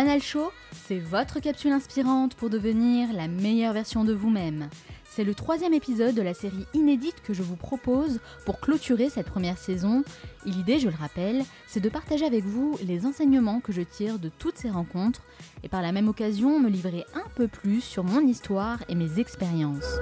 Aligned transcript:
Manal 0.00 0.22
Show, 0.22 0.50
c'est 0.86 0.98
votre 0.98 1.40
capsule 1.40 1.72
inspirante 1.72 2.34
pour 2.34 2.48
devenir 2.48 3.12
la 3.12 3.28
meilleure 3.28 3.74
version 3.74 4.02
de 4.02 4.14
vous-même. 4.14 4.70
C'est 5.04 5.24
le 5.24 5.34
troisième 5.34 5.74
épisode 5.74 6.14
de 6.14 6.22
la 6.22 6.32
série 6.32 6.64
inédite 6.72 7.20
que 7.22 7.34
je 7.34 7.42
vous 7.42 7.54
propose 7.54 8.18
pour 8.46 8.60
clôturer 8.60 9.10
cette 9.10 9.26
première 9.26 9.58
saison. 9.58 10.02
Et 10.46 10.52
l'idée, 10.52 10.78
je 10.78 10.88
le 10.88 10.94
rappelle, 10.98 11.44
c'est 11.66 11.80
de 11.80 11.90
partager 11.90 12.24
avec 12.24 12.44
vous 12.44 12.78
les 12.82 13.04
enseignements 13.04 13.60
que 13.60 13.72
je 13.72 13.82
tire 13.82 14.18
de 14.18 14.30
toutes 14.30 14.56
ces 14.56 14.70
rencontres 14.70 15.20
et 15.64 15.68
par 15.68 15.82
la 15.82 15.92
même 15.92 16.08
occasion 16.08 16.58
me 16.58 16.70
livrer 16.70 17.04
un 17.12 17.28
peu 17.34 17.46
plus 17.46 17.82
sur 17.82 18.02
mon 18.02 18.26
histoire 18.26 18.78
et 18.88 18.94
mes 18.94 19.20
expériences. 19.20 19.98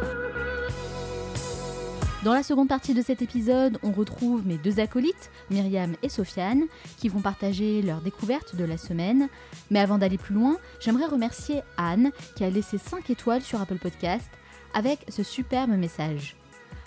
Dans 2.24 2.34
la 2.34 2.42
seconde 2.42 2.66
partie 2.66 2.94
de 2.94 3.02
cet 3.02 3.22
épisode, 3.22 3.78
on 3.84 3.92
retrouve 3.92 4.44
mes 4.44 4.58
deux 4.58 4.80
acolytes, 4.80 5.30
Myriam 5.50 5.94
et 6.02 6.08
Sofiane, 6.08 6.64
qui 6.96 7.08
vont 7.08 7.20
partager 7.20 7.80
leurs 7.80 8.00
découvertes 8.00 8.56
de 8.56 8.64
la 8.64 8.76
semaine. 8.76 9.28
Mais 9.70 9.78
avant 9.78 9.98
d'aller 9.98 10.18
plus 10.18 10.34
loin, 10.34 10.56
j'aimerais 10.80 11.06
remercier 11.06 11.62
Anne, 11.76 12.10
qui 12.34 12.42
a 12.42 12.50
laissé 12.50 12.76
5 12.76 13.08
étoiles 13.10 13.42
sur 13.42 13.60
Apple 13.60 13.78
Podcast, 13.78 14.28
avec 14.74 14.98
ce 15.08 15.22
superbe 15.22 15.70
message. 15.70 16.34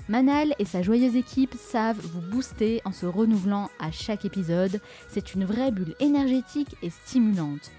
Manal 0.09 0.53
et 0.59 0.65
sa 0.65 0.81
joyeuse 0.81 1.15
équipe 1.15 1.55
savent 1.57 2.01
vous 2.01 2.19
booster 2.19 2.81
en 2.83 2.91
se 2.91 3.05
renouvelant 3.05 3.69
à 3.79 3.89
chaque 3.89 4.25
épisode. 4.25 4.81
C'est 5.07 5.33
une 5.33 5.45
vraie 5.45 5.71
bulle 5.71 5.95
énergétique 6.01 6.75
et 6.81 6.89
stimulante. 6.89 7.71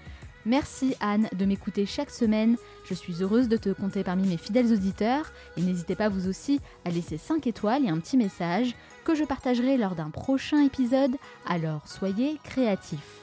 Merci 0.45 0.95
Anne 0.99 1.29
de 1.33 1.45
m'écouter 1.45 1.85
chaque 1.85 2.09
semaine. 2.09 2.57
Je 2.85 2.93
suis 2.93 3.23
heureuse 3.23 3.47
de 3.47 3.55
te 3.55 3.69
compter 3.69 4.03
parmi 4.03 4.27
mes 4.27 4.37
fidèles 4.37 4.73
auditeurs 4.73 5.31
et 5.55 5.61
n'hésitez 5.61 5.95
pas 5.95 6.09
vous 6.09 6.27
aussi 6.27 6.59
à 6.83 6.89
laisser 6.89 7.17
5 7.17 7.47
étoiles 7.47 7.85
et 7.85 7.89
un 7.89 7.99
petit 7.99 8.17
message 8.17 8.75
que 9.05 9.15
je 9.15 9.23
partagerai 9.23 9.77
lors 9.77 9.95
d'un 9.95 10.09
prochain 10.09 10.61
épisode. 10.63 11.15
Alors 11.47 11.87
soyez 11.87 12.39
créatifs. 12.43 13.21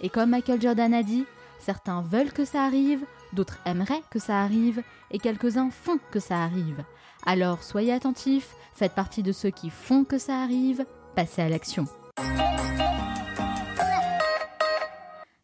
Et 0.00 0.08
comme 0.08 0.30
Michael 0.30 0.62
Jordan 0.62 0.94
a 0.94 1.02
dit, 1.02 1.26
certains 1.60 2.00
veulent 2.02 2.32
que 2.32 2.46
ça 2.46 2.64
arrive, 2.64 3.04
d'autres 3.34 3.58
aimeraient 3.66 4.02
que 4.10 4.18
ça 4.18 4.40
arrive 4.40 4.82
et 5.10 5.18
quelques-uns 5.18 5.70
font 5.70 5.98
que 6.10 6.20
ça 6.20 6.42
arrive. 6.42 6.84
Alors 7.26 7.62
soyez 7.62 7.92
attentifs, 7.92 8.54
faites 8.74 8.94
partie 8.94 9.22
de 9.22 9.32
ceux 9.32 9.50
qui 9.50 9.68
font 9.68 10.04
que 10.04 10.18
ça 10.18 10.40
arrive, 10.40 10.86
passez 11.14 11.42
à 11.42 11.48
l'action. 11.50 11.86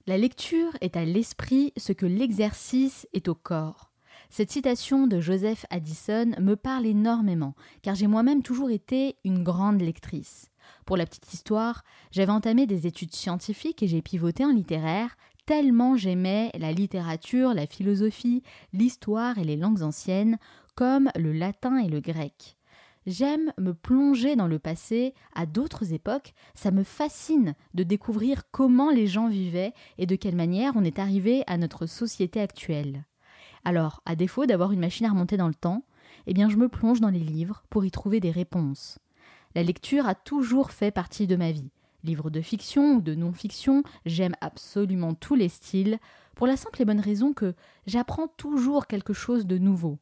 La 0.08 0.16
lecture 0.16 0.74
est 0.80 0.96
à 0.96 1.04
l'esprit 1.04 1.74
ce 1.76 1.92
que 1.92 2.06
l'exercice 2.06 3.06
est 3.12 3.28
au 3.28 3.34
corps. 3.34 3.92
Cette 4.30 4.50
citation 4.50 5.06
de 5.06 5.20
Joseph 5.20 5.66
Addison 5.68 6.30
me 6.40 6.54
parle 6.54 6.86
énormément, 6.86 7.54
car 7.82 7.94
j'ai 7.94 8.06
moi-même 8.06 8.42
toujours 8.42 8.70
été 8.70 9.16
une 9.26 9.42
grande 9.42 9.82
lectrice. 9.82 10.50
Pour 10.86 10.96
la 10.96 11.04
petite 11.04 11.34
histoire, 11.34 11.84
j'avais 12.10 12.32
entamé 12.32 12.66
des 12.66 12.86
études 12.86 13.14
scientifiques 13.14 13.82
et 13.82 13.86
j'ai 13.86 14.00
pivoté 14.00 14.46
en 14.46 14.52
littéraire, 14.52 15.14
tellement 15.44 15.98
j'aimais 15.98 16.52
la 16.58 16.72
littérature, 16.72 17.52
la 17.52 17.66
philosophie, 17.66 18.42
l'histoire 18.72 19.36
et 19.36 19.44
les 19.44 19.56
langues 19.56 19.82
anciennes, 19.82 20.38
comme 20.74 21.10
le 21.16 21.34
latin 21.34 21.76
et 21.76 21.88
le 21.90 22.00
grec. 22.00 22.57
J'aime 23.08 23.54
me 23.56 23.72
plonger 23.72 24.36
dans 24.36 24.46
le 24.46 24.58
passé, 24.58 25.14
à 25.34 25.46
d'autres 25.46 25.94
époques, 25.94 26.34
ça 26.54 26.70
me 26.70 26.82
fascine 26.82 27.54
de 27.72 27.82
découvrir 27.82 28.42
comment 28.50 28.90
les 28.90 29.06
gens 29.06 29.28
vivaient 29.28 29.72
et 29.96 30.04
de 30.04 30.14
quelle 30.14 30.36
manière 30.36 30.74
on 30.76 30.84
est 30.84 30.98
arrivé 30.98 31.42
à 31.46 31.56
notre 31.56 31.86
société 31.86 32.38
actuelle. 32.38 33.06
Alors, 33.64 34.02
à 34.04 34.14
défaut 34.14 34.44
d'avoir 34.44 34.72
une 34.72 34.80
machine 34.80 35.06
à 35.06 35.08
remonter 35.08 35.38
dans 35.38 35.48
le 35.48 35.54
temps, 35.54 35.84
eh 36.26 36.34
bien 36.34 36.50
je 36.50 36.58
me 36.58 36.68
plonge 36.68 37.00
dans 37.00 37.08
les 37.08 37.18
livres 37.18 37.64
pour 37.70 37.86
y 37.86 37.90
trouver 37.90 38.20
des 38.20 38.30
réponses. 38.30 38.98
La 39.54 39.62
lecture 39.62 40.06
a 40.06 40.14
toujours 40.14 40.70
fait 40.70 40.90
partie 40.90 41.26
de 41.26 41.36
ma 41.36 41.50
vie. 41.50 41.70
Livres 42.04 42.28
de 42.28 42.42
fiction 42.42 42.96
ou 42.96 43.00
de 43.00 43.14
non-fiction, 43.14 43.84
j'aime 44.04 44.34
absolument 44.42 45.14
tous 45.14 45.34
les 45.34 45.48
styles, 45.48 45.98
pour 46.34 46.46
la 46.46 46.58
simple 46.58 46.82
et 46.82 46.84
bonne 46.84 47.00
raison 47.00 47.32
que 47.32 47.54
j'apprends 47.86 48.28
toujours 48.28 48.86
quelque 48.86 49.14
chose 49.14 49.46
de 49.46 49.56
nouveau. 49.56 49.98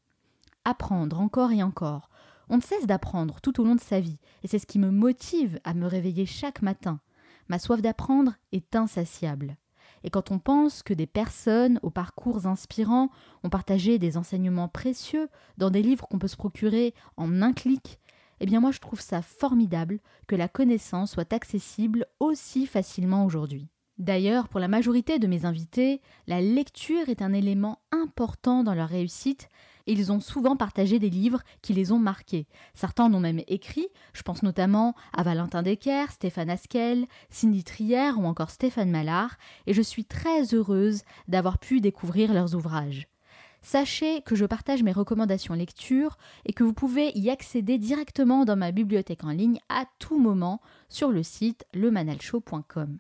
Apprendre 0.65 1.21
encore 1.21 1.53
et 1.53 1.63
encore, 1.63 2.11
on 2.49 2.57
ne 2.57 2.63
cesse 2.63 2.87
d'apprendre 2.87 3.41
tout 3.41 3.61
au 3.61 3.65
long 3.65 3.75
de 3.75 3.81
sa 3.81 4.01
vie, 4.01 4.19
et 4.43 4.49
c'est 4.49 4.59
ce 4.59 4.67
qui 4.67 4.79
me 4.79 4.91
motive 4.91 5.61
à 5.65 5.75
me 5.75 5.87
réveiller 5.87 6.27
chaque 6.27 6.63
matin. 6.63 7.01
Ma 7.49 7.59
soif 7.59 7.83
d'apprendre 7.83 8.35
est 8.53 8.75
insatiable. 8.75 9.57
Et 10.05 10.11
quand 10.11 10.31
on 10.31 10.39
pense 10.39 10.83
que 10.83 10.95
des 10.95 11.07
personnes 11.07 11.81
aux 11.83 11.91
parcours 11.91 12.47
inspirants 12.47 13.11
ont 13.43 13.51
partagé 13.51 13.99
des 13.99 14.17
enseignements 14.17 14.69
précieux 14.69 15.29
dans 15.59 15.71
des 15.71 15.83
livres 15.83 16.07
qu'on 16.07 16.19
peut 16.19 16.29
se 16.29 16.37
procurer 16.37 16.95
en 17.17 17.43
un 17.43 17.53
clic, 17.53 17.99
eh 18.41 18.47
bien 18.47 18.61
moi 18.61 18.71
je 18.71 18.81
trouve 18.81 19.01
ça 19.01 19.23
formidable 19.23 19.99
que 20.27 20.37
la 20.37 20.49
connaissance 20.49 21.13
soit 21.13 21.33
accessible 21.33 22.07
aussi 22.21 22.67
facilement 22.67 23.25
aujourd'hui. 23.25 23.69
D'ailleurs, 23.99 24.49
pour 24.49 24.61
la 24.61 24.69
majorité 24.69 25.19
de 25.19 25.27
mes 25.27 25.47
invités, 25.47 26.03
la 26.27 26.43
lecture 26.43 27.09
est 27.09 27.23
un 27.23 27.33
élément 27.33 27.79
important 27.93 28.63
dans 28.63 28.75
leur 28.75 28.91
réussite 28.91 29.49
ils 29.93 30.13
ont 30.13 30.21
souvent 30.21 30.57
partagé 30.57 30.99
des 30.99 31.11
livres 31.11 31.43
qui 31.63 31.73
les 31.73 31.93
ont 31.93 31.99
marqués. 31.99 32.47
Certains 32.75 33.05
en 33.05 33.15
ont 33.15 33.21
même 33.21 33.43
écrit, 33.47 33.89
je 34.13 34.23
pense 34.23 34.43
notamment 34.43 34.95
à 35.13 35.23
Valentin 35.23 35.63
Decker, 35.63 36.11
Stéphane 36.11 36.51
Askel, 36.51 37.07
Cindy 37.31 37.65
Trier 37.65 38.13
ou 38.17 38.27
encore 38.27 38.51
Stéphane 38.51 38.91
Mallard, 38.91 39.37
et 39.67 39.75
je 39.75 39.83
suis 39.83 40.05
très 40.05 40.55
heureuse 40.55 41.03
d'avoir 41.29 41.59
pu 41.59 41.81
découvrir 41.81 42.33
leurs 42.33 42.55
ouvrages. 42.55 43.07
Sachez 43.63 44.23
que 44.23 44.37
je 44.37 44.45
partage 44.45 44.85
mes 44.85 44.93
recommandations 44.93 45.55
lecture 45.55 46.19
et 46.45 46.53
que 46.53 46.63
vous 46.63 46.73
pouvez 46.73 47.11
y 47.19 47.31
accéder 47.31 47.79
directement 47.79 48.45
dans 48.45 48.57
ma 48.57 48.71
bibliothèque 48.71 49.25
en 49.25 49.31
ligne 49.31 49.59
à 49.69 49.87
tout 49.99 50.21
moment 50.21 50.61
sur 50.89 51.11
le 51.11 51.25
site 51.25 51.65
lemanalshow.com. 51.75 52.99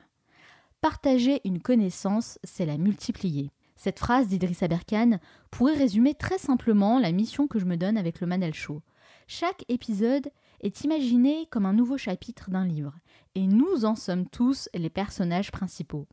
Partager 0.80 1.40
une 1.44 1.60
connaissance, 1.60 2.38
c'est 2.42 2.66
la 2.66 2.78
multiplier. 2.78 3.50
Cette 3.76 3.98
phrase 3.98 4.28
d'Idriss 4.28 4.62
Aberkan 4.62 5.18
pourrait 5.50 5.76
résumer 5.76 6.14
très 6.14 6.38
simplement 6.38 6.98
la 6.98 7.12
mission 7.12 7.46
que 7.46 7.58
je 7.58 7.66
me 7.66 7.76
donne 7.76 7.98
avec 7.98 8.20
le 8.20 8.26
Manal 8.26 8.54
Show. 8.54 8.82
Chaque 9.26 9.64
épisode 9.68 10.30
est 10.60 10.82
imaginé 10.82 11.46
comme 11.50 11.66
un 11.66 11.72
nouveau 11.72 11.98
chapitre 11.98 12.50
d'un 12.50 12.64
livre, 12.64 12.94
et 13.34 13.46
nous 13.46 13.84
en 13.84 13.94
sommes 13.94 14.26
tous 14.26 14.68
les 14.74 14.90
personnages 14.90 15.52
principaux. 15.52 16.06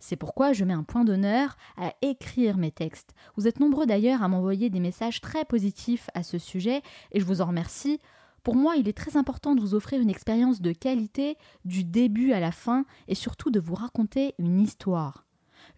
C'est 0.00 0.16
pourquoi 0.16 0.52
je 0.52 0.64
mets 0.64 0.72
un 0.72 0.82
point 0.82 1.04
d'honneur 1.04 1.56
à 1.76 1.94
écrire 2.02 2.56
mes 2.56 2.72
textes. 2.72 3.14
Vous 3.36 3.46
êtes 3.46 3.60
nombreux 3.60 3.86
d'ailleurs 3.86 4.22
à 4.22 4.28
m'envoyer 4.28 4.70
des 4.70 4.80
messages 4.80 5.20
très 5.20 5.44
positifs 5.44 6.08
à 6.14 6.22
ce 6.22 6.38
sujet, 6.38 6.82
et 7.12 7.20
je 7.20 7.24
vous 7.24 7.40
en 7.40 7.46
remercie. 7.46 8.00
Pour 8.42 8.56
moi, 8.56 8.74
il 8.76 8.88
est 8.88 8.96
très 8.96 9.16
important 9.16 9.54
de 9.54 9.60
vous 9.60 9.74
offrir 9.74 10.00
une 10.00 10.10
expérience 10.10 10.60
de 10.60 10.72
qualité 10.72 11.36
du 11.64 11.84
début 11.84 12.32
à 12.32 12.40
la 12.40 12.50
fin 12.50 12.84
et 13.06 13.14
surtout 13.14 13.50
de 13.50 13.60
vous 13.60 13.76
raconter 13.76 14.34
une 14.38 14.60
histoire. 14.60 15.24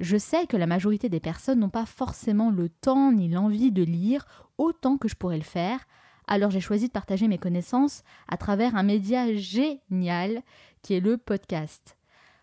Je 0.00 0.16
sais 0.16 0.47
que 0.47 0.56
la 0.56 0.66
majorité 0.66 1.09
des 1.09 1.21
personnes 1.21 1.60
n'ont 1.60 1.69
pas 1.69 1.87
forcément 1.87 2.50
le 2.50 2.69
temps 2.69 3.12
ni 3.12 3.28
l'envie 3.28 3.71
de 3.71 3.82
lire 3.82 4.27
autant 4.59 4.99
que 4.99 5.09
je 5.09 5.15
pourrais 5.15 5.38
le 5.38 5.44
faire, 5.44 5.87
alors 6.27 6.50
j'ai 6.50 6.60
choisi 6.60 6.88
de 6.88 6.93
partager 6.93 7.28
mes 7.28 7.38
connaissances 7.38 8.03
à 8.28 8.37
travers 8.37 8.77
un 8.77 8.82
média 8.82 9.32
génial 9.34 10.43
qui 10.82 10.94
est 10.94 11.00
le 11.00 11.16
podcast. 11.16 11.97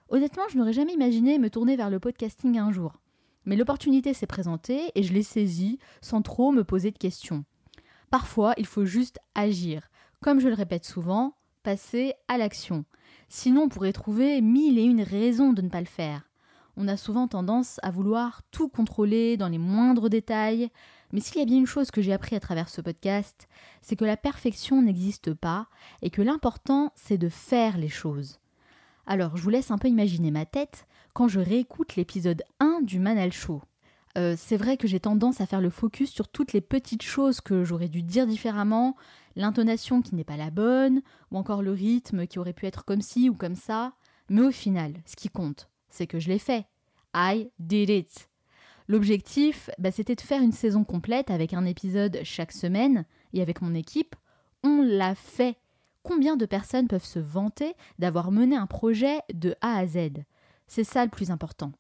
Honnêtement, 0.10 0.44
je 0.50 0.58
n'aurais 0.58 0.74
jamais 0.74 0.94
imaginé 0.94 1.40
me 1.40 1.50
tourner 1.50 1.76
vers 1.76 1.90
le 1.90 2.00
podcasting 2.00 2.58
un 2.58 2.72
jour. 2.72 3.02
Mais 3.46 3.56
l'opportunité 3.56 4.14
s'est 4.14 4.28
présentée 4.28 4.92
et 4.94 5.04
je 5.04 5.14
l'ai 5.14 5.24
saisie 5.24 5.80
sans 6.02 6.22
trop 6.22 6.52
me 6.52 6.64
poser 6.64 6.92
de 6.92 6.98
questions. 6.98 7.44
Parfois, 8.12 8.54
il 8.58 8.66
faut 8.66 8.86
juste 8.86 9.20
agir. 9.36 9.90
Comme 10.22 10.40
je 10.40 10.48
le 10.48 10.54
répète 10.54 10.86
souvent, 10.86 11.36
passer 11.64 12.14
à 12.28 12.38
l'action. 12.38 12.86
Sinon, 13.30 13.64
on 13.64 13.70
pourrait 13.70 13.94
trouver 13.94 14.42
mille 14.42 14.78
et 14.78 14.84
une 14.84 15.02
raisons 15.02 15.54
de 15.54 15.62
ne 15.62 15.70
pas 15.70 15.80
le 15.80 15.86
faire. 15.86 16.30
On 16.84 16.88
a 16.88 16.98
souvent 16.98 17.28
tendance 17.28 17.80
à 17.84 17.92
vouloir 17.92 18.42
tout 18.50 18.68
contrôler 18.68 19.38
dans 19.38 19.50
les 19.50 19.60
moindres 19.60 20.10
détails, 20.10 20.72
mais 21.12 21.20
s'il 21.20 21.38
y 21.38 21.44
a 21.44 21.46
bien 21.46 21.60
une 21.60 21.68
chose 21.68 21.92
que 21.92 22.02
j'ai 22.02 22.12
appris 22.12 22.36
à 22.36 22.40
travers 22.40 22.70
ce 22.70 22.82
podcast, 22.82 23.48
c'est 23.84 23.96
que 23.96 24.04
la 24.04 24.18
perfection 24.18 24.82
n'existe 24.82 25.32
pas 25.36 25.68
et 26.02 26.10
que 26.10 26.24
l'important 26.24 26.92
c'est 26.96 27.20
de 27.20 27.30
faire 27.30 27.78
les 27.78 27.88
choses. 27.88 28.40
Alors, 29.06 29.38
je 29.38 29.44
vous 29.44 29.52
laisse 29.52 29.70
un 29.70 29.78
peu 29.78 29.90
imaginer 29.90 30.32
ma 30.32 30.48
tête 30.48 30.88
quand 31.14 31.28
je 31.28 31.40
réécoute 31.40 31.98
l'épisode 31.98 32.42
1 32.60 32.82
du 32.82 32.98
Manal 32.98 33.32
Show. 33.32 33.62
Euh, 34.18 34.34
c'est 34.36 34.58
vrai 34.58 34.76
que 34.76 34.88
j'ai 34.88 35.00
tendance 35.00 35.40
à 35.40 35.46
faire 35.46 35.62
le 35.62 35.70
focus 35.70 36.10
sur 36.10 36.30
toutes 36.30 36.52
les 36.52 36.62
petites 36.62 37.04
choses 37.04 37.42
que 37.42 37.64
j'aurais 37.64 37.90
dû 37.90 38.02
dire 38.02 38.26
différemment, 38.26 38.96
l'intonation 39.36 40.02
qui 40.02 40.16
n'est 40.16 40.24
pas 40.24 40.36
la 40.36 40.50
bonne, 40.50 41.04
ou 41.30 41.38
encore 41.38 41.62
le 41.62 41.74
rythme 41.74 42.26
qui 42.26 42.40
aurait 42.40 42.54
pu 42.54 42.66
être 42.66 42.86
comme 42.86 43.02
ci 43.02 43.30
ou 43.30 43.36
comme 43.36 43.54
ça. 43.54 43.94
Mais 44.30 44.42
au 44.42 44.52
final, 44.52 44.96
ce 45.06 45.16
qui 45.16 45.30
compte, 45.30 45.70
c'est 45.92 46.08
que 46.08 46.20
je 46.20 46.30
l'ai 46.30 46.40
fait. 46.40 46.66
I 47.16 47.50
did 47.60 47.90
it. 47.90 48.30
L'objectif, 48.88 49.70
bah, 49.78 49.92
c'était 49.92 50.16
de 50.16 50.22
faire 50.22 50.42
une 50.42 50.52
saison 50.52 50.84
complète 50.84 51.32
avec 51.32 51.54
un 51.54 51.66
épisode 51.66 52.20
chaque 52.24 52.52
semaine, 52.52 53.06
et 53.34 53.42
avec 53.42 53.62
mon 53.62 53.74
équipe, 53.74 54.16
on 54.64 54.82
l'a 54.82 55.16
fait. 55.16 55.58
Combien 56.04 56.36
de 56.36 56.46
personnes 56.46 56.88
peuvent 56.88 57.06
se 57.06 57.20
vanter 57.20 57.76
d'avoir 58.00 58.32
mené 58.32 58.56
un 58.56 58.66
projet 58.66 59.20
de 59.34 59.56
A 59.62 59.78
à 59.78 59.86
Z? 59.86 60.24
C'est 60.68 60.84
ça 60.84 61.04
le 61.06 61.12
plus 61.12 61.32
important 61.32 61.74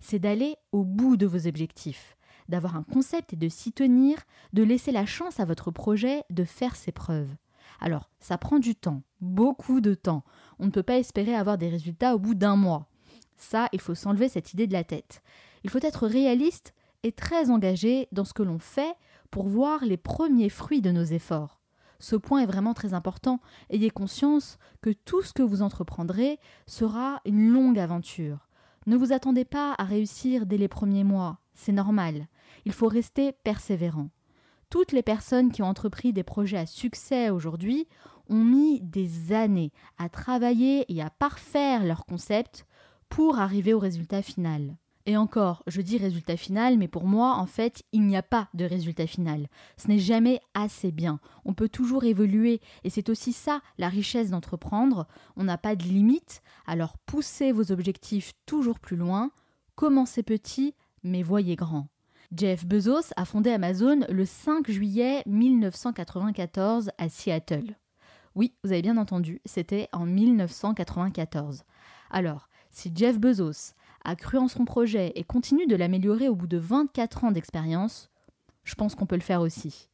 c'est 0.00 0.18
d'aller 0.18 0.56
au 0.72 0.82
bout 0.82 1.16
de 1.16 1.26
vos 1.26 1.46
objectifs, 1.46 2.16
d'avoir 2.48 2.74
un 2.74 2.82
concept 2.82 3.34
et 3.34 3.36
de 3.36 3.48
s'y 3.48 3.72
tenir, 3.72 4.18
de 4.52 4.62
laisser 4.62 4.92
la 4.92 5.06
chance 5.06 5.38
à 5.38 5.44
votre 5.44 5.70
projet 5.70 6.24
de 6.30 6.44
faire 6.44 6.74
ses 6.74 6.92
preuves. 6.92 7.30
Alors, 7.80 8.10
ça 8.18 8.36
prend 8.36 8.58
du 8.58 8.74
temps, 8.74 9.02
beaucoup 9.20 9.80
de 9.80 9.94
temps. 9.94 10.24
On 10.58 10.66
ne 10.66 10.70
peut 10.70 10.82
pas 10.82 10.98
espérer 10.98 11.34
avoir 11.34 11.56
des 11.56 11.68
résultats 11.68 12.14
au 12.14 12.18
bout 12.18 12.34
d'un 12.34 12.56
mois. 12.56 12.88
Ça, 13.40 13.68
il 13.72 13.80
faut 13.80 13.94
s'enlever 13.94 14.28
cette 14.28 14.52
idée 14.52 14.66
de 14.66 14.74
la 14.74 14.84
tête. 14.84 15.22
Il 15.64 15.70
faut 15.70 15.82
être 15.82 16.06
réaliste 16.06 16.74
et 17.02 17.10
très 17.10 17.50
engagé 17.50 18.06
dans 18.12 18.26
ce 18.26 18.34
que 18.34 18.42
l'on 18.42 18.58
fait 18.58 18.94
pour 19.30 19.48
voir 19.48 19.84
les 19.84 19.96
premiers 19.96 20.50
fruits 20.50 20.82
de 20.82 20.90
nos 20.90 21.04
efforts. 21.04 21.58
Ce 21.98 22.16
point 22.16 22.42
est 22.42 22.46
vraiment 22.46 22.74
très 22.74 22.92
important. 22.92 23.40
Ayez 23.70 23.90
conscience 23.90 24.58
que 24.82 24.90
tout 24.90 25.22
ce 25.22 25.32
que 25.32 25.42
vous 25.42 25.62
entreprendrez 25.62 26.38
sera 26.66 27.22
une 27.24 27.48
longue 27.48 27.78
aventure. 27.78 28.46
Ne 28.86 28.96
vous 28.96 29.12
attendez 29.12 29.46
pas 29.46 29.74
à 29.78 29.84
réussir 29.84 30.44
dès 30.44 30.58
les 30.58 30.68
premiers 30.68 31.04
mois, 31.04 31.38
c'est 31.54 31.72
normal. 31.72 32.26
Il 32.66 32.72
faut 32.72 32.88
rester 32.88 33.32
persévérant. 33.32 34.10
Toutes 34.68 34.92
les 34.92 35.02
personnes 35.02 35.50
qui 35.50 35.62
ont 35.62 35.66
entrepris 35.66 36.12
des 36.12 36.22
projets 36.22 36.58
à 36.58 36.66
succès 36.66 37.30
aujourd'hui 37.30 37.88
ont 38.28 38.44
mis 38.44 38.80
des 38.82 39.32
années 39.32 39.72
à 39.96 40.10
travailler 40.10 40.84
et 40.92 41.02
à 41.02 41.08
parfaire 41.08 41.84
leur 41.84 42.04
concept 42.04 42.66
pour 43.10 43.38
arriver 43.38 43.74
au 43.74 43.78
résultat 43.78 44.22
final. 44.22 44.76
Et 45.06 45.16
encore, 45.16 45.62
je 45.66 45.80
dis 45.80 45.98
résultat 45.98 46.36
final, 46.36 46.78
mais 46.78 46.86
pour 46.86 47.04
moi, 47.04 47.34
en 47.36 47.46
fait, 47.46 47.82
il 47.92 48.06
n'y 48.06 48.16
a 48.16 48.22
pas 48.22 48.48
de 48.54 48.64
résultat 48.64 49.06
final. 49.06 49.48
Ce 49.76 49.88
n'est 49.88 49.98
jamais 49.98 50.40
assez 50.54 50.92
bien. 50.92 51.20
On 51.44 51.54
peut 51.54 51.68
toujours 51.68 52.04
évoluer, 52.04 52.60
et 52.84 52.90
c'est 52.90 53.08
aussi 53.08 53.32
ça 53.32 53.60
la 53.78 53.88
richesse 53.88 54.30
d'entreprendre. 54.30 55.06
On 55.36 55.44
n'a 55.44 55.58
pas 55.58 55.74
de 55.74 55.82
limite, 55.82 56.42
alors 56.66 56.96
poussez 57.06 57.50
vos 57.50 57.72
objectifs 57.72 58.32
toujours 58.46 58.78
plus 58.78 58.96
loin, 58.96 59.30
commencez 59.74 60.22
petit, 60.22 60.74
mais 61.02 61.22
voyez 61.22 61.56
grand. 61.56 61.88
Jeff 62.36 62.64
Bezos 62.64 63.12
a 63.16 63.24
fondé 63.24 63.50
Amazon 63.50 64.00
le 64.08 64.24
5 64.24 64.70
juillet 64.70 65.22
1994 65.26 66.92
à 66.98 67.08
Seattle. 67.08 67.74
Oui, 68.36 68.54
vous 68.62 68.70
avez 68.70 68.82
bien 68.82 68.98
entendu, 68.98 69.40
c'était 69.44 69.88
en 69.92 70.06
1994. 70.06 71.64
Alors, 72.10 72.49
si 72.70 72.92
Jeff 72.94 73.18
Bezos 73.18 73.74
a 74.04 74.16
cru 74.16 74.38
en 74.38 74.48
son 74.48 74.64
projet 74.64 75.12
et 75.14 75.24
continue 75.24 75.66
de 75.66 75.76
l'améliorer 75.76 76.28
au 76.28 76.34
bout 76.34 76.46
de 76.46 76.56
24 76.58 77.24
ans 77.24 77.32
d'expérience, 77.32 78.10
je 78.64 78.74
pense 78.74 78.94
qu'on 78.94 79.06
peut 79.06 79.16
le 79.16 79.20
faire 79.20 79.40
aussi. 79.40 79.88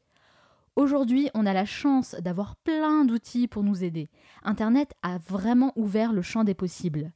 Aujourd'hui, 0.76 1.31
on 1.32 1.46
a 1.46 1.55
la 1.55 1.64
chance 1.64 2.14
d'avoir 2.20 2.55
plein 2.56 3.06
d'outils 3.06 3.49
pour 3.49 3.62
nous 3.62 3.82
aider. 3.82 4.11
Internet 4.43 4.93
a 5.02 5.17
vraiment 5.17 5.73
ouvert 5.75 6.12
le 6.12 6.20
champ 6.20 6.44
des 6.44 6.52
possibles. 6.52 7.12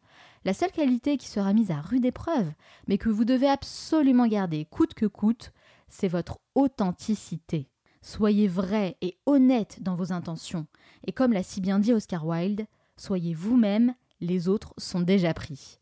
La 0.47 0.55
seule 0.55 0.73
qualité 0.73 1.19
qui 1.19 1.29
sera 1.29 1.53
mise 1.53 1.71
à 1.71 1.83
rude 1.83 2.07
épreuve, 2.07 2.51
mais 2.89 2.97
que 2.97 3.11
vous 3.11 3.27
devez 3.27 3.49
absolument 3.49 4.27
garder 4.27 4.65
coûte 4.65 4.95
que 4.95 5.05
coûte, 5.05 5.53
c'est 5.89 6.09
votre 6.09 6.39
authenticité. 6.55 7.69
Soyez 8.01 8.49
vrai 8.49 8.97
et 9.03 9.19
honnête 9.27 9.83
dans 9.83 9.95
vos 9.95 10.11
intentions. 10.11 10.67
Et 11.07 11.13
comme 11.13 11.35
l'a 11.35 11.43
si 11.43 11.61
bien 11.61 11.79
dit 11.79 11.93
Oscar 11.93 12.27
Wilde, 12.27 12.67
soyez 12.97 13.35
vous-même, 13.35 13.95
les 14.21 14.49
autres 14.49 14.75
sont 14.79 15.01
déjà 15.01 15.35
pris. 15.35 15.79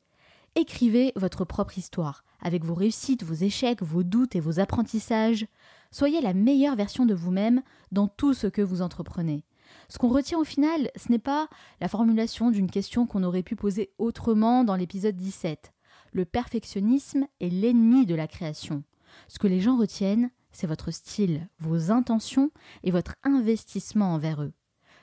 Écrivez 0.54 1.12
votre 1.16 1.44
propre 1.44 1.78
histoire, 1.78 2.24
avec 2.40 2.64
vos 2.64 2.74
réussites, 2.74 3.22
vos 3.22 3.34
échecs, 3.34 3.82
vos 3.82 4.02
doutes 4.02 4.36
et 4.36 4.40
vos 4.40 4.60
apprentissages. 4.60 5.46
Soyez 5.90 6.20
la 6.20 6.34
meilleure 6.34 6.76
version 6.76 7.06
de 7.06 7.14
vous-même 7.14 7.62
dans 7.92 8.08
tout 8.08 8.34
ce 8.34 8.46
que 8.46 8.62
vous 8.62 8.82
entreprenez. 8.82 9.44
Ce 9.88 9.98
qu'on 9.98 10.08
retient 10.08 10.38
au 10.38 10.44
final, 10.44 10.90
ce 10.96 11.10
n'est 11.10 11.18
pas 11.18 11.48
la 11.80 11.88
formulation 11.88 12.50
d'une 12.50 12.70
question 12.70 13.06
qu'on 13.06 13.22
aurait 13.22 13.42
pu 13.42 13.56
poser 13.56 13.92
autrement 13.98 14.64
dans 14.64 14.76
l'épisode 14.76 15.16
17. 15.16 15.72
Le 16.12 16.24
perfectionnisme 16.24 17.26
est 17.40 17.50
l'ennemi 17.50 18.06
de 18.06 18.14
la 18.14 18.26
création. 18.26 18.82
Ce 19.28 19.38
que 19.38 19.46
les 19.46 19.60
gens 19.60 19.76
retiennent, 19.76 20.30
c'est 20.52 20.66
votre 20.66 20.90
style, 20.90 21.48
vos 21.58 21.90
intentions 21.90 22.50
et 22.82 22.90
votre 22.90 23.14
investissement 23.22 24.14
envers 24.14 24.42
eux. 24.42 24.52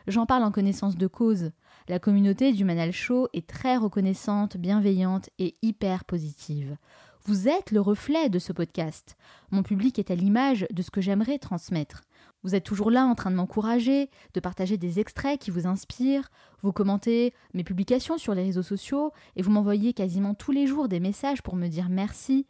J'en 0.08 0.26
parle 0.26 0.44
en 0.44 0.52
connaissance 0.52 0.98
de 0.98 1.08
cause. 1.08 1.52
La 1.88 2.00
communauté 2.00 2.52
du 2.52 2.66
Manal 2.66 2.92
Show 2.92 3.28
est 3.34 3.46
très 3.46 3.78
reconnaissante, 3.78 4.58
bienveillante 4.58 5.30
et 5.38 5.56
hyper 5.62 6.04
positive. 6.04 6.78
Vous 7.26 7.48
êtes 7.48 7.70
le 7.70 7.80
reflet 7.80 8.28
de 8.28 8.40
ce 8.40 8.52
podcast. 8.52 9.16
Mon 9.52 9.62
public 9.62 10.00
est 10.00 10.10
à 10.10 10.16
l'image 10.16 10.66
de 10.72 10.82
ce 10.82 10.90
que 10.90 11.00
j'aimerais 11.00 11.38
transmettre. 11.38 12.02
Vous 12.42 12.56
êtes 12.56 12.64
toujours 12.64 12.90
là 12.90 13.06
en 13.06 13.14
train 13.14 13.30
de 13.30 13.36
m'encourager, 13.36 14.10
de 14.34 14.40
partager 14.40 14.78
des 14.78 15.00
extraits 15.00 15.40
qui 15.40 15.52
vous 15.52 15.68
inspirent, 15.68 16.32
vous 16.64 16.74
commentez 16.74 17.36
mes 17.54 17.64
publications 17.64 18.18
sur 18.18 18.34
les 18.34 18.46
réseaux 18.46 18.64
sociaux 18.64 19.12
et 19.36 19.44
vous 19.44 19.52
m'envoyez 19.52 19.94
quasiment 19.94 20.34
tous 20.34 20.52
les 20.52 20.66
jours 20.66 20.88
des 20.88 21.00
messages 21.00 21.44
pour 21.44 21.56
me 21.56 21.68
dire 21.68 21.90
merci. 21.90 22.48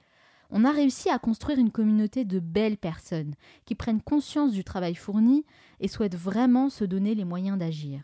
On 0.49 0.63
a 0.63 0.71
réussi 0.71 1.09
à 1.09 1.19
construire 1.19 1.59
une 1.59 1.71
communauté 1.71 2.23
de 2.23 2.39
belles 2.39 2.77
personnes 2.77 3.33
qui 3.65 3.75
prennent 3.75 4.01
conscience 4.01 4.53
du 4.53 4.63
travail 4.63 4.95
fourni 4.95 5.45
et 5.81 5.89
souhaitent 5.89 6.15
vraiment 6.15 6.69
se 6.69 6.85
donner 6.85 7.15
les 7.15 7.25
moyens 7.25 7.57
d'agir. 7.57 8.01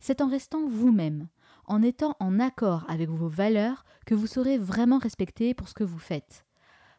C'est 0.00 0.20
en 0.20 0.28
restant 0.28 0.66
vous-même, 0.68 1.28
en 1.64 1.82
étant 1.82 2.16
en 2.20 2.40
accord 2.40 2.84
avec 2.88 3.08
vos 3.08 3.28
valeurs, 3.28 3.84
que 4.06 4.14
vous 4.14 4.26
serez 4.26 4.58
vraiment 4.58 4.98
respecté 4.98 5.54
pour 5.54 5.68
ce 5.68 5.74
que 5.74 5.84
vous 5.84 5.98
faites. 5.98 6.44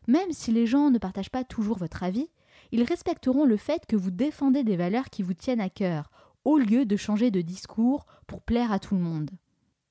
Même 0.08 0.32
si 0.32 0.52
les 0.52 0.68
gens 0.68 0.90
ne 0.90 0.98
partagent 0.98 1.32
pas 1.32 1.44
toujours 1.44 1.78
votre 1.78 2.04
avis, 2.04 2.30
ils 2.72 2.84
respecteront 2.84 3.46
le 3.46 3.58
fait 3.58 3.86
que 3.88 3.96
vous 3.96 4.12
défendez 4.12 4.64
des 4.64 4.78
valeurs 4.78 5.10
qui 5.10 5.24
vous 5.24 5.34
tiennent 5.34 5.62
à 5.62 5.70
cœur, 5.70 6.12
au 6.46 6.58
lieu 6.58 6.86
de 6.86 6.96
changer 6.96 7.32
de 7.32 7.42
discours 7.42 8.06
pour 8.28 8.42
plaire 8.42 8.72
à 8.72 8.80
tout 8.80 8.96
le 8.96 9.02
monde. 9.02 9.32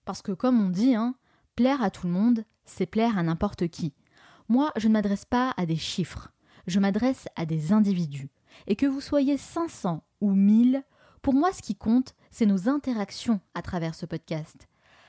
Parce 0.05 0.23
que 0.23 0.33
comme 0.33 0.61
on 0.61 0.71
dit, 0.71 0.95
hein, 0.95 1.15
plaire 1.57 1.83
à 1.83 1.91
tout 1.91 2.07
le 2.07 2.13
monde, 2.13 2.45
c'est 2.65 2.87
plaire 2.87 3.19
à 3.19 3.23
n'importe 3.23 3.69
qui. 3.69 3.95
Moi, 4.49 4.73
je 4.77 4.89
ne 4.89 4.93
m'adresse 4.93 5.25
pas 5.25 5.53
à 5.57 5.67
des 5.67 5.77
chiffres, 5.77 6.33
je 6.67 6.79
m'adresse 6.79 7.27
à 7.37 7.47
des 7.47 7.73
individus. 7.73 8.31
Et 8.67 8.77
que 8.77 8.87
vous 8.87 9.01
soyez 9.01 9.37
500 9.37 10.03
ou 10.21 10.33
1000, 10.33 10.83
pour 11.23 11.35
moi 11.35 11.53
ce 11.53 11.63
qui 11.63 11.75
compte, 11.75 12.15
c'est 12.31 12.47
nos 12.47 12.69
interactions 12.69 13.41
à 13.55 13.63
travers 13.63 13.95
ce 13.95 14.07
podcast 14.07 14.69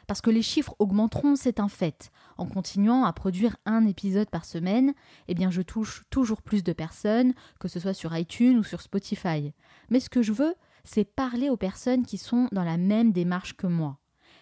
parce 0.10 0.22
que 0.22 0.32
les 0.32 0.42
chiffres 0.42 0.76
augmenteront, 0.80 1.36
c'est 1.36 1.60
un 1.60 1.68
fait. 1.68 2.10
En 2.40 2.48
continuant 2.48 3.04
à 3.04 3.14
produire 3.14 3.58
un 3.68 3.86
épisode 3.86 4.32
par 4.32 4.44
semaine, 4.44 4.96
eh 5.28 5.36
bien 5.36 5.52
je 5.52 5.62
touche 5.62 6.02
toujours 6.10 6.42
plus 6.42 6.64
de 6.64 6.74
personnes, 6.74 7.36
que 7.60 7.68
ce 7.68 7.80
soit 7.80 7.94
sur 7.94 8.18
iTunes 8.18 8.58
ou 8.58 8.64
sur 8.64 8.82
Spotify. 8.82 9.54
Mais 9.92 10.00
ce 10.00 10.10
que 10.10 10.24
je 10.24 10.34
veux, 10.34 10.56
c'est 10.84 11.06
parler 11.06 11.52
aux 11.52 11.58
personnes 11.58 12.08
qui 12.08 12.18
sont 12.18 12.48
dans 12.52 12.64
la 12.64 12.78
même 12.78 13.12
démarche 13.12 13.56
que 13.56 13.68
moi. 13.68 14.00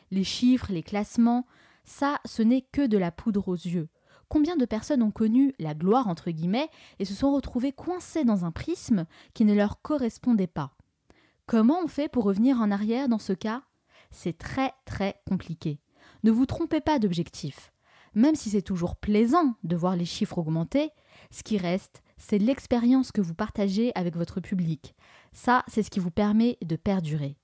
Les 0.09 0.23
chiffres, 0.23 0.71
les 0.71 0.83
classements, 0.83 1.45
ça, 1.83 2.21
ce 2.23 2.43
n'est 2.43 2.65
que 2.71 2.87
de 2.87 2.97
la 2.97 3.11
poudre 3.11 3.49
aux 3.49 3.55
yeux. 3.55 3.89
Combien 4.29 4.55
de 4.55 4.63
personnes 4.63 5.03
ont 5.03 5.11
connu 5.11 5.53
la 5.59 5.73
gloire 5.73 6.07
entre 6.07 6.31
guillemets 6.31 6.69
et 6.99 7.03
se 7.03 7.13
sont 7.13 7.33
retrouvées 7.33 7.73
coincées 7.73 8.23
dans 8.23 8.45
un 8.45 8.51
prisme 8.53 9.05
qui 9.33 9.43
ne 9.43 9.53
leur 9.53 9.81
correspondait 9.81 10.47
pas? 10.47 10.76
Comment 11.47 11.79
on 11.81 11.87
fait 11.87 12.09
pour 12.09 12.25
revenir 12.25 12.59
en 12.59 12.71
arrière 12.71 13.07
dans 13.07 13.19
ce 13.19 13.31
cas? 13.31 13.63
C'est 14.11 14.37
très 14.37 14.73
très 14.83 15.21
compliqué. 15.25 15.79
Ne 16.23 16.31
vous 16.31 16.45
trompez 16.45 16.81
pas 16.81 16.99
d'objectif. 16.99 17.71
Même 18.15 18.35
si 18.35 18.49
c'est 18.49 18.61
toujours 18.61 18.97
plaisant 18.97 19.55
de 19.63 19.77
voir 19.77 19.95
les 19.95 20.03
chiffres 20.03 20.39
augmenter, 20.39 20.89
ce 21.31 21.43
qui 21.43 21.57
reste, 21.57 22.03
c'est 22.17 22.37
l'expérience 22.37 23.13
que 23.13 23.21
vous 23.21 23.33
partagez 23.33 23.93
avec 23.95 24.17
votre 24.17 24.41
public. 24.41 24.93
Ça, 25.31 25.63
c'est 25.69 25.83
ce 25.83 25.89
qui 25.89 26.01
vous 26.01 26.11
permet 26.11 26.57
de 26.65 26.75
perdurer. 26.75 27.37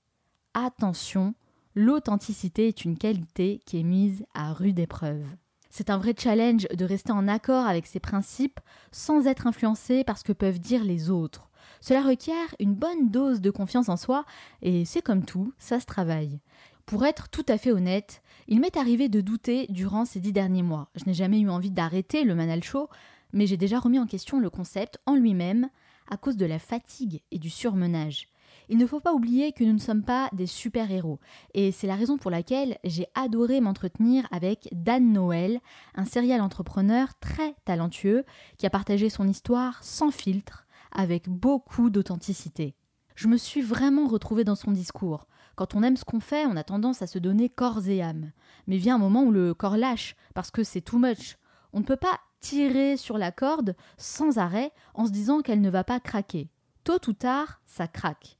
Attention, 0.52 1.34
l'authenticité 1.74 2.68
est 2.68 2.84
une 2.84 2.98
qualité 2.98 3.62
qui 3.64 3.80
est 3.80 3.84
mise 3.84 4.26
à 4.34 4.52
rude 4.52 4.80
épreuve. 4.80 5.24
C'est 5.70 5.88
un 5.88 5.96
vrai 5.96 6.14
challenge 6.16 6.68
de 6.68 6.84
rester 6.84 7.12
en 7.12 7.26
accord 7.26 7.66
avec 7.66 7.86
ses 7.86 8.00
principes 8.00 8.60
sans 8.92 9.26
être 9.26 9.46
influencé 9.46 10.04
par 10.04 10.18
ce 10.18 10.24
que 10.24 10.34
peuvent 10.34 10.60
dire 10.60 10.84
les 10.84 11.08
autres. 11.08 11.50
Cela 11.84 12.00
requiert 12.00 12.54
une 12.60 12.74
bonne 12.74 13.10
dose 13.10 13.42
de 13.42 13.50
confiance 13.50 13.90
en 13.90 13.98
soi 13.98 14.24
et 14.62 14.86
c'est 14.86 15.02
comme 15.02 15.26
tout, 15.26 15.52
ça 15.58 15.80
se 15.80 15.84
travaille. 15.84 16.40
Pour 16.86 17.04
être 17.04 17.28
tout 17.28 17.44
à 17.46 17.58
fait 17.58 17.72
honnête, 17.72 18.22
il 18.48 18.58
m'est 18.58 18.78
arrivé 18.78 19.10
de 19.10 19.20
douter 19.20 19.66
durant 19.68 20.06
ces 20.06 20.18
dix 20.18 20.32
derniers 20.32 20.62
mois. 20.62 20.88
Je 20.94 21.04
n'ai 21.04 21.12
jamais 21.12 21.40
eu 21.40 21.50
envie 21.50 21.70
d'arrêter 21.70 22.24
le 22.24 22.34
Manal 22.34 22.64
Show, 22.64 22.88
mais 23.34 23.46
j'ai 23.46 23.58
déjà 23.58 23.78
remis 23.78 23.98
en 23.98 24.06
question 24.06 24.40
le 24.40 24.48
concept 24.48 24.98
en 25.04 25.14
lui-même 25.14 25.68
à 26.10 26.16
cause 26.16 26.38
de 26.38 26.46
la 26.46 26.58
fatigue 26.58 27.20
et 27.30 27.38
du 27.38 27.50
surmenage. 27.50 28.28
Il 28.70 28.78
ne 28.78 28.86
faut 28.86 29.00
pas 29.00 29.12
oublier 29.12 29.52
que 29.52 29.62
nous 29.62 29.74
ne 29.74 29.78
sommes 29.78 30.04
pas 30.04 30.30
des 30.32 30.46
super-héros, 30.46 31.20
et 31.52 31.70
c'est 31.70 31.86
la 31.86 31.96
raison 31.96 32.16
pour 32.16 32.30
laquelle 32.30 32.78
j'ai 32.84 33.08
adoré 33.14 33.60
m'entretenir 33.60 34.26
avec 34.30 34.70
Dan 34.72 35.12
Noël, 35.12 35.60
un 35.96 36.06
serial 36.06 36.40
entrepreneur 36.40 37.08
très 37.20 37.54
talentueux 37.66 38.24
qui 38.56 38.64
a 38.64 38.70
partagé 38.70 39.10
son 39.10 39.28
histoire 39.28 39.84
sans 39.84 40.10
filtre, 40.10 40.64
avec 40.94 41.28
beaucoup 41.28 41.90
d'authenticité. 41.90 42.74
Je 43.14 43.28
me 43.28 43.36
suis 43.36 43.60
vraiment 43.60 44.08
retrouvée 44.08 44.44
dans 44.44 44.54
son 44.54 44.72
discours. 44.72 45.28
Quand 45.56 45.74
on 45.74 45.82
aime 45.82 45.96
ce 45.96 46.04
qu'on 46.04 46.20
fait, 46.20 46.46
on 46.46 46.56
a 46.56 46.64
tendance 46.64 47.02
à 47.02 47.06
se 47.06 47.18
donner 47.18 47.48
corps 47.48 47.86
et 47.88 48.02
âme. 48.02 48.32
Mais 48.66 48.76
vient 48.76 48.96
un 48.96 48.98
moment 48.98 49.22
où 49.22 49.30
le 49.30 49.54
corps 49.54 49.76
lâche, 49.76 50.16
parce 50.34 50.50
que 50.50 50.64
c'est 50.64 50.80
too 50.80 50.98
much. 50.98 51.36
On 51.72 51.80
ne 51.80 51.84
peut 51.84 51.96
pas 51.96 52.18
tirer 52.40 52.96
sur 52.96 53.18
la 53.18 53.32
corde 53.32 53.76
sans 53.96 54.38
arrêt 54.38 54.72
en 54.94 55.06
se 55.06 55.12
disant 55.12 55.40
qu'elle 55.40 55.60
ne 55.60 55.70
va 55.70 55.84
pas 55.84 56.00
craquer. 56.00 56.50
Tôt 56.82 57.08
ou 57.08 57.12
tard, 57.12 57.60
ça 57.66 57.86
craque. 57.86 58.38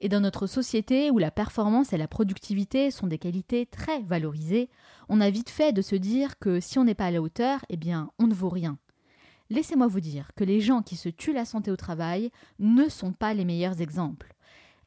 Et 0.00 0.08
dans 0.08 0.20
notre 0.20 0.46
société 0.46 1.10
où 1.10 1.18
la 1.18 1.30
performance 1.30 1.92
et 1.92 1.96
la 1.96 2.08
productivité 2.08 2.90
sont 2.90 3.06
des 3.06 3.18
qualités 3.18 3.66
très 3.66 4.02
valorisées, 4.02 4.68
on 5.08 5.20
a 5.20 5.30
vite 5.30 5.50
fait 5.50 5.72
de 5.72 5.82
se 5.82 5.94
dire 5.94 6.38
que 6.38 6.60
si 6.60 6.78
on 6.78 6.84
n'est 6.84 6.94
pas 6.94 7.06
à 7.06 7.10
la 7.10 7.22
hauteur, 7.22 7.64
eh 7.68 7.76
bien, 7.76 8.10
on 8.18 8.26
ne 8.26 8.34
vaut 8.34 8.48
rien. 8.48 8.78
Laissez-moi 9.50 9.86
vous 9.86 10.00
dire 10.00 10.30
que 10.36 10.44
les 10.44 10.60
gens 10.60 10.82
qui 10.82 10.96
se 10.96 11.08
tuent 11.08 11.32
la 11.32 11.44
santé 11.44 11.70
au 11.70 11.76
travail 11.76 12.30
ne 12.58 12.88
sont 12.88 13.12
pas 13.12 13.34
les 13.34 13.44
meilleurs 13.44 13.80
exemples. 13.80 14.34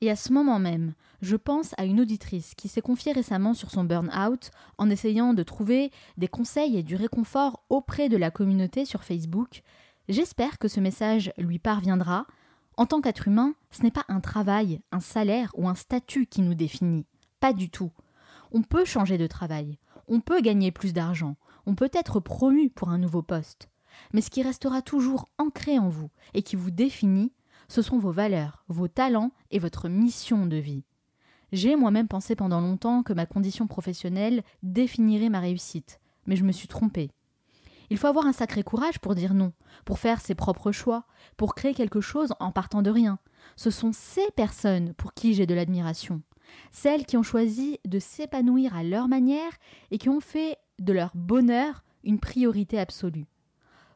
Et 0.01 0.11
à 0.11 0.15
ce 0.15 0.31
moment 0.31 0.59
même, 0.59 0.93
je 1.21 1.35
pense 1.35 1.73
à 1.77 1.85
une 1.85 2.01
auditrice 2.01 2.53
qui 2.55 2.67
s'est 2.67 2.81
confiée 2.81 3.13
récemment 3.13 3.53
sur 3.53 3.71
son 3.71 3.83
burn-out 3.83 4.51
en 4.77 4.89
essayant 4.89 5.33
de 5.33 5.43
trouver 5.43 5.91
des 6.17 6.27
conseils 6.27 6.77
et 6.77 6.83
du 6.83 6.95
réconfort 6.95 7.63
auprès 7.69 8.09
de 8.09 8.17
la 8.17 8.29
communauté 8.29 8.85
sur 8.85 9.03
Facebook. 9.03 9.63
J'espère 10.07 10.59
que 10.59 10.67
ce 10.67 10.79
message 10.79 11.31
lui 11.37 11.59
parviendra. 11.59 12.27
En 12.77 12.85
tant 12.85 13.01
qu'être 13.01 13.27
humain, 13.27 13.55
ce 13.71 13.81
n'est 13.81 13.91
pas 13.91 14.05
un 14.07 14.19
travail, 14.19 14.81
un 14.91 14.99
salaire 14.99 15.51
ou 15.55 15.67
un 15.67 15.75
statut 15.75 16.27
qui 16.27 16.41
nous 16.41 16.53
définit. 16.53 17.05
Pas 17.39 17.53
du 17.53 17.69
tout. 17.69 17.91
On 18.51 18.61
peut 18.61 18.85
changer 18.85 19.17
de 19.17 19.27
travail, 19.27 19.77
on 20.07 20.21
peut 20.21 20.41
gagner 20.41 20.71
plus 20.71 20.93
d'argent, 20.93 21.35
on 21.65 21.75
peut 21.75 21.89
être 21.91 22.19
promu 22.19 22.69
pour 22.69 22.89
un 22.89 22.97
nouveau 22.97 23.21
poste. 23.21 23.67
Mais 24.13 24.21
ce 24.21 24.29
qui 24.29 24.43
restera 24.43 24.81
toujours 24.81 25.27
ancré 25.37 25.79
en 25.79 25.89
vous 25.89 26.09
et 26.33 26.41
qui 26.41 26.55
vous 26.55 26.71
définit, 26.71 27.33
ce 27.67 27.81
sont 27.81 27.97
vos 27.97 28.11
valeurs, 28.11 28.63
vos 28.67 28.87
talents 28.87 29.31
et 29.51 29.59
votre 29.59 29.89
mission 29.89 30.45
de 30.45 30.57
vie. 30.57 30.83
J'ai 31.51 31.75
moi-même 31.75 32.07
pensé 32.07 32.35
pendant 32.35 32.59
longtemps 32.59 33.03
que 33.03 33.13
ma 33.13 33.25
condition 33.25 33.67
professionnelle 33.67 34.43
définirait 34.63 35.29
ma 35.29 35.39
réussite, 35.39 35.99
mais 36.25 36.35
je 36.35 36.43
me 36.43 36.51
suis 36.51 36.67
trompée. 36.67 37.11
Il 37.89 37.97
faut 37.97 38.07
avoir 38.07 38.25
un 38.25 38.33
sacré 38.33 38.63
courage 38.63 38.99
pour 38.99 39.15
dire 39.15 39.33
non, 39.33 39.53
pour 39.85 39.99
faire 39.99 40.19
ses 40.19 40.35
propres 40.35 40.73
choix, 40.73 41.05
pour 41.37 41.55
créer 41.55 41.73
quelque 41.73 42.01
chose 42.01 42.33
en 42.39 42.51
partant 42.51 42.81
de 42.81 42.89
rien. 42.89 43.17
Ce 43.55 43.69
sont 43.69 43.93
ces 43.93 44.29
personnes 44.35 44.93
pour 44.95 45.13
qui 45.13 45.33
j'ai 45.33 45.45
de 45.45 45.55
l'admiration, 45.55 46.21
celles 46.71 47.05
qui 47.05 47.15
ont 47.15 47.23
choisi 47.23 47.79
de 47.85 47.99
s'épanouir 47.99 48.75
à 48.75 48.83
leur 48.83 49.07
manière 49.07 49.53
et 49.91 49.97
qui 49.97 50.09
ont 50.09 50.19
fait 50.19 50.57
de 50.79 50.91
leur 50.91 51.11
bonheur 51.15 51.83
une 52.03 52.19
priorité 52.19 52.77
absolue. 52.77 53.25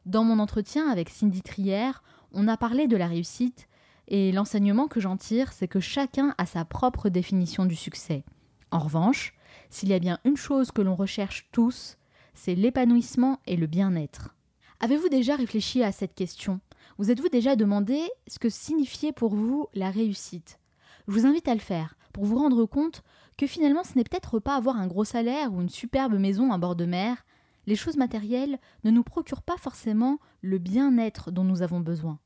Dans 0.04 0.24
mon 0.24 0.40
entretien 0.40 0.88
avec 0.88 1.08
Cindy 1.10 1.42
Trière, 1.42 2.02
on 2.32 2.48
a 2.48 2.56
parlé 2.56 2.88
de 2.88 2.96
la 2.96 3.06
réussite, 3.06 3.68
et 4.08 4.32
l'enseignement 4.32 4.88
que 4.88 5.00
j'en 5.00 5.16
tire, 5.16 5.52
c'est 5.52 5.68
que 5.68 5.80
chacun 5.80 6.34
a 6.38 6.46
sa 6.46 6.64
propre 6.64 7.08
définition 7.08 7.66
du 7.66 7.76
succès. 7.76 8.24
En 8.72 8.80
revanche, 8.80 9.34
s'il 9.70 9.90
y 9.90 9.94
a 9.94 9.98
bien 10.00 10.18
une 10.24 10.36
chose 10.36 10.72
que 10.72 10.82
l'on 10.82 10.96
recherche 10.96 11.48
tous, 11.52 11.96
c'est 12.34 12.54
l'épanouissement 12.54 13.38
et 13.46 13.56
le 13.56 13.66
bien-être. 13.66 14.34
Avez-vous 14.80 15.08
déjà 15.08 15.36
réfléchi 15.36 15.84
à 15.84 15.92
cette 15.92 16.14
question? 16.14 16.60
Vous 16.98 17.10
êtes-vous 17.10 17.28
déjà 17.28 17.54
demandé 17.54 18.00
ce 18.26 18.40
que 18.40 18.48
signifiait 18.48 19.12
pour 19.12 19.34
vous 19.34 19.68
la 19.74 19.90
réussite? 19.90 20.58
Je 21.06 21.12
vous 21.12 21.26
invite 21.26 21.46
à 21.46 21.54
le 21.54 21.60
faire 21.60 21.96
pour 22.12 22.24
vous 22.24 22.38
rendre 22.38 22.64
compte 22.66 23.02
que 23.38 23.46
finalement 23.46 23.84
ce 23.84 23.96
n'est 23.96 24.04
peut-être 24.04 24.40
pas 24.40 24.56
avoir 24.56 24.76
un 24.76 24.86
gros 24.86 25.04
salaire 25.04 25.52
ou 25.52 25.60
une 25.60 25.68
superbe 25.68 26.14
maison 26.14 26.52
à 26.52 26.58
bord 26.58 26.76
de 26.76 26.84
mer. 26.84 27.24
Les 27.66 27.76
choses 27.76 27.96
matérielles 27.96 28.58
ne 28.84 28.90
nous 28.90 29.02
procurent 29.02 29.42
pas 29.42 29.56
forcément 29.56 30.18
le 30.40 30.58
bien-être 30.58 31.30
dont 31.30 31.44
nous 31.44 31.62
avons 31.62 31.80
besoin. 31.80 32.18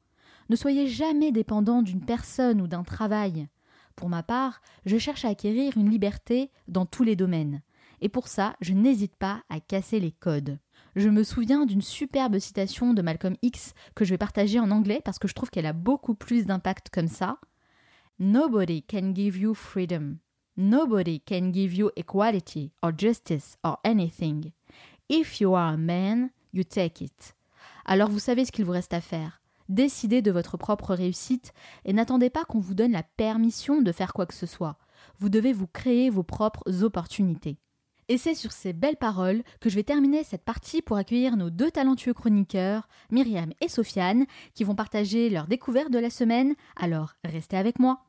Ne 0.49 0.57
soyez 0.57 0.87
jamais 0.87 1.33
dépendant 1.33 1.83
d'une 1.83 2.05
personne 2.05 2.61
ou 2.61 2.67
d'un 2.67 2.85
travail. 2.85 3.49
Pour 3.97 4.09
ma 4.09 4.23
part, 4.23 4.61
je 4.85 4.99
cherche 4.99 5.25
à 5.25 5.29
acquérir 5.29 5.77
une 5.77 5.91
liberté 5.91 6.51
dans 6.69 6.87
tous 6.87 7.03
les 7.03 7.17
domaines. 7.17 7.63
Et 8.01 8.09
pour 8.09 8.29
ça, 8.29 8.57
je 8.61 8.75
n'hésite 8.75 9.17
pas 9.17 9.43
à 9.49 9.61
casser 9.61 10.01
les 10.01 10.13
codes. 10.13 10.59
Je 10.95 11.09
me 11.09 11.25
souviens 11.25 11.67
d'une 11.67 11.83
superbe 11.83 12.39
citation 12.39 12.95
de 12.95 13.03
Malcolm 13.03 13.37
X 13.43 13.75
que 13.95 14.05
je 14.05 14.11
vais 14.11 14.19
partager 14.19 14.61
en 14.61 14.71
anglais 14.71 15.01
parce 15.05 15.19
que 15.19 15.29
je 15.29 15.35
trouve 15.35 15.51
qu'elle 15.51 15.67
a 15.67 15.73
beaucoup 15.73 16.15
plus 16.15 16.47
d'impact 16.47 16.89
comme 16.91 17.09
ça. 17.09 17.39
Nobody 18.19 18.83
can 18.83 19.13
give 19.15 19.37
you 19.37 19.55
freedom. 19.55 20.17
Nobody 20.57 21.21
can 21.21 21.53
give 21.53 21.75
you 21.75 21.91
equality 21.97 22.73
or 22.83 22.93
justice 22.97 23.59
or 23.63 23.79
anything. 23.85 24.53
If 25.09 25.41
you 25.41 25.55
are 25.55 25.75
a 25.75 25.77
man, 25.77 26.31
you 26.53 26.65
take 26.65 27.05
it. 27.05 27.37
Alors 27.85 28.09
vous 28.09 28.19
savez 28.19 28.45
ce 28.45 28.51
qu'il 28.51 28.65
vous 28.65 28.73
reste 28.73 28.93
à 28.93 29.01
faire. 29.01 29.41
Décidez 29.69 30.21
de 30.21 30.33
votre 30.33 30.57
propre 30.57 30.95
réussite 30.95 31.53
et 31.85 31.93
n'attendez 31.93 32.31
pas 32.31 32.45
qu'on 32.45 32.59
vous 32.59 32.75
donne 32.75 32.93
la 32.93 33.03
permission 33.03 33.83
de 33.83 33.93
faire 33.93 34.13
quoi 34.13 34.27
que 34.27 34.35
ce 34.35 34.47
soit. 34.47 34.79
Vous 35.19 35.29
devez 35.29 35.53
vous 35.53 35.69
créer 35.69 36.11
vos 36.11 36.25
propres 36.25 36.83
opportunités. 36.83 37.59
Et 38.09 38.19
c'est 38.19 38.35
sur 38.35 38.53
ces 38.53 38.73
belles 38.73 38.97
paroles 38.97 39.43
que 39.61 39.69
je 39.69 39.77
vais 39.77 39.83
terminer 39.83 40.25
cette 40.25 40.45
partie 40.45 40.83
pour 40.83 40.97
accueillir 40.97 41.37
nos 41.37 41.51
deux 41.51 41.71
talentueux 41.71 42.15
chroniqueurs, 42.15 42.89
Myriam 43.11 43.53
et 43.61 43.69
Sofiane, 43.69 44.27
qui 44.55 44.65
vont 44.65 44.77
partager 44.77 45.29
leur 45.31 45.47
découverte 45.47 45.91
de 45.91 45.99
la 45.99 46.11
semaine. 46.11 46.55
Alors, 46.77 47.15
restez 47.25 47.57
avec 47.57 47.81
moi. 47.81 48.01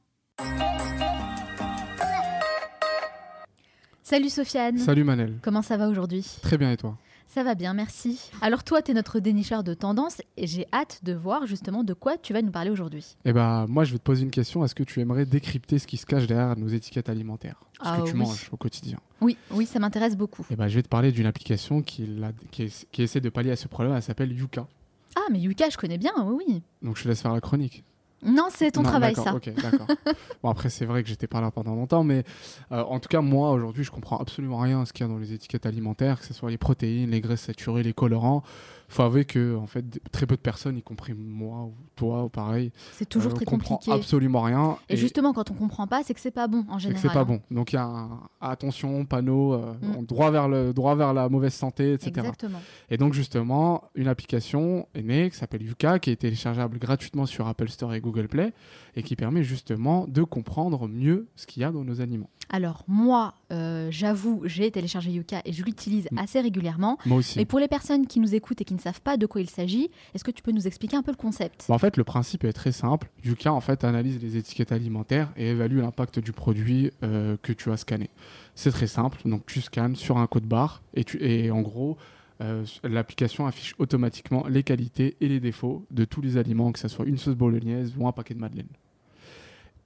Salut 4.09 4.29
Sofiane. 4.29 4.77
Salut 4.77 5.03
Manel. 5.03 5.37
Comment 5.41 5.61
ça 5.61 5.75
va 5.75 5.89
aujourd'hui? 5.89 6.25
Très 6.41 6.57
bien 6.57 6.71
et 6.71 6.77
toi? 6.77 6.97
Ça 7.27 7.43
va 7.43 7.55
bien, 7.55 7.73
merci. 7.73 8.31
Alors 8.39 8.63
toi, 8.63 8.81
tu 8.81 8.91
es 8.91 8.93
notre 8.93 9.19
dénicheur 9.19 9.65
de 9.65 9.73
tendances 9.73 10.21
et 10.37 10.47
j'ai 10.47 10.65
hâte 10.71 11.01
de 11.03 11.11
voir 11.11 11.45
justement 11.45 11.83
de 11.83 11.93
quoi 11.93 12.17
tu 12.17 12.31
vas 12.31 12.41
nous 12.41 12.51
parler 12.51 12.69
aujourd'hui. 12.69 13.17
Eh 13.25 13.33
ben, 13.33 13.65
moi, 13.67 13.83
je 13.83 13.91
vais 13.91 13.97
te 13.97 14.03
poser 14.03 14.23
une 14.23 14.31
question. 14.31 14.63
Est-ce 14.63 14.75
que 14.75 14.83
tu 14.83 15.01
aimerais 15.01 15.25
décrypter 15.25 15.77
ce 15.77 15.87
qui 15.87 15.97
se 15.97 16.05
cache 16.05 16.25
derrière 16.25 16.57
nos 16.57 16.69
étiquettes 16.69 17.09
alimentaires? 17.09 17.59
Ce 17.73 17.79
ah 17.83 17.99
que 17.99 18.09
tu 18.09 18.15
manges 18.15 18.47
au 18.53 18.55
quotidien 18.55 18.97
Oui, 19.19 19.35
oui, 19.51 19.65
ça 19.65 19.77
m'intéresse 19.77 20.15
beaucoup. 20.15 20.45
Eh 20.49 20.55
ben, 20.55 20.69
je 20.69 20.75
vais 20.75 20.83
te 20.83 20.87
parler 20.87 21.11
d'une 21.11 21.25
application 21.25 21.81
qui, 21.81 22.09
qui, 22.49 23.03
essaie 23.03 23.19
de 23.19 23.29
pallier 23.29 23.51
à 23.51 23.57
ce 23.57 23.67
problème. 23.67 23.93
Elle 23.93 24.01
s'appelle 24.01 24.31
Yuka. 24.31 24.69
Ah, 25.17 25.25
mais 25.29 25.39
Yuka, 25.39 25.69
je 25.69 25.75
connais 25.75 25.97
bien, 25.97 26.13
oui, 26.23 26.45
oui. 26.47 26.61
Donc 26.81 26.95
je 26.95 27.03
te 27.03 27.09
laisse 27.09 27.21
faire 27.21 27.33
la 27.33 27.41
chronique. 27.41 27.83
Non, 28.23 28.47
c'est 28.49 28.71
ton 28.71 28.83
travail, 28.83 29.15
ça. 29.15 29.35
Ok, 29.35 29.51
d'accord. 29.61 29.87
bon, 30.43 30.49
après, 30.49 30.69
c'est 30.69 30.85
vrai 30.85 31.03
que 31.03 31.09
j'étais 31.09 31.27
pas 31.27 31.39
là 31.39 31.51
pendant 31.51 31.75
longtemps, 31.75 32.03
mais 32.03 32.23
euh, 32.71 32.81
en 32.83 32.99
tout 32.99 33.09
cas, 33.09 33.21
moi, 33.21 33.51
aujourd'hui, 33.51 33.83
je 33.83 33.91
comprends 33.91 34.17
absolument 34.17 34.57
rien 34.57 34.81
à 34.81 34.85
ce 34.85 34.93
qu'il 34.93 35.05
y 35.05 35.09
a 35.09 35.11
dans 35.11 35.19
les 35.19 35.33
étiquettes 35.33 35.65
alimentaires, 35.65 36.19
que 36.19 36.25
ce 36.25 36.33
soit 36.33 36.49
les 36.49 36.57
protéines, 36.57 37.11
les 37.11 37.21
graisses 37.21 37.41
saturées, 37.41 37.83
les 37.83 37.93
colorants 37.93 38.43
faut 38.87 39.03
avouer 39.03 39.25
que 39.25 39.55
en 39.55 39.67
fait 39.67 39.83
très 40.11 40.25
peu 40.25 40.35
de 40.35 40.41
personnes, 40.41 40.77
y 40.77 40.81
compris 40.81 41.13
moi 41.13 41.63
ou 41.63 41.73
toi 41.95 42.23
ou 42.23 42.29
pareil, 42.29 42.71
c'est 42.93 43.07
toujours 43.07 43.33
euh, 43.33 43.35
très 43.35 43.45
compliqué. 43.45 43.91
Absolument 43.91 44.41
rien. 44.41 44.77
Et, 44.87 44.95
justement, 44.95 45.33
quand 45.33 45.51
on 45.51 45.53
comprend 45.53 45.87
pas, 45.87 46.03
c'est 46.03 46.13
que 46.13 46.19
c'est 46.19 46.31
pas 46.31 46.47
bon 46.47 46.65
en 46.69 46.79
général. 46.79 47.01
C'est 47.01 47.13
pas 47.13 47.25
bon. 47.25 47.41
Donc 47.51 47.73
il 47.73 47.75
y 47.75 47.79
a 47.79 47.83
un, 47.83 48.21
attention 48.39 49.05
panneau 49.05 49.53
euh, 49.53 49.73
mm. 49.81 50.05
droit 50.05 50.31
vers 50.31 50.47
le 50.47 50.73
droit 50.73 50.95
vers 50.95 51.13
la 51.13 51.27
mauvaise 51.27 51.53
santé, 51.53 51.93
etc. 51.93 52.11
Exactement. 52.17 52.61
Et 52.89 52.97
donc 52.97 53.13
justement, 53.13 53.83
une 53.95 54.07
application 54.07 54.87
est 54.93 55.03
née 55.03 55.29
qui 55.29 55.37
s'appelle 55.37 55.63
Yuka, 55.63 55.99
qui 55.99 56.11
est 56.11 56.15
téléchargeable 56.15 56.79
gratuitement 56.79 57.25
sur 57.25 57.47
Apple 57.47 57.69
Store 57.69 57.93
et 57.93 57.99
Google 57.99 58.27
Play, 58.29 58.53
et 58.95 59.03
qui 59.03 59.15
permet 59.15 59.43
justement 59.43 60.07
de 60.07 60.23
comprendre 60.23 60.87
mieux 60.87 61.27
ce 61.35 61.45
qu'il 61.45 61.61
y 61.61 61.65
a 61.65 61.71
dans 61.71 61.83
nos 61.83 61.99
aliments. 61.99 62.29
Alors 62.49 62.85
moi, 62.87 63.33
euh, 63.51 63.89
j'avoue, 63.91 64.41
j'ai 64.45 64.71
téléchargé 64.71 65.11
Yuka 65.11 65.41
et 65.43 65.51
je 65.51 65.63
l'utilise 65.63 66.07
mm. 66.11 66.17
assez 66.17 66.39
régulièrement. 66.39 66.97
Moi 67.05 67.17
aussi. 67.17 67.37
Mais 67.37 67.45
pour 67.45 67.59
les 67.59 67.67
personnes 67.67 68.07
qui 68.07 68.21
nous 68.21 68.33
écoutent 68.33 68.61
et 68.61 68.65
qui 68.65 68.76
ne 68.77 68.81
savent 68.81 69.01
pas 69.01 69.17
de 69.17 69.25
quoi 69.25 69.41
il 69.41 69.49
s'agit, 69.49 69.89
est-ce 70.13 70.23
que 70.23 70.31
tu 70.31 70.41
peux 70.41 70.51
nous 70.51 70.67
expliquer 70.67 70.95
un 70.95 71.03
peu 71.03 71.11
le 71.11 71.17
concept? 71.17 71.65
Bah, 71.67 71.75
En 71.75 71.77
fait, 71.77 71.97
le 71.97 72.03
principe 72.03 72.43
est 72.43 72.53
très 72.53 72.71
simple. 72.71 73.09
Yuka 73.23 73.51
en 73.51 73.61
fait 73.61 73.83
analyse 73.83 74.21
les 74.21 74.37
étiquettes 74.37 74.71
alimentaires 74.71 75.31
et 75.35 75.49
évalue 75.49 75.79
l'impact 75.79 76.19
du 76.19 76.31
produit 76.31 76.91
euh, 77.03 77.37
que 77.41 77.53
tu 77.53 77.71
as 77.71 77.77
scanné. 77.77 78.09
C'est 78.55 78.71
très 78.71 78.87
simple. 78.87 79.19
Donc 79.25 79.45
tu 79.45 79.61
scannes 79.61 79.95
sur 79.95 80.17
un 80.17 80.27
code 80.27 80.45
barre 80.45 80.81
et, 80.93 81.03
tu, 81.03 81.21
et 81.23 81.51
en 81.51 81.61
gros, 81.61 81.97
euh, 82.41 82.65
l'application 82.83 83.47
affiche 83.47 83.73
automatiquement 83.79 84.45
les 84.47 84.63
qualités 84.63 85.17
et 85.21 85.27
les 85.27 85.39
défauts 85.39 85.85
de 85.91 86.05
tous 86.05 86.21
les 86.21 86.37
aliments, 86.37 86.71
que 86.71 86.79
ce 86.79 86.87
soit 86.87 87.05
une 87.05 87.17
sauce 87.17 87.35
bolognaise 87.35 87.93
ou 87.97 88.07
un 88.07 88.11
paquet 88.11 88.33
de 88.33 88.39
madeleine. 88.39 88.67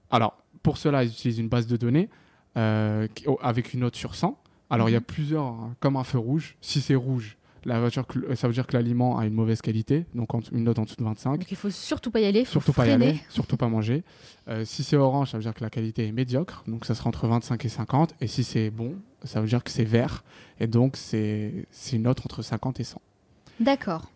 Alors, 0.09 0.37
pour 0.61 0.77
cela, 0.77 1.03
ils 1.03 1.09
utilisent 1.09 1.39
une 1.39 1.49
base 1.49 1.67
de 1.67 1.77
données 1.77 2.09
euh, 2.57 3.07
avec 3.41 3.73
une 3.73 3.81
note 3.81 3.95
sur 3.95 4.15
100. 4.15 4.37
Alors 4.69 4.89
il 4.89 4.93
y 4.93 4.95
a 4.95 4.99
mhm. 4.99 5.05
plusieurs, 5.05 5.45
hein, 5.45 5.75
comme 5.79 5.97
un 5.97 6.03
feu 6.03 6.17
rouge. 6.17 6.55
Si 6.61 6.81
c'est 6.81 6.95
rouge, 6.95 7.37
la 7.65 7.79
voiture, 7.79 8.05
ça 8.35 8.47
veut 8.47 8.53
dire 8.53 8.65
que 8.65 8.75
l'aliment 8.75 9.17
a 9.17 9.25
une 9.25 9.33
mauvaise 9.33 9.61
qualité, 9.61 10.05
donc 10.15 10.29
une 10.51 10.63
note 10.63 10.79
en 10.79 10.83
dessous 10.83 10.95
de 10.97 11.03
25. 11.03 11.39
Donc 11.39 11.51
il 11.51 11.57
faut 11.57 11.69
surtout 11.69 12.11
pas 12.11 12.19
y 12.19 12.25
aller, 12.25 12.45
surtout 12.45 12.73
pas 12.73 12.87
y 12.87 12.91
aller, 12.91 13.19
surtout 13.29 13.57
pas 13.57 13.67
manger. 13.67 14.03
Euh, 14.47 14.65
si 14.65 14.83
c'est 14.83 14.97
orange, 14.97 15.31
ça 15.31 15.37
veut 15.37 15.43
dire 15.43 15.53
que 15.53 15.63
la 15.63 15.69
qualité 15.69 16.07
est 16.07 16.11
médiocre, 16.11 16.63
donc 16.67 16.85
ça 16.85 16.95
sera 16.95 17.09
entre 17.09 17.27
25 17.27 17.63
et 17.63 17.69
50. 17.69 18.15
Et 18.21 18.27
si 18.27 18.43
c'est 18.43 18.69
bon, 18.69 18.95
ça 19.23 19.41
veut 19.41 19.47
dire 19.47 19.63
que 19.63 19.71
c'est 19.71 19.83
vert, 19.83 20.23
et 20.59 20.67
donc 20.67 20.97
c'est 20.97 21.65
une 21.93 22.03
note 22.03 22.19
entre 22.25 22.41
50 22.41 22.79
et 22.79 22.83
100. 22.83 23.01
D'accord. 23.59 24.11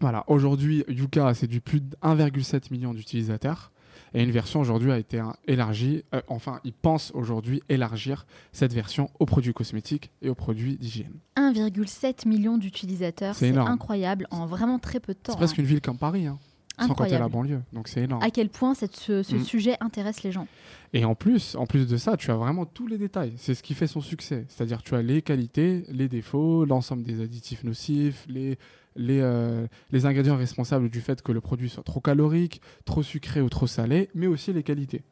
Voilà, 0.00 0.24
aujourd'hui, 0.26 0.84
Yuka 0.88 1.28
a 1.28 1.34
séduit 1.34 1.60
plus 1.60 1.80
de 1.80 1.96
1,7 2.02 2.72
million 2.72 2.92
d'utilisateurs. 2.92 3.71
Et 4.14 4.22
une 4.22 4.30
version 4.30 4.60
aujourd'hui 4.60 4.92
a 4.92 4.98
été 4.98 5.22
élargie, 5.46 6.04
euh, 6.14 6.20
enfin, 6.28 6.60
ils 6.64 6.72
pensent 6.72 7.12
aujourd'hui 7.14 7.62
élargir 7.68 8.26
cette 8.52 8.72
version 8.72 9.10
aux 9.18 9.26
produits 9.26 9.54
cosmétiques 9.54 10.10
et 10.20 10.28
aux 10.28 10.34
produits 10.34 10.76
d'hygiène. 10.76 11.14
1,7 11.36 12.28
million 12.28 12.58
d'utilisateurs, 12.58 13.34
c'est 13.34 13.56
incroyable 13.56 14.26
en 14.30 14.46
vraiment 14.46 14.78
très 14.78 15.00
peu 15.00 15.14
de 15.14 15.18
temps. 15.18 15.32
C'est 15.32 15.38
presque 15.38 15.58
hein. 15.58 15.62
une 15.62 15.68
ville 15.68 15.80
comme 15.80 15.98
Paris, 15.98 16.26
hein, 16.26 16.38
sans 16.78 16.94
compter 16.94 17.18
la 17.18 17.28
banlieue, 17.28 17.62
donc 17.72 17.88
c'est 17.88 18.02
énorme. 18.02 18.22
À 18.22 18.30
quel 18.30 18.48
point 18.48 18.74
cette, 18.74 18.96
ce, 18.96 19.34
mm. 19.34 19.44
sujet 19.44 19.76
intéresse 19.80 20.22
les 20.22 20.32
gens. 20.32 20.46
Et 20.92 21.04
en 21.04 21.14
plus, 21.14 21.54
en 21.54 21.66
plus 21.66 21.86
de 21.86 21.96
ça, 21.96 22.16
tu 22.16 22.30
as 22.30 22.36
vraiment 22.36 22.66
tous 22.66 22.86
les 22.86 22.98
détails. 22.98 23.32
C'est 23.36 23.54
ce 23.54 23.62
qui 23.62 23.74
fait 23.74 23.86
son 23.86 24.02
succès. 24.02 24.44
C'est-à-dire, 24.48 24.82
tu 24.82 24.94
as 24.94 25.00
les 25.00 25.22
qualités, 25.22 25.84
les 25.88 26.08
défauts, 26.08 26.66
l'ensemble 26.66 27.02
des 27.02 27.22
additifs 27.22 27.64
nocifs, 27.64 28.26
les 28.28 28.58
les, 28.96 29.20
euh, 29.20 29.66
les 29.90 30.06
ingrédients 30.06 30.36
responsables 30.36 30.90
du 30.90 31.00
fait 31.00 31.22
que 31.22 31.32
le 31.32 31.40
produit 31.40 31.68
soit 31.68 31.82
trop 31.82 32.00
calorique, 32.00 32.60
trop 32.84 33.02
sucré 33.02 33.40
ou 33.40 33.48
trop 33.48 33.66
salé, 33.66 34.08
mais 34.14 34.26
aussi 34.26 34.52
les 34.52 34.62
qualités. 34.62 35.02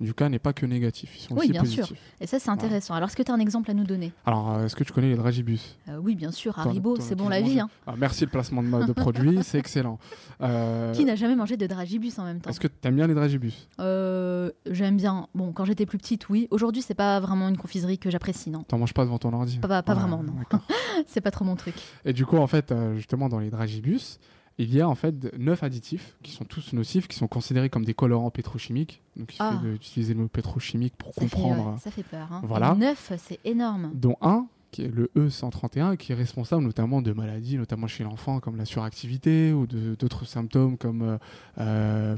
Yuka 0.00 0.28
n'est 0.30 0.38
pas 0.38 0.52
que 0.54 0.64
négatif, 0.64 1.14
ils 1.16 1.20
sont 1.20 1.34
Oui, 1.34 1.40
aussi 1.40 1.52
bien 1.52 1.64
sûr. 1.64 1.82
positifs. 1.86 2.00
Et 2.20 2.26
ça, 2.26 2.38
c'est 2.38 2.48
intéressant. 2.50 2.94
Alors, 2.94 3.08
est-ce 3.10 3.16
que 3.16 3.22
tu 3.22 3.30
as 3.30 3.34
un 3.34 3.38
exemple 3.38 3.70
à 3.70 3.74
nous 3.74 3.84
donner? 3.84 4.12
Alors, 4.24 4.50
euh, 4.52 4.64
est-ce 4.64 4.74
que 4.74 4.82
tu 4.84 4.92
connais 4.92 5.08
les 5.10 5.16
dragibus? 5.16 5.76
Euh, 5.88 5.98
Oui, 5.98 6.14
bien 6.14 6.30
sûr. 6.30 6.58
Haribo, 6.58 6.96
c'est 7.00 7.14
bon 7.14 7.28
la 7.28 7.40
vie. 7.42 7.60
hein. 7.60 7.68
Ah, 7.86 7.94
Merci 7.98 8.24
le 8.24 8.30
placement 8.30 8.62
de, 8.62 8.86
de 8.86 8.92
produit, 8.92 9.38
c'est 9.42 9.58
excellent. 9.58 9.98
Euh, 10.40 10.92
Qui 10.94 11.04
n'a 11.04 11.16
jamais 11.16 11.36
mangé 11.36 11.56
de 11.58 11.66
dragibus 11.66 12.18
en 12.18 12.24
même 12.24 12.40
temps? 12.40 12.48
Est-ce 12.50 12.60
que 12.60 12.66
tu 12.68 12.74
aimes 12.88 12.96
bien 12.96 13.06
les 13.06 13.14
dragibus? 13.14 13.68
Euh, 13.78 14.50
J'aime 14.70 14.96
bien. 14.96 15.26
Bon, 15.34 15.52
quand 15.52 15.64
j'étais 15.66 15.84
plus 15.86 15.98
petite, 15.98 16.28
oui. 16.30 16.48
Aujourd'hui, 16.50 16.80
c'est 16.82 16.94
pas 16.94 17.20
vraiment 17.20 17.48
une 17.48 17.58
confiserie 17.58 17.98
que 17.98 18.10
j'apprécie, 18.10 18.50
non. 18.50 18.62
T'en 18.62 18.78
manges 18.78 18.94
pas 18.94 19.04
devant 19.04 19.18
ton 19.18 19.32
ordi? 19.34 19.58
Pas- 19.58 19.68
pas- 19.68 19.82
pas 19.82 19.92
Ouais, 19.94 19.98
vraiment, 20.00 20.22
non. 20.22 20.32
c'est 21.06 21.20
pas 21.20 21.30
trop 21.30 21.44
mon 21.44 21.56
truc. 21.56 21.74
Et 22.06 22.12
du 22.14 22.24
coup, 22.24 22.38
en 22.38 22.46
fait, 22.46 22.72
justement, 22.96 23.28
dans 23.28 23.38
les 23.38 23.50
dragibus, 23.50 24.18
il 24.62 24.74
y 24.74 24.80
a 24.80 24.88
en 24.88 24.94
fait 24.94 25.36
neuf 25.38 25.62
additifs 25.62 26.16
qui 26.22 26.32
sont 26.32 26.44
tous 26.44 26.72
nocifs, 26.72 27.08
qui 27.08 27.16
sont 27.16 27.28
considérés 27.28 27.70
comme 27.70 27.84
des 27.84 27.94
colorants 27.94 28.30
pétrochimiques. 28.30 29.00
Donc, 29.16 29.34
il 29.34 29.38
Ah. 29.40 29.58
fait 29.62 29.68
d'utiliser 29.70 30.14
le 30.14 30.20
mot 30.22 30.28
pétrochimique 30.28 30.94
pour 30.96 31.14
Ça 31.14 31.20
fait, 31.22 31.28
comprendre. 31.28 31.72
ouais, 31.72 31.78
ça 31.78 31.90
fait 31.90 32.02
peur. 32.02 32.28
Hein. 32.32 32.42
Voilà. 32.44 32.74
Et 32.76 32.78
Neuf, 32.80 33.12
c'est 33.18 33.38
énorme. 33.44 33.90
dont 33.94 34.16
un 34.20 34.46
qui 34.70 34.82
est 34.84 34.88
le 34.88 35.10
E131, 35.16 35.96
qui 35.96 36.12
est 36.12 36.14
responsable 36.14 36.62
notamment 36.62 37.02
de 37.02 37.12
maladies, 37.12 37.56
notamment 37.56 37.88
chez 37.88 38.04
l'enfant, 38.04 38.38
comme 38.38 38.56
la 38.56 38.64
suractivité, 38.64 39.52
ou 39.52 39.66
d'autres 39.66 40.24
symptômes 40.26 40.76
comme 40.78 41.18
euh, 41.58 42.16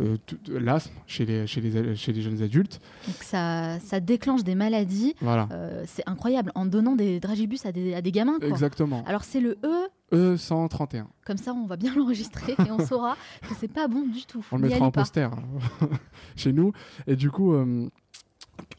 euh, 0.00 0.16
euh, 0.50 0.58
l'asthme 0.60 0.92
chez 1.06 1.24
les, 1.24 1.46
chez, 1.46 1.60
les, 1.60 1.96
chez 1.96 2.12
les 2.12 2.22
jeunes 2.22 2.42
adultes. 2.42 2.80
Donc 3.06 3.16
ça, 3.22 3.78
ça 3.80 4.00
déclenche 4.00 4.44
des 4.44 4.54
maladies. 4.54 5.14
Voilà, 5.20 5.48
Euh, 5.52 5.84
c'est 5.86 6.02
incroyable. 6.06 6.52
En 6.54 6.66
donnant 6.66 6.96
des 6.96 7.20
dragibus 7.20 7.64
à 7.66 7.72
des, 7.72 7.94
à 7.94 8.02
des 8.02 8.12
gamins, 8.12 8.38
quoi. 8.38 8.48
exactement. 8.48 9.02
Alors 9.06 9.24
c'est 9.24 9.40
le 9.40 9.56
E, 9.64 9.88
E131. 10.12 11.04
comme 11.24 11.36
ça 11.38 11.52
on 11.52 11.66
va 11.66 11.76
bien 11.76 11.94
l'enregistrer 11.96 12.52
et 12.52 12.70
on 12.70 12.84
saura 12.84 13.16
que 13.42 13.54
c'est 13.58 13.72
pas 13.72 13.88
bon 13.88 14.06
du 14.06 14.24
tout. 14.26 14.44
On 14.52 14.56
le 14.58 14.68
mettra 14.68 14.86
en 14.86 14.90
pas. 14.90 15.00
poster 15.02 15.30
hein, 15.30 15.42
chez 16.36 16.52
nous. 16.52 16.72
Et 17.06 17.16
du 17.16 17.30
coup, 17.30 17.54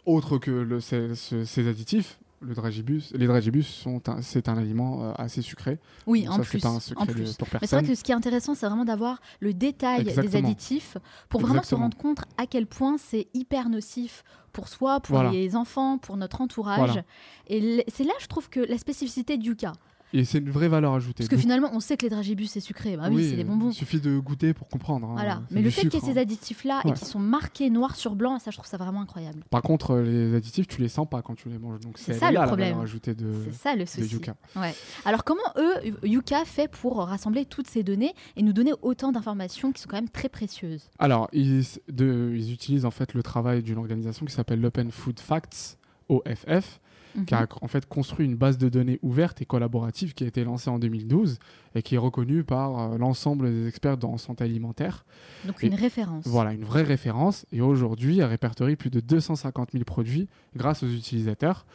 autre 0.05 0.37
que 0.37 0.51
le- 0.51 0.79
ces, 0.79 1.15
ce- 1.15 1.45
ces 1.45 1.67
additifs, 1.67 2.19
le 2.39 2.53
dragibus, 2.53 3.11
les 3.13 3.25
dragibus 3.27 3.65
sont 3.67 4.07
un- 4.09 4.21
c'est 4.21 4.47
un 4.47 4.57
aliment 4.57 5.03
euh, 5.03 5.11
assez 5.17 5.41
sucré. 5.41 5.79
Oui, 6.05 6.23
Donc 6.23 6.33
en 6.33 6.37
ça, 6.37 6.41
plus. 6.43 6.59
c'est 6.59 6.61
pas 6.67 6.69
un 6.73 6.79
secret 6.79 7.03
en 7.03 7.05
de- 7.07 7.11
plus. 7.13 7.33
pour 7.35 7.47
Mais 7.47 7.51
c'est 7.51 7.57
vrai 7.57 7.59
personne. 7.81 7.87
que 7.87 7.95
ce 7.95 8.03
qui 8.03 8.11
est 8.11 8.15
intéressant, 8.15 8.53
c'est 8.55 8.67
vraiment 8.67 8.85
d'avoir 8.85 9.19
le 9.39 9.53
détail 9.53 10.03
des 10.03 10.35
additifs 10.35 10.97
pour 11.29 11.41
vraiment 11.41 11.55
Exactement. 11.61 11.79
se 11.79 11.83
rendre 11.83 11.97
compte 11.97 12.19
à 12.37 12.45
quel 12.45 12.67
point 12.67 12.97
c'est 12.97 13.27
hyper 13.33 13.69
nocif 13.69 14.23
pour 14.53 14.67
soi, 14.67 14.99
pour 14.99 15.15
Voilà. 15.15 15.31
les 15.31 15.55
enfants, 15.55 15.97
pour 15.97 16.15
notre 16.17 16.41
entourage. 16.41 16.77
Voilà. 16.79 17.03
Et 17.47 17.83
c'est 17.87 18.03
là, 18.03 18.13
je 18.19 18.27
trouve, 18.27 18.49
que 18.49 18.59
la 18.59 18.77
spécificité 18.77 19.37
du 19.37 19.49
Yuka. 19.49 19.73
Et 20.13 20.23
c'est 20.23 20.37
une 20.37 20.49
vraie 20.49 20.69
valeur 20.69 20.93
ajoutée. 20.93 21.15
Parce 21.23 21.27
que 21.29 21.35
Donc, 21.35 21.41
finalement, 21.41 21.69
on 21.73 21.81
sait 21.81 21.97
que 21.97 22.03
les 22.03 22.09
dragibus, 22.09 22.49
c'est 22.51 22.61
sucré. 22.61 22.95
Bah 22.95 23.09
oui, 23.11 23.29
c'est 23.29 23.35
des 23.35 23.43
bonbons. 23.43 23.71
Il 23.71 23.73
suffit 23.73 23.99
de 23.99 24.17
goûter 24.19 24.53
pour 24.53 24.69
comprendre. 24.69 25.07
hein. 25.09 25.13
Voilà. 25.15 25.41
Mais 25.51 25.61
le 25.61 25.69
fait 25.69 25.81
qu'il 25.89 25.93
y 25.95 25.97
ait 25.97 26.05
ces 26.13 26.17
hein. 26.17 26.21
additifs-là 26.21 26.81
et 26.85 26.87
Ouais. 26.87 26.93
qui 26.93 27.03
sont 27.05 27.19
marqués 27.19 27.69
noir 27.69 27.95
sur 27.97 28.15
blanc, 28.15 28.39
ça, 28.39 28.49
je 28.51 28.55
trouve 28.57 28.69
ça 28.69 28.77
vraiment 28.77 29.01
incroyable. 29.01 29.43
Par 29.49 29.61
contre, 29.61 29.91
euh, 29.95 30.03
les 30.03 30.35
additifs, 30.35 30.67
tu 30.67 30.79
les 30.81 30.87
sens 30.87 31.07
pas 31.09 31.21
quand 31.21 31.35
tu 31.35 31.49
les 31.49 31.59
manges. 31.59 31.81
Donc 31.81 31.97
C'est 31.97 32.13
ça, 32.13 32.31
là 32.31 32.41
le 32.41 32.47
problème. 32.47 32.77
C'est 33.03 33.53
ça 33.53 33.75
le 33.75 33.85
souci. 33.85 34.07
Yuka. 34.13 34.35
Ouais. 34.55 34.73
Alors 35.03 35.23
comment 35.25 35.41
eux, 35.57 35.73
Yuka 36.07 36.45
fait 36.45 36.69
pour 36.69 36.97
rassembler 36.99 37.45
toutes 37.45 37.67
ces 37.67 37.83
données 37.83 38.13
et 38.37 38.43
nous 38.43 38.53
donner 38.53 38.71
autant 38.81 39.11
d'informations 39.11 39.71
qui 39.73 39.81
sont 39.81 39.89
quand 39.89 39.97
même 39.97 40.09
très 40.09 40.29
précieuses? 40.29 40.89
Alors, 40.99 41.27
ils, 41.33 41.63
de- 41.89 42.31
ils 42.33 42.53
utilisent 42.53 42.85
en 42.85 42.91
fait 42.91 43.13
le 43.13 43.23
travail 43.23 43.61
d'une 43.61 43.77
organisation 43.77 44.25
qui 44.25 44.33
s'appelle 44.33 44.61
l'Open 44.61 44.91
Food 44.91 45.19
Facts, 45.19 45.77
OFF, 46.09 46.79
Mhm. 47.17 47.25
qui 47.25 47.33
a 47.35 47.47
en 47.61 47.67
fait 47.67 47.85
construit 47.87 48.25
une 48.25 48.35
base 48.35 48.57
de 48.57 48.69
données 48.69 48.99
ouverte 49.01 49.41
et 49.41 49.45
collaborative 49.45 50.13
qui 50.13 50.23
a 50.23 50.27
été 50.27 50.43
lancée 50.43 50.69
en 50.69 50.79
2012 50.79 51.39
et 51.75 51.81
qui 51.81 51.95
est 51.95 51.99
reconnue 51.99 52.43
par 52.43 52.93
euh, 52.93 52.97
l'ensemble 52.97 53.51
des 53.51 53.67
experts 53.67 53.97
en 54.03 54.17
santé 54.17 54.43
alimentaire. 54.43 55.05
Donc 55.45 55.63
Et- 55.63 55.67
une 55.67 55.75
référence. 55.75 56.25
Voilà, 56.27 56.53
une 56.53 56.63
vraie 56.63 56.83
référence. 56.83 57.45
Et 57.51 57.61
aujourd'hui, 57.61 58.19
elle 58.19 58.25
répertorie 58.25 58.75
plus 58.75 58.89
de 58.89 58.99
250 58.99 59.71
000 59.71 59.83
produits 59.83 60.27
grâce 60.55 60.83
aux 60.83 60.89
utilisateurs 60.89 61.65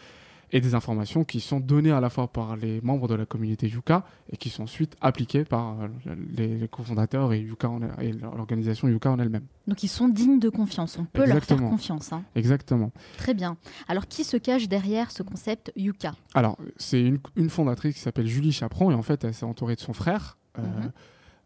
et 0.54 0.61
des 0.61 0.75
informations 0.75 1.25
qui 1.25 1.40
sont 1.40 1.61
données 1.61 1.90
à 1.92 2.00
la 2.00 2.11
fois 2.11 2.28
par 2.28 2.56
les 2.56 2.80
membres 2.82 3.09
de 3.09 3.14
la 3.14 3.25
communauté 3.25 3.68
Yuka 3.68 4.04
et 4.30 4.37
qui 4.37 4.50
sont 4.50 4.64
ensuite 4.64 4.97
appliquées 5.00 5.44
par 5.44 5.80
euh, 5.80 5.88
les, 6.37 6.59
les 6.59 6.68
cofondateurs 6.68 7.32
et, 7.32 7.40
Yuka 7.40 7.71
en 7.71 7.80
elle- 7.82 8.04
et 8.06 8.12
l'organisation 8.12 8.87
Yuka 8.88 9.11
en 9.11 9.18
elle-même. 9.18 9.47
Donc 9.66 9.82
ils 9.82 9.88
sont 9.88 10.09
dignes 10.09 10.38
de 10.38 10.50
confiance. 10.50 10.99
On 10.99 11.04
peut 11.04 11.21
leur 11.21 11.28
faire 11.28 11.37
Exactement. 11.37 11.71
confiance. 11.71 12.12
hein. 12.12 12.23
Exactement. 12.35 12.92
Très 13.16 13.32
bien. 13.35 13.56
Alors 13.88 14.06
qui 14.06 14.25
se 14.25 14.37
cache 14.37 14.68
derrière 14.68 15.11
ce 15.11 15.23
concept 15.23 15.73
Yuka? 15.75 16.12
Alors, 16.35 16.59
c'est 16.76 17.00
une, 17.00 17.18
une 17.37 17.48
fondatrice 17.48 17.94
qui 17.94 18.00
s'appelle 18.00 18.27
Julie 18.27 18.53
Chaperon 18.53 18.90
et 18.90 18.94
en 18.94 19.03
fait, 19.03 19.24
elle 19.24 19.33
s'est 19.35 19.46
entourée 19.46 19.74
de 19.77 19.81
son 19.81 19.94
frère, 19.94 20.37
euh, 20.59 20.62
Mhm. 20.62 20.92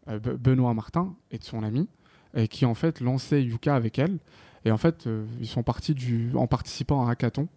euh, 0.09 0.19
Be- 0.19 0.35
Benoît 0.37 0.73
Martin, 0.73 1.15
et 1.31 1.37
de 1.37 1.43
son 1.43 1.63
ami, 1.63 1.87
et 2.35 2.47
qui 2.49 2.65
en 2.65 2.73
fait 2.73 2.99
lançait 2.99 3.41
Yuka 3.41 3.73
avec 3.73 3.99
elle. 3.99 4.19
Et 4.65 4.71
en 4.71 4.77
fait, 4.77 5.07
euh, 5.07 5.25
ils 5.39 5.47
sont 5.47 5.63
partis 5.63 5.93
du, 5.93 6.31
en 6.35 6.45
participant 6.47 7.01
à 7.03 7.07
un 7.07 7.09
hackathon. 7.11 7.47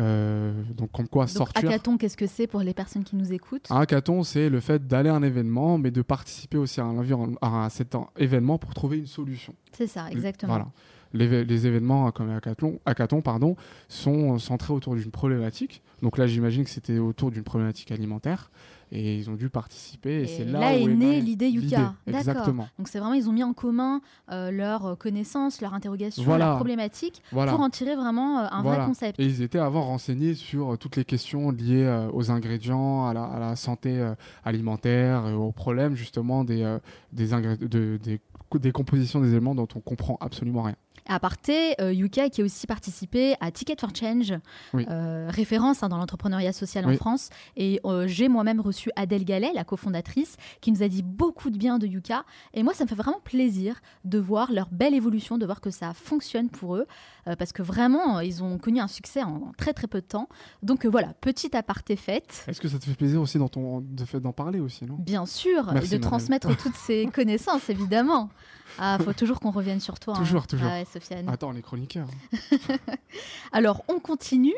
Euh, 0.00 0.52
donc, 0.76 0.92
comme 0.92 1.08
quoi 1.08 1.24
Donc 1.24 1.30
sortir. 1.34 1.68
hackathon, 1.68 1.96
qu'est-ce 1.98 2.16
que 2.16 2.26
c'est 2.26 2.46
pour 2.46 2.60
les 2.60 2.72
personnes 2.74 3.02
qui 3.04 3.16
nous 3.16 3.32
écoutent 3.32 3.66
Un 3.70 3.80
hackathon, 3.80 4.22
c'est 4.22 4.48
le 4.48 4.60
fait 4.60 4.86
d'aller 4.86 5.08
à 5.10 5.14
un 5.14 5.22
événement, 5.22 5.76
mais 5.78 5.90
de 5.90 6.02
participer 6.02 6.56
aussi 6.56 6.80
à, 6.80 6.84
un 6.84 6.96
environ- 6.98 7.34
à 7.42 7.68
cet 7.70 7.94
en- 7.94 8.08
événement 8.16 8.58
pour 8.58 8.74
trouver 8.74 8.98
une 8.98 9.06
solution. 9.06 9.54
C'est 9.72 9.86
ça, 9.88 10.08
exactement. 10.10 10.52
Voilà. 10.52 10.68
Les, 11.14 11.44
les 11.44 11.66
événements 11.66 12.10
comme 12.12 12.30
hackathon, 12.30 12.78
hackathon 12.84 13.22
pardon, 13.22 13.56
sont 13.88 14.38
centrés 14.38 14.74
autour 14.74 14.94
d'une 14.94 15.10
problématique. 15.10 15.82
Donc 16.02 16.18
là, 16.18 16.26
j'imagine 16.26 16.64
que 16.64 16.70
c'était 16.70 16.98
autour 16.98 17.30
d'une 17.30 17.42
problématique 17.44 17.90
alimentaire. 17.90 18.50
Et 18.92 19.16
ils 19.16 19.28
ont 19.30 19.34
dû 19.34 19.48
participer. 19.50 20.20
Et, 20.20 20.22
Et 20.22 20.26
c'est 20.26 20.44
là, 20.44 20.60
là, 20.60 20.74
est 20.76 20.82
où 20.84 20.88
née 20.88 20.94
née 20.94 21.20
l'idée 21.20 21.48
Yuka. 21.48 21.94
Exactement. 22.06 22.68
Donc 22.78 22.88
c'est 22.88 22.98
vraiment, 22.98 23.14
ils 23.14 23.28
ont 23.28 23.32
mis 23.32 23.42
en 23.42 23.52
commun 23.52 24.00
euh, 24.30 24.50
leurs 24.50 24.96
connaissances, 24.98 25.60
leurs 25.60 25.74
interrogations, 25.74 26.22
Voilà. 26.22 26.46
leurs 26.46 26.56
problématiques 26.56 27.22
Voilà. 27.32 27.52
pour 27.52 27.60
en 27.60 27.70
tirer 27.70 27.96
vraiment 27.96 28.38
euh, 28.40 28.46
un 28.50 28.62
Voilà. 28.62 28.78
vrai 28.78 28.86
concept. 28.88 29.20
Et 29.20 29.24
ils 29.24 29.42
étaient 29.42 29.58
avant 29.58 29.82
renseignés 29.82 30.34
sur 30.34 30.72
euh, 30.72 30.76
toutes 30.76 30.96
les 30.96 31.04
questions 31.04 31.50
liées 31.50 31.84
euh, 31.84 32.08
aux 32.12 32.30
ingrédients, 32.30 33.06
à 33.06 33.12
la, 33.14 33.24
à 33.24 33.38
la 33.38 33.56
santé 33.56 33.98
euh, 33.98 34.14
alimentaire, 34.44 35.26
et 35.28 35.34
aux 35.34 35.52
problèmes 35.52 35.94
justement 35.94 36.44
des, 36.44 36.62
euh, 36.62 36.78
des, 37.12 37.32
ingré- 37.34 37.58
de- 37.58 37.98
des, 38.02 38.20
des 38.58 38.72
compositions 38.72 39.20
des 39.20 39.28
éléments 39.30 39.54
dont 39.54 39.68
on 39.74 39.80
comprend 39.80 40.16
absolument 40.20 40.62
rien. 40.62 40.76
À 41.08 41.16
aparté, 41.18 41.74
euh, 41.80 41.92
Yuka 41.92 42.28
qui 42.30 42.42
a 42.42 42.44
aussi 42.44 42.66
participé 42.66 43.34
à 43.40 43.50
Ticket 43.50 43.74
for 43.80 43.90
Change, 43.94 44.34
Oui. 44.72 44.86
euh, 44.88 45.26
référence 45.30 45.82
hein, 45.82 45.88
dans 45.88 45.96
l'entrepreneuriat 45.98 46.52
social 46.52 46.86
en. 46.86 46.94
France. 46.94 47.30
Et 47.56 47.80
euh, 47.84 48.06
j'ai 48.06 48.28
moi-même 48.28 48.60
reçu 48.60 48.90
Adèle 48.96 49.24
Gallet, 49.24 49.50
la 49.54 49.64
cofondatrice, 49.64 50.36
qui 50.60 50.70
nous 50.70 50.82
a 50.82 50.88
dit 50.88 51.02
beaucoup 51.02 51.50
de 51.50 51.58
bien 51.58 51.78
de 51.78 51.86
Yuka. 51.86 52.24
Et 52.54 52.62
moi, 52.62 52.74
ça 52.74 52.84
me 52.84 52.88
fait 52.88 52.94
vraiment 52.94 53.20
plaisir 53.20 53.80
de 54.04 54.18
voir 54.18 54.52
leur 54.52 54.68
belle 54.70 54.94
évolution, 54.94 55.38
de 55.38 55.44
voir 55.46 55.60
que 55.60 55.70
ça 55.70 55.92
fonctionne 55.94 56.48
pour 56.50 56.76
eux, 56.76 56.86
euh, 57.26 57.36
parce 57.36 57.52
que 57.52 57.62
vraiment, 57.62 58.18
euh, 58.18 58.24
ils 58.24 58.42
ont 58.42 58.58
connu 58.58 58.80
un 58.80 58.88
succès 58.88 59.22
en 59.22 59.52
très 59.58 59.72
très 59.72 59.86
peu 59.86 60.00
de 60.00 60.06
temps. 60.06 60.28
Donc 60.62 60.84
euh, 60.84 60.88
voilà, 60.88 61.14
petit 61.20 61.56
aparté 61.56 61.96
faite. 61.96 62.44
Est-ce 62.46 62.60
que 62.60 62.68
ça 62.68 62.78
te 62.78 62.84
fait 62.84 62.94
plaisir 62.94 63.20
aussi 63.20 63.38
dans 63.38 63.48
ton, 63.48 63.80
de 63.80 64.04
fait 64.04 64.20
d'en 64.20 64.32
parler 64.32 64.60
aussi, 64.60 64.84
non? 64.84 64.96
Bien 64.98 65.26
sûr, 65.26 65.72
Merci, 65.72 65.94
et 65.94 65.98
de 65.98 66.02
transmettre 66.02 66.56
toutes 66.56 66.76
ces 66.76 67.06
connaissances, 67.14 67.68
évidemment. 67.70 68.30
Ah, 68.78 68.98
faut 69.02 69.12
toujours 69.12 69.40
qu'on 69.40 69.50
revienne 69.50 69.80
sur 69.80 69.98
toi. 69.98 70.14
hein. 70.16 70.20
Toujours, 70.20 70.46
toujours. 70.46 70.68
Ah 70.70 70.78
ouais, 70.78 70.84
Sofiane. 70.84 71.28
Attends, 71.28 71.50
les 71.52 71.62
chroniqueurs. 71.62 72.08
Alors, 73.52 73.82
on 73.88 73.98
continue. 73.98 74.54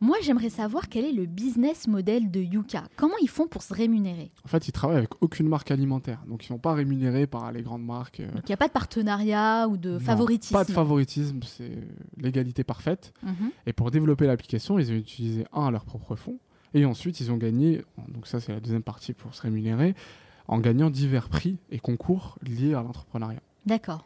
Moi, 0.00 0.16
j'aimerais 0.22 0.50
savoir 0.50 0.88
quel 0.88 1.04
est 1.04 1.12
le 1.12 1.24
business 1.24 1.86
model 1.86 2.30
de 2.30 2.40
Yuka. 2.40 2.84
Comment 2.96 3.14
ils 3.22 3.28
font 3.28 3.46
pour 3.46 3.62
se 3.62 3.72
rémunérer? 3.72 4.32
En 4.44 4.48
fait, 4.48 4.68
ils 4.68 4.72
travaillent 4.72 4.98
avec 4.98 5.10
aucune 5.22 5.48
marque 5.48 5.70
alimentaire. 5.70 6.20
Donc, 6.26 6.42
ils 6.44 6.52
ne 6.52 6.56
sont 6.56 6.60
pas 6.60 6.74
rémunérés 6.74 7.26
par 7.26 7.50
les 7.52 7.62
grandes 7.62 7.84
marques. 7.84 8.20
euh, 8.20 8.26
Donc, 8.32 8.42
il 8.46 8.50
n'y 8.50 8.54
a 8.54 8.58
pas 8.58 8.66
de 8.66 8.72
partenariat 8.72 9.66
ou 9.68 9.76
de 9.76 9.92
non, 9.92 10.00
favoritisme? 10.00 10.52
Pas 10.52 10.64
de 10.64 10.72
favoritisme, 10.72 11.40
c'est 11.44 11.70
l'égalité 12.18 12.64
parfaite. 12.64 13.14
Mhm. 13.22 13.50
Et 13.66 13.72
pour 13.72 13.90
développer 13.90 14.26
l'application, 14.26 14.78
ils 14.78 14.90
ont 14.90 14.96
utilisé 14.96 15.46
un, 15.52 15.70
leur 15.70 15.84
propre 15.84 16.16
fonds. 16.16 16.38
Et 16.74 16.84
ensuite, 16.84 17.20
ils 17.20 17.30
ont 17.30 17.36
gagné, 17.36 17.82
donc 18.08 18.26
ça 18.26 18.40
c'est 18.40 18.52
la 18.52 18.58
deuxième 18.58 18.82
partie 18.82 19.12
pour 19.12 19.32
se 19.32 19.40
rémunérer, 19.42 19.94
en 20.48 20.58
gagnant 20.58 20.90
divers 20.90 21.28
prix 21.28 21.56
et 21.70 21.78
concours 21.78 22.36
liés 22.42 22.74
à 22.74 22.82
l'entrepreneuriat. 22.82 23.40
D'accord. 23.66 24.04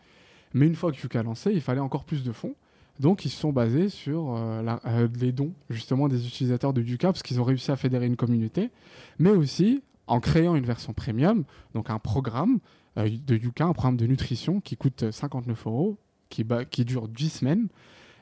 Mais 0.55 0.67
une 0.67 0.75
fois 0.75 0.93
que 0.93 1.01
Yuka 1.01 1.21
a 1.21 1.23
lancé, 1.23 1.53
il 1.53 1.61
fallait 1.61 1.81
encore 1.81 2.05
plus 2.05 2.25
de 2.25 2.33
fonds. 2.33 2.55
Donc 3.01 3.25
ils 3.25 3.31
se 3.31 3.39
sont 3.39 3.53
basés 3.53 3.89
sur 3.89 4.35
euh, 4.35 4.77
euh, 4.87 5.09
les 5.21 5.31
dons 5.31 5.53
justement 5.71 6.09
des 6.09 6.27
utilisateurs 6.27 6.73
de 6.73 6.83
Yuka 6.83 7.09
parce 7.09 7.23
qu'ils 7.23 7.41
ont 7.41 7.45
réussi 7.45 7.71
à 7.71 7.77
fédérer 7.77 8.07
une 8.07 8.17
communauté, 8.17 8.71
mais 9.19 9.31
aussi 9.31 9.83
en 10.09 10.21
créant 10.21 10.57
une 10.57 10.65
version 10.65 10.93
premium, 10.95 11.45
donc 11.75 11.91
un 11.91 11.99
programme 11.99 12.59
euh, 12.97 13.09
de 13.09 13.37
Yuka, 13.37 13.67
un 13.67 13.73
programme 13.73 13.97
de 13.97 14.07
nutrition 14.07 14.61
qui 14.61 14.77
coûte 14.77 15.11
59 15.11 15.67
euros, 15.67 15.97
qui, 16.29 16.45
qui 16.71 16.85
dure 16.85 17.09
10 17.09 17.29
semaines 17.29 17.69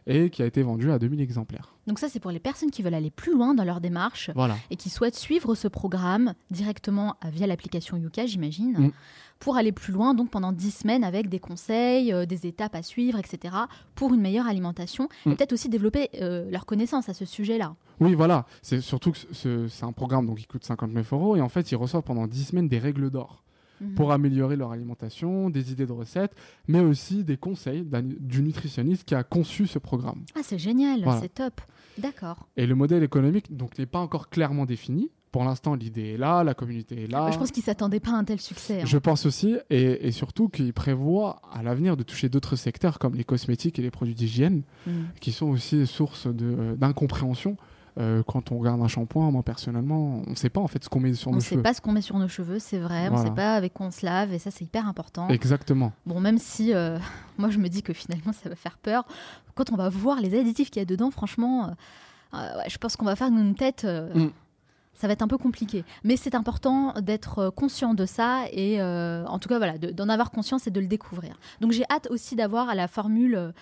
et 0.06 0.30
qui 0.30 0.42
a 0.42 0.46
été 0.46 0.62
vendu 0.62 0.90
à 0.90 0.98
2000 0.98 1.20
exemplaires. 1.20 1.74
Donc 1.86 1.98
ça, 1.98 2.08
c'est 2.08 2.20
pour 2.20 2.30
les 2.30 2.38
personnes 2.40 2.70
qui 2.70 2.82
veulent 2.82 2.94
aller 2.94 3.10
plus 3.10 3.32
loin 3.32 3.54
dans 3.54 3.64
leur 3.64 3.80
démarche 3.80 4.30
Voilà. 4.34 4.56
et 4.70 4.76
qui 4.76 4.90
souhaitent 4.90 5.16
suivre 5.16 5.54
ce 5.54 5.68
programme 5.68 6.34
directement 6.50 7.16
euh, 7.24 7.28
via 7.30 7.46
l'application 7.46 7.96
Yuka, 7.96 8.26
j'imagine, 8.26 8.74
Mm. 8.78 8.90
pour 9.38 9.56
aller 9.56 9.72
plus 9.72 9.92
loin, 9.92 10.14
donc 10.14 10.30
pendant 10.30 10.52
10 10.52 10.70
semaines 10.70 11.04
avec 11.04 11.28
des 11.28 11.38
conseils, 11.38 12.12
euh, 12.12 12.24
des 12.26 12.46
étapes 12.46 12.74
à 12.74 12.82
suivre, 12.82 13.18
etc., 13.18 13.54
pour 13.94 14.14
une 14.14 14.20
meilleure 14.20 14.46
alimentation 14.46 15.08
et 15.26 15.30
Mm. 15.30 15.36
peut-être 15.36 15.52
aussi 15.52 15.68
développer 15.68 16.08
euh, 16.20 16.50
leur 16.50 16.66
connaissance 16.66 17.08
à 17.08 17.14
ce 17.14 17.24
sujet-là. 17.24 17.74
Oui, 18.00 18.14
voilà. 18.14 18.46
C'est 18.62 18.80
surtout 18.80 19.12
que 19.12 19.18
ce- 19.32 19.68
c'est 19.68 19.84
un 19.84 19.92
programme 19.92 20.26
donc, 20.26 20.38
qui 20.38 20.46
coûte 20.46 20.64
59 20.64 21.12
euros 21.12 21.36
et 21.36 21.40
en 21.40 21.48
fait, 21.48 21.70
ils 21.72 21.76
reçoivent 21.76 22.02
pendant 22.02 22.26
10 22.26 22.44
semaines 22.44 22.68
des 22.68 22.78
règles 22.78 23.10
d'or. 23.10 23.42
Mhm. 23.80 23.94
pour 23.94 24.12
améliorer 24.12 24.56
leur 24.56 24.72
alimentation, 24.72 25.50
des 25.50 25.72
idées 25.72 25.86
de 25.86 25.92
recettes, 25.92 26.34
mais 26.68 26.80
aussi 26.80 27.24
des 27.24 27.36
conseils 27.36 27.84
du 28.20 28.42
nutritionniste 28.42 29.04
qui 29.04 29.14
a 29.14 29.22
conçu 29.22 29.66
ce 29.66 29.78
programme. 29.78 30.24
Ah, 30.34 30.40
c'est 30.42 30.58
génial, 30.58 31.02
Voilà. 31.02 31.20
c'est 31.20 31.34
top. 31.34 31.60
D'accord. 31.98 32.46
Et 32.56 32.66
le 32.66 32.74
modèle 32.74 33.02
économique 33.02 33.56
donc 33.56 33.78
n'est 33.78 33.86
pas 33.86 33.98
encore 34.00 34.28
clairement 34.30 34.64
défini. 34.66 35.10
Pour 35.32 35.44
l'instant, 35.44 35.74
l'idée 35.74 36.12
est 36.14 36.16
là, 36.16 36.42
la 36.44 36.54
communauté 36.54 37.02
est 37.04 37.06
là. 37.08 37.30
Je 37.30 37.36
pense 37.38 37.50
qu'ils 37.50 37.62
s'attendaient 37.62 38.00
pas 38.00 38.12
à 38.12 38.14
un 38.14 38.24
tel 38.24 38.40
succès. 38.40 38.80
hein. 38.80 38.86
Je 38.86 38.96
pense 38.96 39.26
aussi, 39.26 39.56
et, 39.68 40.06
et 40.06 40.10
surtout 40.10 40.48
qu'il 40.48 40.72
prévoit 40.72 41.42
à 41.52 41.62
l'avenir 41.62 41.96
de 41.98 42.02
toucher 42.02 42.30
d'autres 42.30 42.56
secteurs 42.56 42.98
comme 42.98 43.14
les 43.14 43.24
cosmétiques 43.24 43.78
et 43.78 43.82
les 43.82 43.90
produits 43.90 44.14
d'hygiène, 44.14 44.62
Mm. 44.86 44.90
qui 45.20 45.32
sont 45.32 45.46
aussi 45.48 45.86
source 45.86 46.26
de- 46.26 46.74
d'incompréhension. 46.78 47.56
Euh, 47.98 48.22
quand 48.26 48.52
on 48.52 48.58
regarde 48.58 48.80
un 48.82 48.88
shampoing, 48.88 49.30
moi 49.30 49.42
personnellement, 49.42 50.20
on 50.26 50.30
ne 50.30 50.34
sait 50.34 50.50
pas 50.50 50.60
en 50.60 50.66
fait 50.68 50.84
ce 50.84 50.88
qu'on 50.90 51.00
met 51.00 51.14
sur 51.14 51.28
On 51.28 51.32
nos 51.32 51.36
ne 51.38 51.42
sait 51.42 51.50
cheveux. 51.50 51.62
pas 51.62 51.72
ce 51.72 51.80
qu'on 51.80 51.92
met 51.92 52.02
sur 52.02 52.18
nos 52.18 52.28
cheveux, 52.28 52.58
c'est 52.58 52.78
vrai. 52.78 53.06
On 53.08 53.14
Voilà. 53.14 53.24
sait 53.30 53.34
pas 53.34 53.54
avec 53.54 53.72
quoi 53.72 53.86
on 53.86 53.90
se 53.90 54.04
lave, 54.04 54.34
et 54.34 54.38
ça, 54.38 54.50
c'est 54.50 54.64
hyper 54.64 54.86
important. 54.86 55.28
Exactement. 55.28 55.92
Bon, 56.04 56.20
même 56.20 56.38
si 56.38 56.74
euh, 56.74 56.98
moi, 57.38 57.48
je 57.50 57.58
me 57.58 57.68
dis 57.68 57.82
que 57.82 57.92
finalement, 57.94 58.32
ça 58.32 58.48
va 58.50 58.54
faire 58.54 58.76
peur. 58.76 59.04
Quand 59.54 59.72
on 59.72 59.76
va 59.76 59.88
voir 59.88 60.20
les 60.20 60.38
additifs 60.38 60.70
qu'il 60.70 60.80
y 60.80 60.82
a 60.82 60.86
dedans, 60.86 61.10
franchement, 61.10 61.70
euh, 62.34 62.36
ouais, 62.58 62.68
je 62.68 62.76
pense 62.76 62.96
qu'on 62.96 63.06
va 63.06 63.16
faire 63.16 63.28
une 63.28 63.54
tête. 63.54 63.84
Mm. 63.84 64.26
Ça 64.98 65.06
va 65.06 65.12
être 65.12 65.20
un 65.22 65.28
peu 65.28 65.36
compliqué. 65.38 65.84
Mais 66.04 66.16
c'est 66.16 66.34
important 66.34 66.94
d'être 67.02 67.50
conscient 67.50 67.92
de 67.92 68.06
ça 68.06 68.44
et 68.50 68.80
en 68.82 69.38
tout 69.38 69.46
cas, 69.48 69.58
voilà, 69.58 69.76
de- 69.76 69.90
d'en 69.90 70.08
avoir 70.08 70.30
conscience 70.30 70.66
et 70.66 70.70
de 70.70 70.80
le 70.80 70.86
découvrir. 70.86 71.38
Donc 71.60 71.72
j'ai 71.72 71.84
hâte 71.90 72.08
aussi 72.10 72.34
d'avoir 72.34 72.74
la 72.74 72.88
formule 72.88 73.52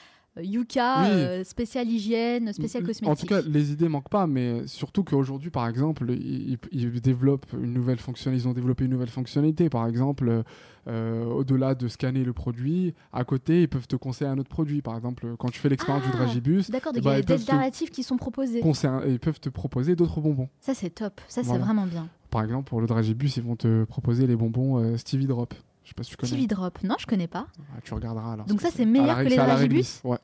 Yuka, 0.41 1.03
Oui. 1.03 1.07
euh, 1.11 1.45
spéciale 1.45 1.89
hygiène, 1.89 2.53
spéciale 2.53 2.83
En 2.83 2.87
cosmétique. 2.87 3.21
tout 3.21 3.27
cas, 3.35 3.41
les 3.43 3.71
idées 3.73 3.89
manquent 3.89 4.09
pas, 4.09 4.27
mais 4.27 4.67
surtout 4.67 5.05
qu'aujourd'hui, 5.05 5.51
par 5.51 5.69
exemple, 5.69 6.11
ils, 6.11 6.59
ils 6.73 7.01
développent 7.01 7.47
une 7.53 7.73
nouvelle 7.73 7.99
fonctionnalité. 7.99 8.45
Ils 8.45 8.49
ont 8.49 8.53
développé 8.55 8.85
une 8.85 8.91
nouvelle 8.91 9.09
fonctionnalité. 9.11 9.69
Par 9.71 9.87
exemple, 9.87 10.43
euh, 10.89 11.25
au-delà 11.25 11.75
de 11.75 11.87
scanner 11.89 12.25
le 12.25 12.33
produit, 12.33 12.95
à 13.13 13.25
côté, 13.25 13.63
ils 13.63 13.69
peuvent 13.69 13.87
te 13.87 13.97
conseiller 13.97 14.31
un 14.31 14.39
autre 14.39 14.49
produit. 14.49 14.83
Par 14.83 14.97
exemple, 14.97 15.37
quand 15.39 15.51
tu 15.51 15.61
fais 15.61 15.69
l'expérience 15.69 16.03
Ah, 16.07 16.11
du 16.11 16.17
Dragibus, 16.17 16.71
D'accord, 16.71 16.93
eh 16.95 16.99
donc 17.01 17.05
ben, 17.05 17.13
il 17.13 17.17
y 17.19 17.21
a 17.21 17.23
peuvent 17.23 17.39
des 17.39 17.45
te 17.45 17.51
alternatives 17.53 17.91
qui 17.91 18.03
sont 18.03 18.17
proposées. 18.17 18.61
ils 19.07 19.21
peuvent 19.21 19.41
te 19.41 19.49
proposer 19.49 19.95
d'autres 19.95 20.21
bonbons. 20.21 20.49
Ça, 20.61 20.75
c'est 20.75 20.91
top. 20.91 21.21
Ça, 21.29 21.45
c'est 21.45 21.59
vraiment 21.59 21.87
bien. 21.87 22.09
Par 22.31 22.43
exemple, 22.43 22.69
pour 22.69 22.81
le 22.81 22.89
Dragibus, 22.89 23.37
ils 23.37 23.43
vont 23.45 23.55
te 23.55 23.85
proposer 23.85 24.27
les 24.27 24.35
bonbons 24.35 24.79
euh, 24.79 24.97
Stevie 24.97 25.27
Drop. 25.29 25.55
Je 25.85 25.91
sais 25.91 25.95
pas 25.95 26.03
si 26.03 26.11
tu 26.11 26.17
connais. 26.17 26.33
TV 26.33 26.47
Drop. 26.47 26.83
Non, 26.83 26.97
je 26.99 27.07
connais 27.07 27.27
pas. 27.29 27.47
Ah, 27.77 27.81
tu 27.85 27.95
regarderas 27.95 28.33
alors. 28.33 28.47
Donc 28.47 28.61
ça, 28.61 28.71
c'est 28.75 28.85
meilleur 28.87 29.19
que 29.19 29.25
les 29.29 29.37
Dragibus 29.37 30.01
Ouais. 30.05 30.19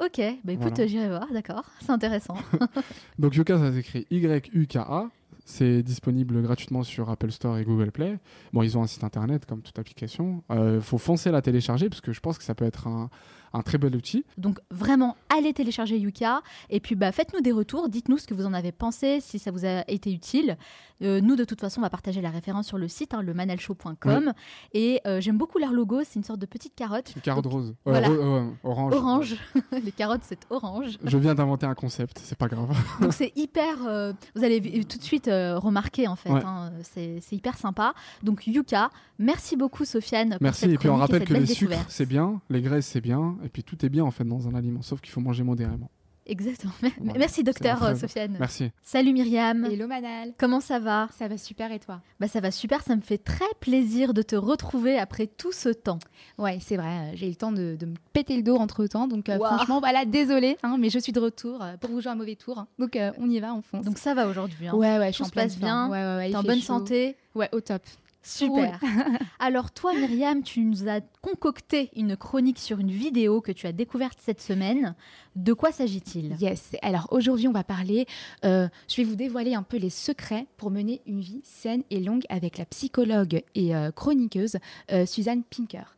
Ok, 0.00 0.20
bah 0.42 0.52
écoute, 0.52 0.70
Voilà. 0.70 0.86
j'irai 0.88 1.08
voir, 1.08 1.26
d'accord. 1.32 1.64
C'est 1.80 1.90
intéressant. 1.92 2.36
Donc 3.18 3.36
Yuka, 3.36 3.58
ça 3.58 3.72
s'écrit 3.72 4.06
Y-U-K-A. 4.10 5.08
C'est 5.46 5.82
disponible 5.82 6.42
gratuitement 6.42 6.82
sur 6.82 7.10
Apple 7.10 7.30
Store 7.30 7.58
et 7.58 7.64
Google 7.64 7.92
Play. 7.92 8.18
Bon, 8.52 8.62
ils 8.62 8.76
ont 8.76 8.82
un 8.82 8.86
site 8.86 9.04
internet 9.04 9.46
comme 9.46 9.60
toute 9.62 9.78
application. 9.78 10.42
Il 10.50 10.80
faut 10.80 10.98
foncer 10.98 11.30
la 11.30 11.42
télécharger 11.42 11.88
parce 11.88 12.00
que 12.00 12.12
je 12.12 12.20
pense 12.20 12.38
que 12.38 12.44
ça 12.44 12.54
peut 12.54 12.64
être 12.64 12.88
un, 12.88 13.08
un 13.54 13.62
très 13.62 13.78
bel 13.78 13.96
outil. 13.96 14.24
Donc 14.36 14.58
vraiment, 14.70 15.16
allez 15.34 15.52
télécharger 15.54 15.96
Yuka 15.98 16.42
et 16.70 16.80
puis 16.80 16.94
bah, 16.96 17.12
faites-nous 17.12 17.40
des 17.40 17.52
retours, 17.52 17.88
dites-nous 17.88 18.18
ce 18.18 18.26
que 18.26 18.34
vous 18.34 18.44
en 18.46 18.52
avez 18.52 18.72
pensé, 18.72 19.20
si 19.20 19.38
ça 19.38 19.50
vous 19.50 19.64
a 19.64 19.84
été 19.88 20.12
utile. 20.12 20.58
Euh, 21.02 21.20
nous, 21.20 21.34
de 21.36 21.44
toute 21.44 21.60
façon, 21.60 21.80
on 21.80 21.82
va 21.82 21.90
partager 21.90 22.20
la 22.20 22.30
référence 22.30 22.66
sur 22.66 22.78
le 22.78 22.86
site, 22.88 23.14
hein, 23.14 23.22
le 23.22 23.34
manalshow.com. 23.34 24.32
Et 24.72 25.00
euh, 25.06 25.20
j'aime 25.20 25.36
beaucoup 25.38 25.58
leur 25.58 25.72
logo, 25.72 26.00
c'est 26.04 26.14
une 26.16 26.24
sorte 26.24 26.38
de 26.40 26.46
petite 26.46 26.74
carotte. 26.74 27.12
Une 27.16 27.22
carotte 27.22 27.44
Donc, 27.44 27.52
rose. 27.52 27.74
Voilà. 27.84 28.08
euh, 28.08 28.48
orange. 28.62 28.94
Orange. 28.94 29.36
Les 29.84 29.92
carottes, 29.92 30.22
c'est 30.24 30.46
orange. 30.50 30.98
Je 31.04 31.18
viens 31.18 31.34
d'inventer 31.34 31.66
un 31.66 31.74
concept, 31.74 32.20
c'est 32.22 32.38
pas 32.38 32.48
grave. 32.48 32.70
Donc 33.00 33.12
c'est 33.12 33.32
hyper. 33.36 33.86
euh, 33.86 34.12
vous 34.34 34.44
allez 34.44 34.84
tout 34.84 34.98
de 34.98 35.02
suite 35.02 35.26
remarquer 35.26 36.06
en 36.08 36.16
fait. 36.16 36.30
Ouais. 36.30 36.42
hein, 36.44 36.72
c'est 36.82 37.20
hyper 37.32 37.56
sympa. 37.58 37.94
Donc 38.22 38.46
Yuka, 38.46 38.90
merci 39.18 39.56
beaucoup 39.56 39.84
Sofiane. 39.84 40.30
Pour 40.30 40.38
Merci. 40.42 40.62
cette 40.62 40.70
Et 40.70 40.78
puis 40.78 40.88
on 40.88 40.96
rappelle 40.96 41.24
que 41.24 41.34
les 41.34 41.46
sucres, 41.46 41.76
c'est 41.88 42.06
bien, 42.06 42.40
les 42.50 42.62
graisses, 42.62 42.86
c'est 42.86 43.00
bien. 43.00 43.36
Et 43.44 43.48
puis 43.48 43.62
tout 43.62 43.84
est 43.84 43.88
bien 43.90 44.04
en 44.04 44.10
fait 44.10 44.24
dans 44.24 44.48
un 44.48 44.54
aliment, 44.54 44.82
sauf 44.82 45.00
qu'il 45.00 45.10
faut 45.12 45.20
manger 45.20 45.42
modérément. 45.42 45.90
Exactement. 46.26 46.72
Voilà. 46.98 47.18
Merci 47.18 47.44
docteur 47.44 47.82
euh. 47.82 47.94
Sofiane. 47.94 48.36
Merci. 48.40 48.70
Salut 48.82 49.12
Myriam. 49.12 49.66
Hello 49.66 49.86
Manal, 49.86 50.32
Comment 50.38 50.60
ça 50.60 50.78
va? 50.78 51.08
Ça 51.18 51.28
va 51.28 51.36
super 51.36 51.70
et 51.70 51.78
toi? 51.78 52.00
Bah 52.18 52.28
ça 52.28 52.40
va 52.40 52.50
super, 52.50 52.80
ça 52.82 52.96
me 52.96 53.02
fait 53.02 53.18
très 53.18 53.44
plaisir 53.60 54.14
de 54.14 54.22
te 54.22 54.34
retrouver 54.34 54.98
après 54.98 55.26
tout 55.26 55.52
ce 55.52 55.68
temps. 55.68 55.98
Ouais, 56.38 56.56
c'est 56.62 56.78
vrai, 56.78 56.86
euh, 56.88 57.10
j'ai 57.12 57.26
eu 57.26 57.30
le 57.30 57.36
temps 57.36 57.52
de, 57.52 57.76
de 57.78 57.84
me 57.84 57.94
péter 58.14 58.36
le 58.38 58.42
dos 58.42 58.56
entre 58.56 58.86
temps, 58.86 59.06
donc 59.06 59.28
euh, 59.28 59.36
franchement, 59.38 59.80
voilà, 59.80 60.06
désolé, 60.06 60.56
mais 60.78 60.88
je 60.88 60.98
suis 60.98 61.12
de 61.12 61.20
retour 61.20 61.62
euh, 61.62 61.76
pour 61.76 61.90
vous 61.90 62.00
jouer 62.00 62.12
un 62.12 62.16
mauvais 62.16 62.36
tour. 62.36 62.56
hein. 62.58 62.68
Donc 62.78 62.96
euh, 62.96 63.12
on 63.18 63.28
y 63.28 63.38
va, 63.40 63.54
on 63.54 63.60
fonce. 63.60 63.84
Donc 63.84 63.98
ça 63.98 64.14
va 64.14 64.26
aujourd'hui. 64.26 64.68
hein. 64.68 64.74
ouais, 64.74 64.96
ouais, 64.98 65.08
je 65.08 65.16
suis 65.16 65.24
tout 65.24 65.28
en 65.28 65.42
passe 65.42 65.58
bien, 65.58 65.90
Ouais, 65.90 65.98
ouais, 66.00 66.16
ouais, 66.16 66.30
T'es 66.30 66.36
en 66.36 66.42
bonne 66.42 66.56
chaud. 66.60 66.64
santé? 66.78 67.16
Ouais, 67.34 67.50
au 67.52 67.60
top. 67.60 67.82
Super. 68.24 68.80
Alors 69.38 69.70
toi 69.70 69.92
Myriam, 69.92 70.42
tu 70.42 70.60
nous 70.60 70.88
as 70.88 71.00
concocté 71.20 71.90
une 71.94 72.16
chronique 72.16 72.58
sur 72.58 72.78
une 72.78 72.90
vidéo 72.90 73.42
que 73.42 73.52
tu 73.52 73.66
as 73.66 73.72
découverte 73.72 74.18
cette 74.20 74.40
semaine. 74.40 74.94
De 75.36 75.52
quoi 75.52 75.72
s'agit-il? 75.72 76.34
Yes. 76.40 76.72
Alors 76.80 77.06
aujourd'hui, 77.10 77.48
on 77.48 77.52
va 77.52 77.64
parler. 77.64 78.06
euh, 78.46 78.66
je 78.88 78.96
vais 78.96 79.04
vous 79.04 79.14
dévoiler 79.14 79.54
un 79.54 79.62
peu 79.62 79.76
les 79.76 79.90
secrets 79.90 80.46
pour 80.56 80.70
mener 80.70 81.02
une 81.06 81.20
vie 81.20 81.42
saine 81.44 81.82
et 81.90 82.00
longue 82.00 82.24
avec 82.30 82.56
la 82.56 82.64
psychologue 82.64 83.42
et 83.54 83.76
euh, 83.76 83.90
chroniqueuse 83.90 84.56
euh, 84.90 85.04
Suzanne 85.04 85.42
Pinker. 85.44 85.94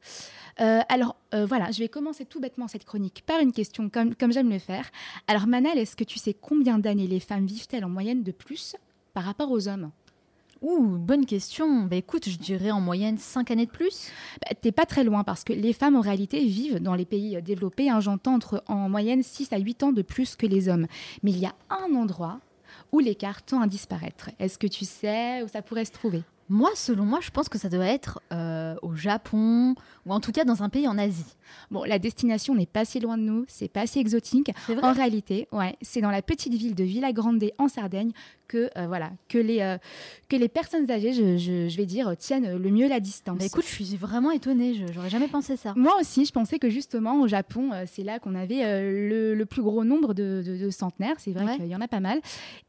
Alors 0.58 1.16
voilà, 1.32 1.70
je 1.70 1.80
vais 1.80 1.88
commencer 1.88 2.24
tout 2.24 2.40
bêtement 2.40 2.66
cette 2.66 2.86
chronique 2.86 3.22
par 3.26 3.40
une 3.40 3.52
question, 3.52 3.90
comme, 3.90 4.14
comme 4.14 4.32
j'aime 4.32 4.48
le 4.48 4.58
faire. 4.58 4.90
Alors 5.28 5.46
Manal, 5.46 5.76
est-ce 5.76 5.94
que 5.96 6.04
tu 6.04 6.18
sais 6.18 6.32
combien 6.32 6.78
d'années 6.78 7.06
les 7.06 7.20
femmes 7.20 7.44
vivent-elles 7.44 7.84
en 7.84 7.90
moyenne 7.90 8.22
de 8.22 8.32
plus 8.32 8.74
par 9.12 9.24
rapport 9.24 9.50
aux 9.50 9.68
hommes? 9.68 9.90
Ouh, 10.66 10.98
bonne 10.98 11.26
question. 11.26 11.82
Bah 11.82 11.94
écoute, 11.94 12.28
je 12.28 12.38
dirais 12.38 12.72
en 12.72 12.80
moyenne 12.80 13.18
5 13.18 13.52
années 13.52 13.66
de 13.66 13.70
plus. 13.70 14.10
Bah, 14.42 14.56
T'es 14.60 14.72
pas 14.72 14.84
très 14.84 15.04
loin 15.04 15.22
parce 15.22 15.44
que 15.44 15.52
les 15.52 15.72
femmes 15.72 15.94
en 15.94 16.00
réalité 16.00 16.44
vivent 16.44 16.82
dans 16.82 16.96
les 16.96 17.04
pays 17.04 17.36
euh, 17.36 17.40
développés, 17.40 17.88
hein, 17.88 18.00
j'entends 18.00 18.34
entre 18.34 18.64
en 18.66 18.88
moyenne 18.88 19.22
6 19.22 19.52
à 19.52 19.58
8 19.58 19.84
ans 19.84 19.92
de 19.92 20.02
plus 20.02 20.34
que 20.34 20.44
les 20.44 20.68
hommes. 20.68 20.88
Mais 21.22 21.30
il 21.30 21.38
y 21.38 21.46
a 21.46 21.54
un 21.70 21.94
endroit 21.94 22.40
où 22.90 22.98
l'écart 22.98 23.44
tend 23.44 23.60
à 23.60 23.68
disparaître. 23.68 24.30
Est-ce 24.40 24.58
que 24.58 24.66
tu 24.66 24.84
sais 24.84 25.44
où 25.44 25.46
ça 25.46 25.62
pourrait 25.62 25.84
se 25.84 25.92
trouver? 25.92 26.24
Moi, 26.48 26.70
selon 26.76 27.04
moi, 27.04 27.18
je 27.20 27.30
pense 27.30 27.48
que 27.48 27.58
ça 27.58 27.68
doit 27.68 27.86
être 27.86 28.20
euh, 28.32 28.76
au 28.82 28.94
Japon 28.94 29.74
ou 30.04 30.12
en 30.12 30.20
tout 30.20 30.30
cas 30.30 30.44
dans 30.44 30.62
un 30.62 30.68
pays 30.68 30.86
en 30.86 30.96
Asie. 30.96 31.36
Bon, 31.72 31.82
la 31.82 31.98
destination 31.98 32.54
n'est 32.54 32.66
pas 32.66 32.84
si 32.84 33.00
loin 33.00 33.18
de 33.18 33.22
nous, 33.22 33.44
c'est 33.48 33.68
pas 33.68 33.86
si 33.88 33.98
exotique. 33.98 34.52
Vrai? 34.68 34.78
En 34.82 34.92
réalité, 34.92 35.48
ouais, 35.50 35.76
c'est 35.82 36.00
dans 36.00 36.10
la 36.10 36.22
petite 36.22 36.54
ville 36.54 36.76
de 36.76 36.84
Villa 36.84 37.12
Grande 37.12 37.44
en 37.58 37.66
Sardaigne 37.66 38.12
que 38.48 38.70
euh, 38.76 38.86
voilà 38.86 39.12
que 39.28 39.38
les 39.38 39.60
euh, 39.60 39.78
que 40.28 40.36
les 40.36 40.48
personnes 40.48 40.90
âgées, 40.90 41.12
je, 41.12 41.36
je- 41.36 41.68
je 41.68 41.76
vais 41.76 41.86
dire, 41.86 42.16
tiennent 42.16 42.56
le 42.56 42.70
mieux 42.70 42.88
la 42.88 43.00
distance. 43.00 43.38
Bah 43.38 43.44
écoute, 43.44 43.64
je 43.66 43.72
suis 43.84 43.96
vraiment 43.96 44.30
étonnée. 44.30 44.74
Je- 44.74 44.92
J'aurais 44.92 45.10
jamais 45.10 45.28
pensé 45.28 45.56
ça. 45.56 45.72
Moi 45.76 45.92
aussi, 46.00 46.24
je 46.24 46.32
pensais 46.32 46.58
que 46.58 46.68
justement 46.70 47.20
au 47.20 47.28
Japon, 47.28 47.70
euh, 47.72 47.84
c'est 47.86 48.02
là 48.02 48.18
qu'on 48.18 48.34
avait 48.34 48.62
le, 49.08 49.34
le 49.34 49.46
plus 49.46 49.62
gros 49.62 49.84
nombre 49.84 50.14
de, 50.14 50.42
de- 50.44 50.56
de 50.56 50.70
centenaires. 50.70 51.16
C'est 51.18 51.32
vrai 51.32 51.44
Ouais. 51.44 51.56
qu'il 51.56 51.66
y 51.66 51.76
en 51.76 51.80
a 51.80 51.88
pas 51.88 52.00
mal. 52.00 52.20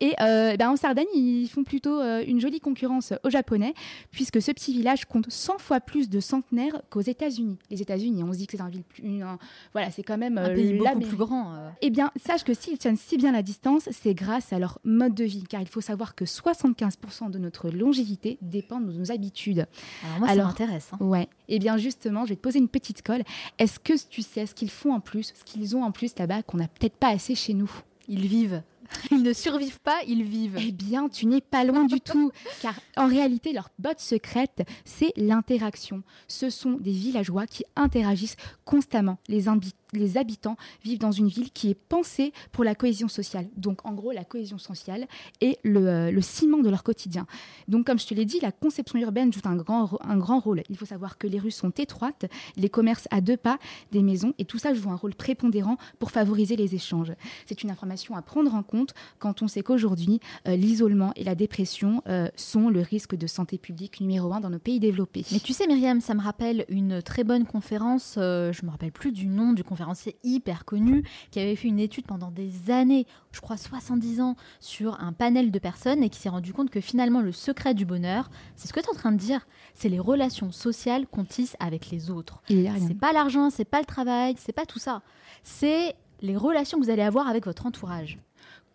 Et 0.01 0.13
ben, 0.19 0.69
en 0.69 0.75
Sardaigne, 0.75 1.07
ils 1.15 1.47
font 1.47 1.63
plutôt 1.63 1.99
une 2.01 2.39
jolie 2.39 2.59
concurrence 2.59 3.13
aux 3.23 3.29
Japonais, 3.29 3.73
puisque 4.11 4.41
ce 4.41 4.51
petit 4.51 4.73
village 4.73 5.05
compte 5.05 5.25
100 5.29 5.57
fois 5.57 5.79
plus 5.79 6.09
de 6.09 6.19
centenaires 6.19 6.81
qu'aux 6.89 7.01
États-Unis. 7.01 7.57
Les 7.71 7.81
États-Unis, 7.81 8.23
on 8.23 8.33
se 8.33 8.37
dit 8.37 8.47
que 8.47 8.57
c'est 8.57 8.63
un 8.63 8.69
ville 8.69 8.83
plus, 8.83 9.03
une- 9.03 9.23
un- 9.23 9.39
voilà, 9.73 9.89
c'est 9.91 10.03
quand 10.03 10.17
même 10.17 10.37
Un 10.37 10.49
euh, 10.49 10.55
pays 10.55 10.73
beaucoup 10.73 10.99
plus 10.99 11.17
grand. 11.17 11.53
euh. 11.53 11.69
Eh 11.81 11.89
bien, 11.89 12.11
sache 12.23 12.43
que 12.43 12.53
s'ils 12.53 12.77
tiennent 12.77 12.97
si 12.97 13.17
bien 13.17 13.31
la 13.31 13.41
distance, 13.41 13.89
c'est 13.91 14.13
grâce 14.13 14.53
à 14.53 14.59
leur 14.59 14.79
mode 14.83 15.13
de 15.15 15.23
vie, 15.23 15.43
car 15.49 15.61
il 15.67 15.69
faut 15.69 15.81
savoir 15.81 16.15
que 16.15 16.23
75% 16.25 17.29
de 17.29 17.37
notre 17.37 17.69
longévité 17.69 18.37
dépend 18.41 18.79
de 18.79 18.91
nos 18.93 19.11
habitudes. 19.11 19.67
Alors 20.05 20.19
moi, 20.19 20.27
ça 20.29 20.33
m'intéresse. 20.47 20.89
hein. 20.93 20.97
Ouais. 21.01 21.27
Eh 21.49 21.59
bien, 21.59 21.77
justement, 21.77 22.23
je 22.25 22.29
vais 22.29 22.35
te 22.35 22.41
poser 22.41 22.59
une 22.59 22.69
petite 22.69 23.01
colle. 23.01 23.23
Est-ce 23.59 23.79
que 23.79 23.93
tu 24.09 24.21
sais 24.21 24.45
ce 24.45 24.55
qu'ils 24.55 24.71
font 24.71 24.93
en 24.93 24.99
plus, 24.99 25.33
ce 25.37 25.43
qu'ils 25.43 25.75
ont 25.75 25.83
en 25.83 25.91
plus 25.91 26.13
là-bas 26.17 26.43
qu'on 26.43 26.57
n'a 26.57 26.67
peut-être 26.67 26.95
pas 26.95 27.09
assez 27.09 27.35
chez 27.35 27.53
nous? 27.53 27.69
Ils 28.07 28.27
vivent. 28.27 28.63
Ils 29.11 29.21
ne 29.21 29.33
survivent 29.33 29.81
pas, 29.81 29.97
ils 30.07 30.23
vivent. 30.23 30.55
Eh 30.61 30.71
bien, 30.71 31.09
tu 31.09 31.25
n'es 31.25 31.41
pas 31.41 31.65
loin 31.65 31.83
du 31.83 31.99
tout, 31.99 32.31
car 32.61 32.73
en 32.95 33.07
réalité, 33.07 33.51
leur 33.51 33.69
botte 33.79 33.99
secrète, 33.99 34.65
c'est 34.85 35.11
l'interaction. 35.17 36.03
Ce 36.29 36.49
sont 36.49 36.77
des 36.79 36.93
villageois 36.93 37.47
qui 37.47 37.65
interagissent 37.75 38.37
constamment. 38.63 39.17
Les, 39.27 39.49
imbi- 39.49 39.73
les 39.93 40.17
habitants 40.17 40.57
vivent 40.83 40.99
dans 40.99 41.11
une 41.11 41.27
ville 41.27 41.51
qui 41.51 41.69
est 41.69 41.75
pensée 41.75 42.33
pour 42.51 42.63
la 42.63 42.75
cohésion 42.75 43.07
sociale. 43.07 43.47
Donc, 43.55 43.85
en 43.85 43.93
gros, 43.93 44.11
la 44.11 44.23
cohésion 44.23 44.57
sociale 44.57 45.07
est 45.41 45.59
le, 45.63 45.87
euh, 45.87 46.11
le 46.11 46.21
ciment 46.21 46.59
de 46.59 46.69
leur 46.69 46.83
quotidien. 46.83 47.25
Donc, 47.67 47.85
comme 47.85 47.99
je 47.99 48.05
te 48.05 48.13
l'ai 48.13 48.25
dit, 48.25 48.39
la 48.41 48.51
conception 48.51 48.99
urbaine 48.99 49.31
joue 49.31 49.41
un 49.45 49.55
grand, 49.55 49.97
un 50.03 50.17
grand 50.17 50.39
rôle. 50.39 50.63
Il 50.69 50.77
faut 50.77 50.85
savoir 50.85 51.17
que 51.17 51.27
les 51.27 51.39
rues 51.39 51.51
sont 51.51 51.69
étroites, 51.71 52.25
les 52.55 52.69
commerces 52.69 53.07
à 53.11 53.21
deux 53.21 53.37
pas 53.37 53.59
des 53.91 54.03
maisons, 54.03 54.33
et 54.37 54.45
tout 54.45 54.57
ça 54.57 54.73
joue 54.73 54.89
un 54.89 54.95
rôle 54.95 55.15
prépondérant 55.15 55.77
pour 55.99 56.11
favoriser 56.11 56.55
les 56.55 56.75
échanges. 56.75 57.13
C'est 57.45 57.63
une 57.63 57.71
information 57.71 58.15
à 58.15 58.21
prendre 58.21 58.53
en 58.53 58.63
compte 58.63 58.93
quand 59.19 59.41
on 59.41 59.47
sait 59.47 59.63
qu'aujourd'hui, 59.63 60.19
euh, 60.47 60.55
l'isolement 60.55 61.13
et 61.15 61.23
la 61.23 61.35
dépression 61.35 62.01
euh, 62.07 62.27
sont 62.35 62.69
le 62.69 62.81
risque 62.81 63.15
de 63.15 63.27
santé 63.27 63.57
publique 63.57 64.01
numéro 64.01 64.33
un 64.33 64.39
dans 64.39 64.49
nos 64.49 64.59
pays 64.59 64.79
développés. 64.79 65.25
Mais 65.31 65.39
tu 65.39 65.53
sais, 65.53 65.67
Myriam, 65.67 66.01
ça 66.01 66.13
me 66.13 66.21
rappelle 66.21 66.65
une 66.69 67.01
très 67.01 67.23
bonne 67.23 67.45
conférence. 67.45 68.13
je 68.15 68.65
me 68.65 68.69
rappelle 68.69 68.91
plus 68.91 69.11
du 69.11 69.27
nom 69.27 69.53
du 69.53 69.63
conférencier 69.63 69.76
conférencier 69.77 70.17
hyper 70.23 70.65
connu 70.65 71.03
qui 71.29 71.39
avait 71.39 71.55
fait 71.55 71.67
une 71.67 71.79
étude 71.79 72.07
pendant 72.07 72.31
des 72.31 72.71
années, 72.71 73.05
je 73.31 73.41
crois 73.41 73.57
70 73.57 74.21
ans, 74.21 74.35
sur 74.59 74.99
un 74.99 75.13
panel 75.13 75.51
de 75.51 75.59
personnes 75.59 76.01
et 76.03 76.09
qui 76.09 76.19
s'est 76.19 76.29
rendu 76.29 76.51
compte 76.51 76.71
que 76.71 76.81
finalement 76.81 77.21
le 77.21 77.31
secret 77.31 77.75
du 77.75 77.85
bonheur, 77.85 78.31
c'est 78.55 78.67
ce 78.67 78.73
que 78.73 78.79
tu 78.79 78.87
es 78.87 78.89
en 78.89 78.95
train 78.95 79.11
de 79.11 79.17
dire, 79.17 79.45
c'est 79.75 79.89
les 79.89 79.99
relations 79.99 80.51
sociales 80.51 81.05
qu'on 81.05 81.25
tisse 81.25 81.55
avec 81.59 81.91
les 81.91 82.09
autres. 82.09 82.41
C'est 82.87 82.99
pas 82.99 83.13
l'argent, 83.13 83.51
c'est 83.51 83.65
pas 83.65 83.79
le 83.79 83.85
travail, 83.85 84.35
c'est 84.39 84.51
pas 84.51 84.65
tout 84.65 84.79
ça. 84.79 85.03
C'est 85.43 85.95
les 86.21 86.35
relations 86.35 86.79
que 86.79 86.83
vous 86.83 86.89
allez 86.89 87.03
avoir 87.03 87.27
avec 87.27 87.45
votre 87.45 87.67
entourage 87.67 88.17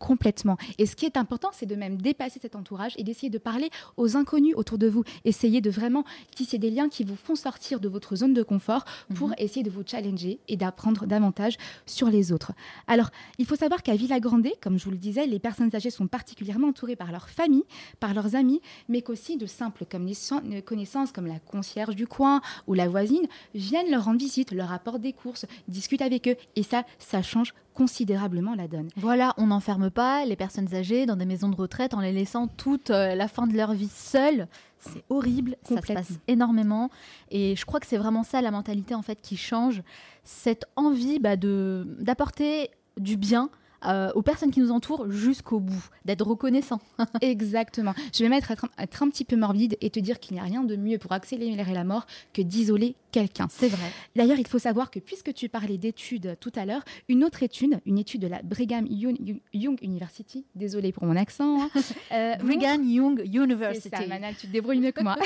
complètement. 0.03 0.57
Et 0.79 0.87
ce 0.87 0.97
qui 0.97 1.07
est 1.07 1.17
important, 1.17 1.51
c'est 1.53 1.65
de 1.65 1.77
même 1.77 1.97
dépasser 1.97 2.41
cet 2.41 2.57
entourage 2.57 2.95
et 2.99 3.05
d'essayer 3.05 3.31
de 3.31 3.39
parler 3.39 3.71
aux 3.97 4.17
inconnus 4.17 4.55
autour 4.57 4.77
de 4.77 4.89
vous. 4.89 5.05
Essayez 5.25 5.61
de 5.61 5.71
vraiment 5.71 6.05
tisser 6.35 6.59
des 6.59 6.71
liens 6.71 6.89
qui 6.89 7.05
vous 7.05 7.15
font 7.15 7.37
sortir 7.37 7.79
de 7.79 7.89
votre 7.89 8.17
zone 8.17 8.35
de 8.35 8.43
confort 8.43 8.85
pour 9.15 9.29
mhm. 9.29 9.35
essayer 9.39 9.63
de 9.63 9.71
vous 9.71 9.85
challenger 9.87 10.41
et 10.49 10.57
d'apprendre 10.57 11.07
davantage 11.07 11.57
sur 11.87 12.09
les 12.09 12.33
autres. 12.33 12.51
Alors, 12.89 13.11
il 13.39 13.47
faut 13.47 13.55
savoir 13.55 13.85
qu'à 13.85 13.95
Villa 13.95 14.19
Grande, 14.19 14.49
comme 14.61 14.77
je 14.77 14.85
vous 14.85 14.91
le 14.91 14.97
disais, 14.97 15.27
les 15.27 15.39
personnes 15.39 15.75
âgées 15.75 15.91
sont 15.91 16.09
particulièrement 16.09 16.69
entourées 16.69 16.97
par 16.97 17.13
leur 17.13 17.29
famille, 17.29 17.65
par 18.01 18.13
leurs 18.13 18.35
amis, 18.35 18.61
mais 18.89 19.03
qu'aussi 19.03 19.37
de 19.37 19.47
simples 19.47 19.85
connaissances 19.87 21.13
comme 21.13 21.27
la 21.27 21.39
concierge 21.39 21.95
du 21.95 22.09
coin 22.09 22.41
ou 22.67 22.75
la 22.75 22.89
voisine 22.89 23.27
viennent 23.55 23.91
leur 23.91 24.07
rendre 24.07 24.19
visite, 24.19 24.51
leur 24.51 24.73
apportent 24.73 25.01
des 25.01 25.13
courses, 25.13 25.47
discutent 25.69 26.03
avec 26.03 26.27
eux. 26.27 26.37
Et 26.57 26.65
ça, 26.65 26.85
ça 26.99 27.23
change 27.23 27.55
considérablement 27.75 28.55
la 28.55 28.69
donne. 28.69 28.89
Voilà, 28.97 29.35
on 29.37 29.49
n'enferme 29.49 29.91
pas 29.93 30.25
les 30.25 30.37
personnes 30.37 30.75
âgées 30.75 31.07
dans 31.07 31.17
des 31.17 31.25
maisons 31.25 31.49
de 31.49 31.57
retraite 31.57 31.95
en 31.95 32.01
les 32.01 32.13
laissant 32.13 32.49
toute 32.49 32.91
euh, 32.91 33.15
la 33.15 33.29
fin 33.29 33.47
de 33.47 33.57
leur 33.57 33.73
vie 33.73 33.89
seules. 33.89 34.49
C'est 34.81 35.05
horrible, 35.11 35.57
ça 35.63 35.81
se 35.81 35.93
passe 35.93 36.19
énormément. 36.27 36.91
Et 37.31 37.55
je 37.55 37.65
crois 37.65 37.79
que 37.79 37.87
c'est 37.87 37.99
vraiment 37.99 38.25
ça 38.25 38.43
la 38.43 38.51
mentalité 38.51 38.95
en 38.97 39.03
fait 39.03 39.21
qui 39.21 39.37
change, 39.37 39.83
cette 40.25 40.65
envie 40.75 41.21
bah, 41.21 41.37
de 41.37 41.87
d'apporter 42.01 42.71
du 42.99 43.17
bien 43.17 43.49
euh, 43.87 44.13
aux 44.15 44.23
personnes 44.23 44.51
qui 44.51 44.61
nous 44.61 44.71
entourent 44.71 45.11
jusqu'au 45.11 45.61
bout, 45.61 45.89
d'être 46.05 46.27
reconnaissant. 46.27 46.81
Exactement. 47.21 47.95
Je 48.15 48.23
vais 48.23 48.29
mettre 48.29 48.51
être, 48.51 48.67
être 48.79 49.03
un 49.03 49.09
petit 49.09 49.25
peu 49.25 49.37
morbide 49.37 49.77
et 49.81 49.91
te 49.91 50.01
dire 50.01 50.21
qu'il 50.21 50.35
n'y 50.35 50.41
a 50.41 50.45
rien 50.45 50.65
de 50.65 50.77
mieux 50.77 50.99
pour 50.99 51.13
accélérer 51.13 51.73
la 51.73 51.85
mort 51.85 52.07
que 52.33 52.43
d'isoler 52.43 52.97
quelqu'un. 53.13 53.47
C'est 53.51 53.69
vrai. 53.69 53.91
D'ailleurs, 54.17 54.39
il 54.39 54.47
faut 54.47 54.59
savoir 54.59 54.91
que 54.91 54.99
puisque 54.99 55.35
tu 55.35 55.49
parlais 55.49 55.79
d'études 55.79 56.37
tout 56.41 56.53
à 56.57 56.65
l'heure, 56.65 56.83
une 57.09 57.25
autre 57.25 57.43
étude, 57.43 57.79
une 57.87 57.99
étude 57.99 58.23
de 58.23 58.27
la 58.27 58.43
Brigham 58.43 58.87
Young, 58.89 59.41
University, 59.83 60.45
désolé 60.55 60.93
pour 60.93 61.05
mon 61.05 61.17
accent. 61.17 61.63
Hein, 61.63 61.71
euh, 62.13 62.35
Brigham 62.37 62.85
Young 62.85 63.23
University. 63.33 63.91
C'est 63.93 63.97
ça, 63.97 64.07
Manal, 64.07 64.35
tu 64.35 64.47
te 64.47 64.53
débrouilles 64.53 64.81
mieux 64.81 64.93
que 64.93 65.03
moi. 65.03 65.17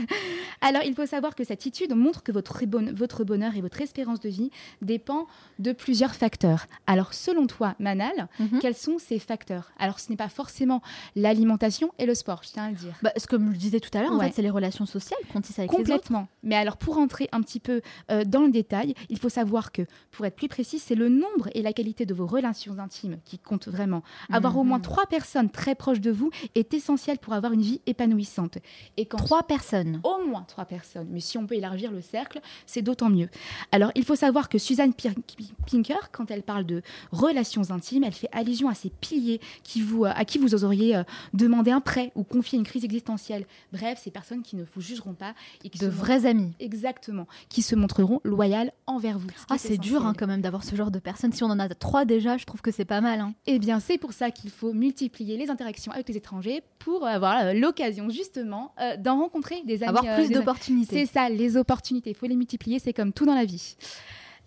Alors, 0.60 0.82
il 0.84 0.94
faut 0.94 1.06
savoir 1.06 1.34
que 1.34 1.44
cette 1.44 1.66
étude 1.66 1.94
montre 1.94 2.22
que 2.22 2.32
votre, 2.32 2.62
votre 2.92 3.24
bonheur 3.24 3.56
et 3.56 3.60
votre 3.60 3.80
espérance 3.80 4.20
de 4.20 4.28
vie 4.28 4.50
dépend 4.80 5.26
de 5.58 5.72
plusieurs 5.72 6.14
facteurs. 6.14 6.66
Alors, 6.86 7.14
selon 7.14 7.46
toi, 7.46 7.74
Manal, 7.80 7.93
Mhm. 7.94 8.58
quels 8.60 8.74
sont 8.74 8.98
ces 8.98 9.18
facteurs? 9.18 9.72
Alors, 9.78 10.00
ce 10.00 10.10
n'est 10.10 10.16
pas 10.16 10.28
forcément 10.28 10.82
l'alimentation 11.16 11.92
et 11.98 12.06
le 12.06 12.14
sport, 12.14 12.42
je 12.44 12.50
tiens 12.50 12.64
à 12.64 12.70
le 12.70 12.76
dire. 12.76 12.94
Bah, 13.02 13.12
comme 13.28 13.52
je 13.52 13.58
disais 13.58 13.80
tout 13.80 13.96
à 13.96 14.02
l'heure, 14.02 14.12
en 14.12 14.20
fait, 14.20 14.32
c'est 14.34 14.42
les 14.42 14.50
relations 14.50 14.86
sociales 14.86 15.20
qu'on 15.32 15.40
tisse 15.40 15.58
avec 15.58 15.70
Complètement. 15.70 16.18
les 16.18 16.24
autres. 16.24 16.32
Mais 16.42 16.56
alors, 16.56 16.76
pour 16.76 16.98
entrer 16.98 17.28
un 17.32 17.40
petit 17.42 17.60
peu 17.60 17.80
euh, 18.10 18.24
dans 18.24 18.42
le 18.42 18.50
détail, 18.50 18.94
il 19.08 19.18
faut 19.18 19.28
savoir 19.28 19.72
que, 19.72 19.82
pour 20.10 20.26
être 20.26 20.36
plus 20.36 20.48
précis, 20.48 20.78
c'est 20.78 20.94
le 20.94 21.08
nombre 21.08 21.48
et 21.54 21.62
la 21.62 21.72
qualité 21.72 22.06
de 22.06 22.14
vos 22.14 22.26
relations 22.26 22.78
intimes 22.78 23.18
qui 23.24 23.38
comptent 23.38 23.68
vraiment. 23.68 24.02
Avoir 24.30 24.56
au 24.56 24.64
moins 24.64 24.78
mhm. 24.78 24.84
trois 24.84 25.06
personnes 25.06 25.50
très 25.50 25.74
proches 25.74 26.00
de 26.00 26.10
vous 26.10 26.30
est 26.54 26.74
essentiel 26.74 27.18
pour 27.18 27.32
avoir 27.32 27.52
une 27.52 27.62
vie 27.62 27.80
épanouissante. 27.86 28.58
Et 28.96 29.06
quand 29.06 29.18
trois 29.18 29.42
personnes 29.42 30.00
Au 30.04 30.24
moins 30.24 30.44
trois 30.46 30.64
personnes. 30.64 31.08
Mais 31.10 31.20
si 31.20 31.38
on 31.38 31.46
peut 31.46 31.54
élargir 31.54 31.90
le 31.90 32.00
cercle, 32.00 32.40
c'est 32.66 32.82
d'autant 32.82 33.10
mieux. 33.10 33.28
Alors, 33.72 33.90
il 33.94 34.04
faut 34.04 34.16
savoir 34.16 34.48
que 34.48 34.58
Suzanne 34.58 34.92
Pinker, 34.94 36.10
quand 36.12 36.30
elle 36.30 36.42
parle 36.42 36.64
de 36.64 36.82
relations 37.12 37.70
intimes, 37.70 37.83
elle 37.92 38.12
fait 38.12 38.28
allusion 38.32 38.68
à 38.68 38.74
ces 38.74 38.90
piliers 38.90 39.40
qui 39.62 39.80
vous, 39.80 40.04
euh, 40.04 40.12
à 40.14 40.24
qui 40.24 40.38
vous 40.38 40.54
oseriez 40.54 40.96
euh, 40.96 41.04
demander 41.32 41.70
un 41.70 41.80
prêt 41.80 42.12
ou 42.14 42.24
confier 42.24 42.58
une 42.58 42.64
crise 42.64 42.84
existentielle. 42.84 43.46
Bref, 43.72 44.00
ces 44.02 44.10
personnes 44.10 44.42
qui 44.42 44.56
ne 44.56 44.64
vous 44.74 44.80
jugeront 44.80 45.14
pas 45.14 45.34
et 45.62 45.68
qui 45.68 45.78
de 45.78 45.88
vrais 45.88 46.26
amis. 46.26 46.52
Exactement, 46.60 47.26
qui 47.48 47.62
se 47.62 47.74
montreront 47.74 48.20
loyales 48.24 48.72
envers 48.86 49.18
vous. 49.18 49.28
Ah, 49.50 49.58
c'est 49.58 49.78
dur 49.78 50.06
hein, 50.06 50.14
quand 50.16 50.26
même 50.26 50.40
d'avoir 50.40 50.64
ce 50.64 50.74
genre 50.74 50.90
de 50.90 50.98
personnes. 50.98 51.32
Si 51.32 51.44
on 51.44 51.48
en 51.50 51.58
a 51.58 51.68
trois 51.68 52.04
déjà, 52.04 52.36
je 52.36 52.44
trouve 52.44 52.62
que 52.62 52.70
c'est 52.70 52.84
pas 52.84 53.00
mal. 53.00 53.20
Hein. 53.20 53.34
Eh 53.46 53.58
bien, 53.58 53.80
c'est 53.80 53.98
pour 53.98 54.12
ça 54.12 54.30
qu'il 54.30 54.50
faut 54.50 54.72
multiplier 54.72 55.36
les 55.36 55.50
interactions 55.50 55.92
avec 55.92 56.08
les 56.08 56.16
étrangers 56.16 56.62
pour 56.78 57.06
avoir 57.06 57.44
euh, 57.44 57.52
l'occasion 57.52 58.08
justement 58.10 58.74
d'en 58.98 59.18
rencontrer 59.18 59.62
des 59.64 59.82
amis. 59.82 59.96
Avoir 59.98 60.16
plus 60.16 60.30
d'opportunités. 60.30 61.06
C'est 61.06 61.12
ça, 61.12 61.28
les 61.28 61.56
opportunités. 61.56 62.10
Il 62.10 62.16
faut 62.16 62.26
les 62.26 62.36
multiplier, 62.36 62.78
c'est 62.78 62.92
comme 62.92 63.12
tout 63.12 63.26
dans 63.26 63.34
la 63.34 63.44
vie. 63.44 63.76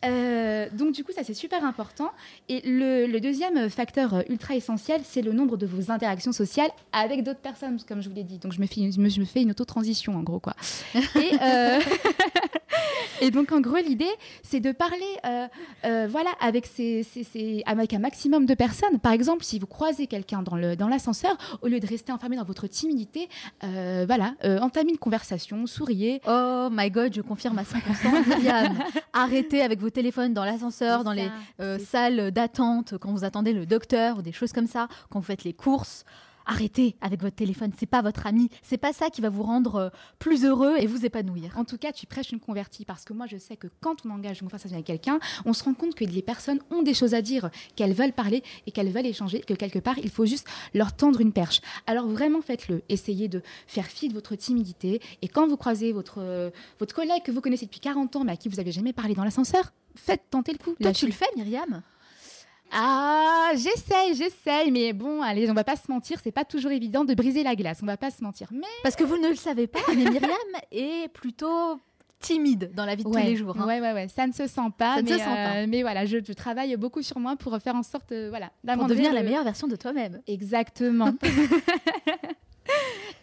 Euh, 0.06 0.68
donc 0.74 0.94
du 0.94 1.04
coup, 1.04 1.12
ça 1.12 1.24
c'est 1.24 1.34
super 1.34 1.64
important. 1.64 2.12
Et 2.50 2.62
le, 2.66 3.18
deuxième 3.20 3.70
facteur 3.70 4.24
ultra 4.30 4.56
essentiel, 4.56 5.02
c'est 5.04 5.22
le 5.22 5.34
nombre 5.34 5.58
de 5.58 5.66
vos 5.66 5.92
interactions 5.92 6.32
sociales 6.32 6.70
avec 6.92 7.24
d'autres 7.24 7.40
personnes, 7.40 7.80
comme 7.88 8.02
je 8.02 8.10
vous 8.10 8.16
l'ai 8.16 8.24
dit. 8.24 8.38
Donc 8.38 8.54
je 8.54 8.62
me 8.62 8.68
fais, 8.68 8.92
je 8.92 9.00
me, 9.00 9.26
fais 9.26 9.42
une 9.42 9.52
auto-transition 9.52 10.16
en 10.16 10.24
gros 10.24 10.40
quoi. 10.40 10.54
Et, 10.96 11.32
euh, 11.42 11.80
Et 13.22 13.32
donc, 13.32 13.52
en 13.52 13.62
gros, 13.62 13.78
l'idée, 13.78 14.10
c'est 14.44 14.60
de 14.60 14.72
parler 14.72 15.00
euh, 15.26 15.48
euh, 15.86 16.08
voilà, 16.10 16.32
avec, 16.40 16.66
ces, 16.66 17.04
avec 17.66 17.94
un 17.94 18.00
maximum 18.00 18.46
de 18.46 18.54
personnes. 18.54 19.00
Par 19.00 19.12
exemple, 19.12 19.44
si 19.44 19.60
vous 19.60 19.66
croisez 19.66 20.08
quelqu'un 20.08 20.44
dans 20.44 20.88
l'ascenseur, 20.88 21.36
dans 21.38 21.58
au 21.62 21.68
lieu 21.68 21.80
de 21.80 21.88
rester 21.88 22.12
enfermé 22.12 22.36
dans 22.36 22.44
votre 22.44 22.68
timidité, 22.68 23.28
euh, 23.64 24.06
voilà, 24.06 24.36
entamez 24.62 24.92
une 24.92 24.98
conversation, 24.98 25.66
souriez. 25.66 26.22
Oh 26.28 26.70
my 26.72 26.92
God, 26.92 27.14
je 27.14 27.22
confirme 27.22 27.58
à 27.60 27.64
100%. 27.64 28.72
arrêtez 29.14 29.62
avec 29.62 29.80
vos 29.80 29.87
téléphones 29.92 30.34
dans 30.34 30.46
l'ascenseur, 30.46 31.04
dans 31.04 31.14
les 31.14 31.30
salles 31.80 32.32
d'attente, 32.32 32.98
quand 32.98 33.12
vous 33.12 33.24
attendez 33.24 33.54
le 33.54 33.66
docteur 33.66 34.20
ou 34.20 34.22
des 34.22 34.32
choses 34.32 34.54
comme 34.54 34.68
ça, 34.68 34.88
quand 35.10 35.20
vous 35.20 35.26
faites 35.26 35.44
les 35.44 35.54
courses 35.54 36.06
arrêtez 36.48 36.96
avec 37.02 37.22
votre 37.22 37.36
téléphone, 37.36 37.72
c'est 37.78 37.86
pas 37.86 38.02
votre 38.02 38.26
ami, 38.26 38.50
c'est 38.64 38.78
pas 38.78 38.94
ça 38.94 39.10
qui 39.10 39.22
va 39.22 39.30
vous 39.30 39.44
rendre 39.44 39.76
euh, 39.76 39.90
plus 40.18 40.46
heureux 40.46 40.76
et 40.80 40.88
vous 40.88 41.06
épanouir. 41.06 41.52
En 41.58 41.66
tout 41.66 41.78
cas, 41.78 41.92
tu 41.92 42.08
prêches 42.08 42.32
une 42.32 42.40
convertie 42.40 42.86
parce 42.86 43.04
que 43.04 43.14
moi 43.14 43.28
je 43.28 43.38
sais 43.38 43.58
que 43.58 43.68
quand 43.82 44.06
on 44.06 44.10
engage 44.10 44.42
une 44.42 44.48
conversation 44.48 44.76
avec 44.76 44.88
quelqu'un, 44.88 45.20
on 45.46 45.54
se 45.54 45.64
rend 45.64 45.74
compte 45.74 45.94
que 45.94 46.06
les 46.06 46.22
personnes 46.22 46.60
ont 46.72 46.82
des 46.82 46.94
choses 46.94 47.14
à 47.14 47.22
dire, 47.22 47.50
qu'elles 47.76 47.94
veulent 47.94 48.14
parler 48.14 48.44
et 48.66 48.72
qu'elles 48.72 48.90
veulent 48.90 49.06
échanger, 49.06 49.42
que 49.42 49.54
quelque 49.54 49.80
part 49.80 49.98
il 50.00 50.10
faut 50.10 50.26
juste 50.26 50.48
leur 50.74 50.96
tendre 50.96 51.22
une 51.22 51.34
perche. 51.34 51.62
Alors 51.86 52.08
vraiment 52.08 52.42
faites-le, 52.42 52.82
essayez 52.90 53.28
de 53.28 53.42
faire 53.68 53.86
fi 53.86 54.08
de 54.08 54.14
votre 54.14 54.36
timidité 54.36 55.02
et 55.22 55.28
quand 55.28 55.48
vous 55.48 55.58
croisez 55.58 55.92
votre, 55.92 56.20
euh, 56.20 56.50
votre 56.80 56.96
collègue 56.96 57.24
que 57.24 57.32
vous 57.32 57.42
connaissez 57.42 57.66
depuis 57.66 57.80
40 57.80 58.16
ans 58.16 58.24
mais 58.24 58.32
à 58.32 58.38
qui 58.38 58.50
vous 58.50 58.60
avez 58.60 58.72
jamais 58.72 58.94
parlé 58.94 59.14
dans 59.14 59.24
l'ascenseur, 59.24 59.74
faites 59.96 60.24
tenter 60.30 60.54
le 60.54 60.60
coup. 60.60 60.76
Toi, 60.82 60.94
tu 60.94 61.06
le 61.06 61.12
fais, 61.12 61.26
Myriam? 61.36 61.82
Ah, 62.72 63.52
j'essaye, 63.54 64.16
j'essaye, 64.16 64.72
mais 64.72 64.94
bon, 64.94 65.22
allez, 65.22 65.50
on 65.50 65.54
va 65.54 65.64
pas 65.64 65.76
se 65.76 65.90
mentir, 65.90 66.20
c'est 66.24 66.32
pas 66.32 66.46
toujours 66.46 66.72
évident 66.72 67.06
de 67.06 67.14
briser 67.14 67.44
la 67.44 67.56
glace, 67.56 67.80
on 67.82 67.86
va 67.86 67.98
pas 67.98 68.12
se 68.12 68.24
mentir. 68.24 68.48
Mais 68.52 68.68
parce 68.84 68.96
que 68.96 69.04
vous 69.04 69.18
ne 69.18 69.30
le 69.30 69.36
savez 69.36 69.68
pas, 69.68 69.80
mais 69.90 70.10
Myriam 70.10 70.32
est 70.72 71.12
plutôt 71.14 71.80
timide 72.20 72.72
dans 72.74 72.86
la 72.86 72.96
vie 72.96 73.04
de 73.04 73.10
tous 73.10 73.18
les 73.18 73.36
jours. 73.36 73.56
Hein. 73.60 73.68
Ouais, 73.68 73.80
ouais, 73.80 73.94
ouais, 73.94 74.08
ça 74.08 74.26
ne 74.28 74.32
se 74.32 74.48
sent 74.48 74.62
pas. 74.78 75.02
mais, 75.02 75.12
euh, 75.12 75.66
mais 75.68 75.82
voilà, 75.82 76.06
je, 76.06 76.18
travaille 76.34 76.76
beaucoup 76.76 77.02
sur 77.02 77.20
moi 77.20 77.36
pour 77.36 77.58
faire 77.60 77.76
en 77.76 77.84
sorte, 77.84 78.12
euh, 78.12 78.30
voilà, 78.30 78.52
pour 78.76 78.88
devenir 78.88 79.14
la 79.14 79.24
meilleure 79.24 79.44
version 79.44 79.68
de 79.68 79.76
toi-même. 79.76 80.22
Exactement. 80.28 81.14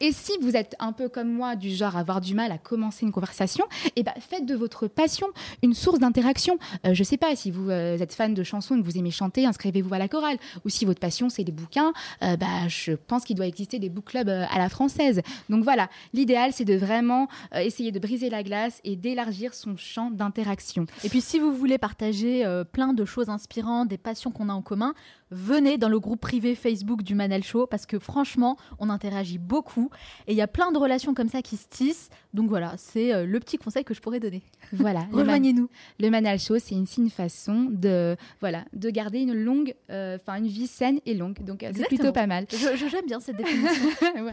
Et 0.00 0.12
si 0.12 0.32
vous 0.40 0.56
êtes 0.56 0.74
un 0.78 0.92
peu 0.92 1.08
comme 1.08 1.30
moi, 1.30 1.56
du 1.56 1.70
genre 1.70 1.96
à 1.96 2.00
avoir 2.00 2.20
du 2.20 2.34
mal 2.34 2.52
à 2.52 2.58
commencer 2.58 3.04
une 3.04 3.12
conversation, 3.12 3.64
eh 3.96 4.02
ben, 4.02 4.12
faites 4.18 4.46
de 4.46 4.54
votre 4.54 4.88
passion 4.88 5.26
une 5.62 5.74
source 5.74 5.98
d'interaction. 5.98 6.58
Euh, 6.86 6.94
je 6.94 7.00
ne 7.00 7.04
sais 7.04 7.16
pas 7.16 7.34
si 7.36 7.50
vous, 7.50 7.70
euh, 7.70 7.98
êtes 7.98 8.14
fan 8.14 8.34
de 8.34 8.42
chansons 8.42 8.76
et 8.76 8.80
que 8.80 8.84
vous 8.84 8.98
aimez 8.98 9.10
chanter, 9.10 9.46
inscrivez-vous 9.46 9.92
à 9.94 9.98
la 9.98 10.08
chorale. 10.08 10.38
Ou 10.64 10.68
si 10.68 10.84
votre 10.84 11.00
passion, 11.00 11.28
c'est 11.28 11.44
les 11.44 11.52
bouquins, 11.52 11.92
euh, 12.22 12.36
bah, 12.36 12.68
je 12.68 12.92
pense 12.92 13.24
qu'il 13.24 13.36
doit 13.36 13.46
exister 13.46 13.78
des 13.78 13.88
book 13.88 14.04
clubs 14.04 14.28
à 14.28 14.58
la 14.58 14.68
française. 14.68 15.22
Donc 15.48 15.64
voilà, 15.64 15.88
l'idéal, 16.12 16.52
c'est 16.52 16.66
de 16.66 16.76
vraiment 16.76 17.28
essayer 17.54 17.90
de 17.90 17.98
briser 17.98 18.28
la 18.28 18.42
glace 18.42 18.80
et 18.84 18.96
d'élargir 18.96 19.54
son 19.54 19.78
champ 19.78 20.10
d'interaction. 20.10 20.84
Et 21.04 21.08
puis 21.08 21.22
si 21.22 21.38
vous 21.38 21.54
voulez 21.54 21.78
partager 21.78 22.44
plein 22.72 22.92
de 22.92 23.04
choses 23.06 23.30
inspirantes, 23.30 23.88
des 23.88 23.96
passions 23.96 24.30
qu'on 24.30 24.50
a 24.50 24.52
en 24.52 24.60
commun, 24.60 24.94
venez 25.34 25.78
dans 25.78 25.88
le 25.88 25.98
groupe 25.98 26.20
privé 26.20 26.54
Facebook 26.54 27.02
du 27.02 27.14
Manel 27.14 27.42
Show 27.42 27.66
parce 27.66 27.86
que 27.86 27.98
franchement, 27.98 28.56
on 28.78 28.88
interagit 28.88 29.38
beaucoup 29.38 29.90
et 30.26 30.32
il 30.32 30.36
y 30.36 30.42
a 30.42 30.46
plein 30.46 30.72
de 30.72 30.78
relations 30.78 31.14
comme 31.14 31.28
ça 31.28 31.42
qui 31.42 31.56
se 31.56 31.68
tissent. 31.68 32.10
Donc 32.32 32.48
voilà, 32.48 32.74
c'est 32.76 33.12
euh, 33.12 33.26
le 33.26 33.40
petit 33.40 33.58
conseil 33.58 33.84
que 33.84 33.94
je 33.94 34.00
pourrais 34.00 34.20
donner. 34.20 34.42
Voilà, 34.72 35.06
rejoignez-nous. 35.12 35.68
Le 36.00 36.10
Manal 36.10 36.38
Show, 36.38 36.58
c'est 36.58 36.74
une, 36.74 36.86
une 36.98 37.10
façon 37.10 37.68
de 37.70 38.16
voilà 38.40 38.64
de 38.72 38.90
garder 38.90 39.20
une 39.20 39.34
longue, 39.34 39.74
euh, 39.90 40.16
enfin 40.16 40.38
une 40.38 40.46
vie 40.46 40.66
saine 40.66 41.00
et 41.06 41.14
longue. 41.14 41.42
Donc 41.44 41.62
euh, 41.62 41.72
c'est 41.74 41.86
plutôt 41.86 42.12
pas 42.12 42.26
mal. 42.26 42.46
Je, 42.50 42.88
j'aime 42.88 43.06
bien 43.06 43.20
cette 43.20 43.36
définition. 43.36 43.88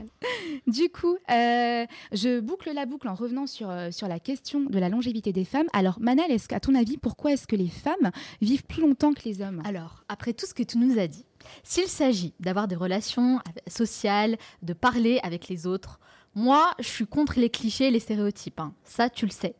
Du 0.67 0.89
coup, 0.89 1.17
je 1.27 2.39
boucle 2.39 2.71
la 2.73 2.85
boucle 2.85 3.07
en 3.07 3.13
revenant 3.13 3.47
sur 3.47 3.71
sur 3.91 4.07
la 4.07 4.19
question 4.19 4.61
de 4.61 4.79
la 4.79 4.89
longévité 4.89 5.33
des 5.33 5.45
femmes. 5.45 5.67
Alors 5.73 5.99
Manal, 5.99 6.31
est-ce 6.31 6.47
qu'à 6.47 6.59
ton 6.59 6.75
avis, 6.75 6.97
pourquoi 6.97 7.33
est-ce 7.33 7.47
que 7.47 7.55
les 7.55 7.67
femmes 7.67 8.11
vivent 8.41 8.65
plus 8.65 8.81
longtemps 8.81 9.13
que 9.13 9.23
les 9.25 9.41
hommes? 9.41 9.61
Alors 9.65 10.03
après 10.07 10.33
tout 10.33 10.45
ce 10.45 10.53
que 10.53 10.63
tu 10.63 10.77
nous 10.77 10.90
as 10.99 11.07
dit, 11.07 11.25
s'il 11.63 11.87
s'agit 11.87 12.33
d'avoir 12.39 12.67
des 12.67 12.75
relations 12.75 13.39
sociales, 13.67 14.37
de 14.61 14.73
parler 14.73 15.19
avec 15.23 15.47
les 15.47 15.67
autres, 15.67 15.99
moi, 16.33 16.71
je 16.79 16.87
suis 16.87 17.07
contre 17.07 17.39
les 17.39 17.49
clichés 17.49 17.87
et 17.87 17.91
les 17.91 17.99
stéréotypes. 17.99 18.59
Hein. 18.59 18.73
Ça, 18.83 19.09
tu 19.09 19.25
le 19.25 19.31
sais. 19.31 19.55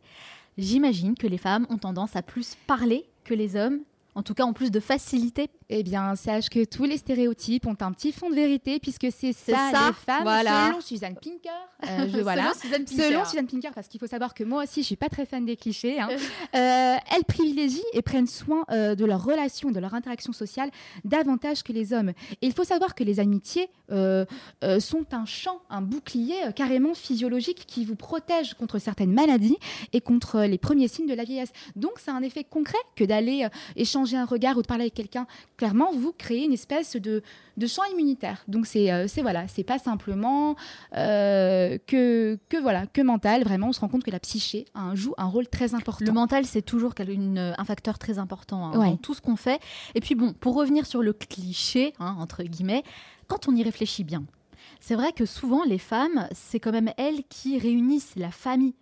J'imagine 0.58 1.16
que 1.16 1.28
les 1.28 1.38
femmes 1.38 1.68
ont 1.70 1.78
tendance 1.78 2.16
à 2.16 2.22
plus 2.22 2.56
parler 2.68 3.10
que 3.24 3.34
les 3.34 3.56
hommes 3.56 3.82
en 4.16 4.24
tout 4.24 4.34
cas, 4.34 4.44
en 4.44 4.54
plus 4.54 4.72
de 4.72 4.80
facilité. 4.80 5.50
Eh 5.74 5.84
bien, 5.84 6.18
sache 6.18 6.50
que 6.50 6.66
tous 6.66 6.84
les 6.84 6.98
stéréotypes 6.98 7.66
ont 7.66 7.78
un 7.80 7.94
petit 7.94 8.12
fond 8.12 8.30
de 8.30 8.36
vérité, 8.36 8.78
puisque 8.80 9.08
c'est 9.10 9.32
ça, 9.32 9.72
ça, 9.72 9.88
les 9.88 9.94
femmes, 9.94 10.24
voilà. 10.24 10.68
selon 10.68 10.82
Suzanne 10.82 11.16
Pinker. 11.16 11.52
Euh, 11.88 12.10
je, 12.14 12.20
voilà. 12.20 12.52
Selon 12.52 12.60
Suzanne 12.62 12.86
Pinker. 12.86 13.06
Selon 13.06 13.26
Suzanne 13.26 13.48
Pinker, 13.48 13.72
parce 13.74 13.88
qu'il 13.88 13.98
faut 13.98 14.08
savoir 14.08 14.34
que 14.34 14.44
moi 14.44 14.64
aussi, 14.64 14.82
je 14.82 14.88
suis 14.88 14.98
pas 14.98 15.08
très 15.08 15.26
fan 15.26 15.46
des 15.46 15.56
clichés. 15.56 16.00
hein. 16.00 16.10
Euh, 16.54 16.96
elles 17.16 17.24
privilégient 17.24 17.86
et 17.94 18.02
prennent 18.02 18.28
soin 18.28 18.66
euh, 18.72 18.94
de 18.94 19.06
leurs 19.06 19.24
relations, 19.24 19.72
de 19.72 19.80
leur 19.80 19.94
interaction 19.94 20.34
sociale 20.34 20.70
davantage 21.06 21.64
que 21.64 21.72
les 21.72 21.94
hommes. 21.94 22.10
Et 22.10 22.48
il 22.48 22.52
faut 22.52 22.66
savoir 22.66 22.94
que 22.94 23.06
les 23.06 23.22
amitiés 23.22 23.70
sont 23.90 25.06
un 25.12 25.26
champ, 25.26 25.62
un 25.70 25.82
bouclier 25.82 26.36
carrément 26.56 26.94
physiologique 26.94 27.66
qui 27.68 27.86
vous 27.86 27.96
protège 27.96 28.54
contre 28.56 28.80
certaines 28.80 29.14
maladies 29.14 29.58
et 29.94 30.02
contre 30.02 30.42
les 30.42 30.58
premiers 30.58 30.88
signes 30.88 31.08
de 31.08 31.14
la 31.14 31.24
vieillesse. 31.24 31.52
Donc, 31.76 31.94
c'est 31.98 32.12
un 32.12 32.22
effet 32.22 32.44
concret 32.44 32.78
que 32.96 33.04
d'aller 33.04 33.48
échanger 33.76 34.18
un 34.18 34.26
regard 34.26 34.58
ou 34.58 34.62
de 34.62 34.68
parler 34.68 34.84
avec 34.84 34.94
quelqu'un. 34.94 35.28
Clairement, 35.62 35.92
vous 35.94 36.12
créez 36.12 36.44
une 36.46 36.54
espèce 36.54 36.96
de, 36.96 37.22
de 37.56 37.68
champ 37.68 37.84
immunitaire. 37.94 38.44
Donc, 38.48 38.66
c'est 38.66 38.92
euh, 38.92 39.06
voilà, 39.22 39.48
c'est 39.48 39.64
pas 39.64 39.78
simplement 39.78 40.56
euh, 40.98 41.78
que, 41.86 42.40
que 42.50 42.58
voilà 42.58 42.88
que 42.88 43.04
mental. 43.04 43.44
Vraiment, 43.44 43.68
on 43.68 43.72
se 43.72 43.80
rend 43.80 43.88
compte 43.88 44.04
que 44.04 44.10
la 44.10 44.20
psyché 44.20 44.66
joue 44.96 45.14
un 45.20 45.26
rôle 45.28 45.48
très 45.48 45.76
important. 45.76 46.04
Le 46.04 46.12
mental, 46.14 46.46
c'est 46.46 46.64
toujours 46.64 46.96
une- 47.08 47.54
un 47.56 47.64
facteur 47.64 48.00
très 48.00 48.18
important 48.18 48.66
hein, 48.74 48.80
Ouais. 48.80 48.90
dans 48.90 48.98
tout 48.98 49.14
ce 49.14 49.22
qu'on 49.22 49.36
fait. 49.36 49.60
Et 49.94 50.00
puis 50.02 50.16
bon, 50.16 50.34
pour 50.34 50.56
revenir 50.56 50.88
sur 50.88 51.04
le 51.04 51.14
cliché, 51.14 51.94
hein, 52.00 52.16
entre 52.20 52.42
guillemets, 52.42 52.82
quand 53.28 53.48
on 53.48 53.56
y 53.56 53.62
réfléchit 53.62 54.04
bien, 54.04 54.24
c'est 54.80 54.96
vrai 54.96 55.12
que 55.12 55.28
souvent 55.28 55.64
les 55.64 55.78
femmes, 55.78 56.28
c'est 56.34 56.60
quand 56.60 56.72
même 56.72 56.90
elles 56.98 57.24
qui 57.30 57.60
réunissent 57.60 58.14
la 58.16 58.32
famille. 58.32 58.74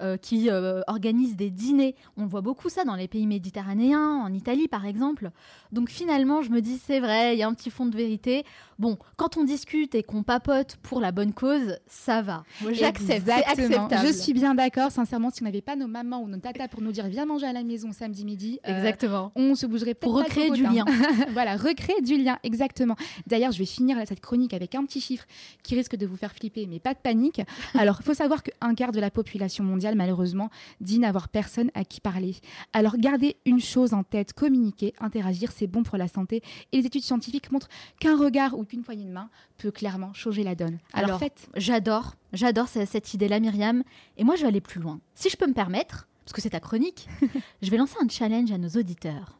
Euh, 0.00 0.16
qui 0.16 0.50
euh, 0.50 0.80
organisent 0.86 1.36
des 1.36 1.50
dîners. 1.50 1.94
On 2.16 2.26
voit 2.26 2.40
beaucoup 2.40 2.68
ça 2.68 2.84
dans 2.84 2.96
les 2.96 3.08
pays 3.08 3.26
méditerranéens, 3.26 4.16
en 4.24 4.32
Italie 4.32 4.68
par 4.68 4.86
exemple. 4.86 5.30
Donc 5.72 5.90
finalement, 5.90 6.42
je 6.42 6.50
me 6.50 6.60
dis, 6.60 6.80
c'est 6.84 7.00
vrai, 7.00 7.34
il 7.34 7.38
y 7.38 7.42
a 7.42 7.48
un 7.48 7.54
petit 7.54 7.70
fond 7.70 7.86
de 7.86 7.96
vérité. 7.96 8.44
Bon, 8.78 8.98
quand 9.16 9.36
on 9.36 9.44
discute 9.44 9.94
et 9.94 10.02
qu'on 10.02 10.22
papote 10.22 10.76
pour 10.82 11.00
la 11.00 11.12
bonne 11.12 11.32
cause, 11.32 11.78
ça 11.86 12.22
va. 12.22 12.44
J'accepte, 12.60 13.02
c'est 13.06 13.16
Exactement. 13.16 13.84
acceptable. 13.86 14.06
Je 14.06 14.12
suis 14.12 14.32
bien 14.32 14.54
d'accord. 14.54 14.90
Sincèrement, 14.90 15.30
si 15.30 15.42
on 15.42 15.44
n'avait 15.44 15.62
pas 15.62 15.76
nos 15.76 15.86
mamans 15.86 16.22
ou 16.22 16.28
nos 16.28 16.38
tatas 16.38 16.68
pour 16.68 16.80
nous 16.80 16.92
dire 16.92 17.06
viens 17.06 17.26
manger 17.26 17.46
à 17.46 17.52
la 17.52 17.62
maison 17.62 17.92
samedi 17.92 18.24
midi, 18.24 18.60
euh, 18.66 18.76
Exactement. 18.76 19.32
on 19.36 19.54
se 19.54 19.66
bougerait 19.66 19.94
peut-être 19.94 20.10
Pour 20.10 20.18
pas 20.20 20.24
recréer 20.24 20.50
du 20.50 20.62
lien. 20.62 20.84
voilà, 21.32 21.56
recréer 21.56 22.00
du 22.02 22.16
lien, 22.16 22.38
exactement. 22.42 22.96
D'ailleurs, 23.26 23.52
je 23.52 23.58
vais 23.58 23.66
finir 23.66 23.96
cette 24.06 24.20
chronique 24.20 24.54
avec 24.54 24.74
un 24.74 24.84
petit 24.84 25.00
chiffre 25.00 25.24
qui 25.62 25.74
risque 25.76 25.96
de 25.96 26.06
vous 26.06 26.16
faire 26.16 26.32
flipper, 26.32 26.66
mais 26.66 26.80
pas 26.80 26.94
de 26.94 26.98
panique. 26.98 27.40
Alors, 27.74 27.98
il 28.00 28.04
faut 28.04 28.14
savoir 28.14 28.42
qu'un 28.42 28.74
quart 28.74 28.92
de 28.92 29.00
la 29.00 29.10
population 29.10 29.62
mondiale, 29.64 29.83
malheureusement, 29.94 30.48
dit 30.80 30.98
n'avoir 30.98 31.28
personne 31.28 31.70
à 31.74 31.84
qui 31.84 32.00
parler. 32.00 32.36
Alors, 32.72 32.96
gardez 32.96 33.36
une 33.44 33.60
chose 33.60 33.92
en 33.92 34.02
tête, 34.04 34.32
communiquer, 34.32 34.94
interagir, 35.00 35.52
c'est 35.52 35.66
bon 35.66 35.82
pour 35.82 35.98
la 35.98 36.08
santé. 36.08 36.42
Et 36.72 36.78
les 36.80 36.86
études 36.86 37.02
scientifiques 37.02 37.52
montrent 37.52 37.68
qu'un 38.00 38.16
regard 38.16 38.58
ou 38.58 38.64
qu'une 38.64 38.82
poignée 38.82 39.04
de 39.04 39.10
main 39.12 39.28
peut 39.58 39.70
clairement 39.70 40.12
changer 40.14 40.42
la 40.44 40.54
donne. 40.54 40.78
Alors, 40.92 41.08
Alors, 41.10 41.18
faites. 41.18 41.48
J'adore, 41.56 42.14
j'adore 42.32 42.68
ce- 42.68 42.86
cette 42.86 43.12
idée-là, 43.14 43.40
Myriam. 43.40 43.82
Et 44.16 44.24
moi, 44.24 44.36
je 44.36 44.42
vais 44.42 44.48
aller 44.48 44.60
plus 44.60 44.80
loin. 44.80 45.00
Si 45.14 45.28
je 45.28 45.36
peux 45.36 45.46
me 45.46 45.52
permettre, 45.54 46.08
parce 46.24 46.32
que 46.32 46.40
c'est 46.40 46.50
ta 46.50 46.60
chronique, 46.60 47.06
je 47.62 47.70
vais 47.70 47.76
lancer 47.76 47.96
un 48.02 48.08
challenge 48.08 48.50
à 48.52 48.58
nos 48.58 48.68
auditeurs. 48.70 49.38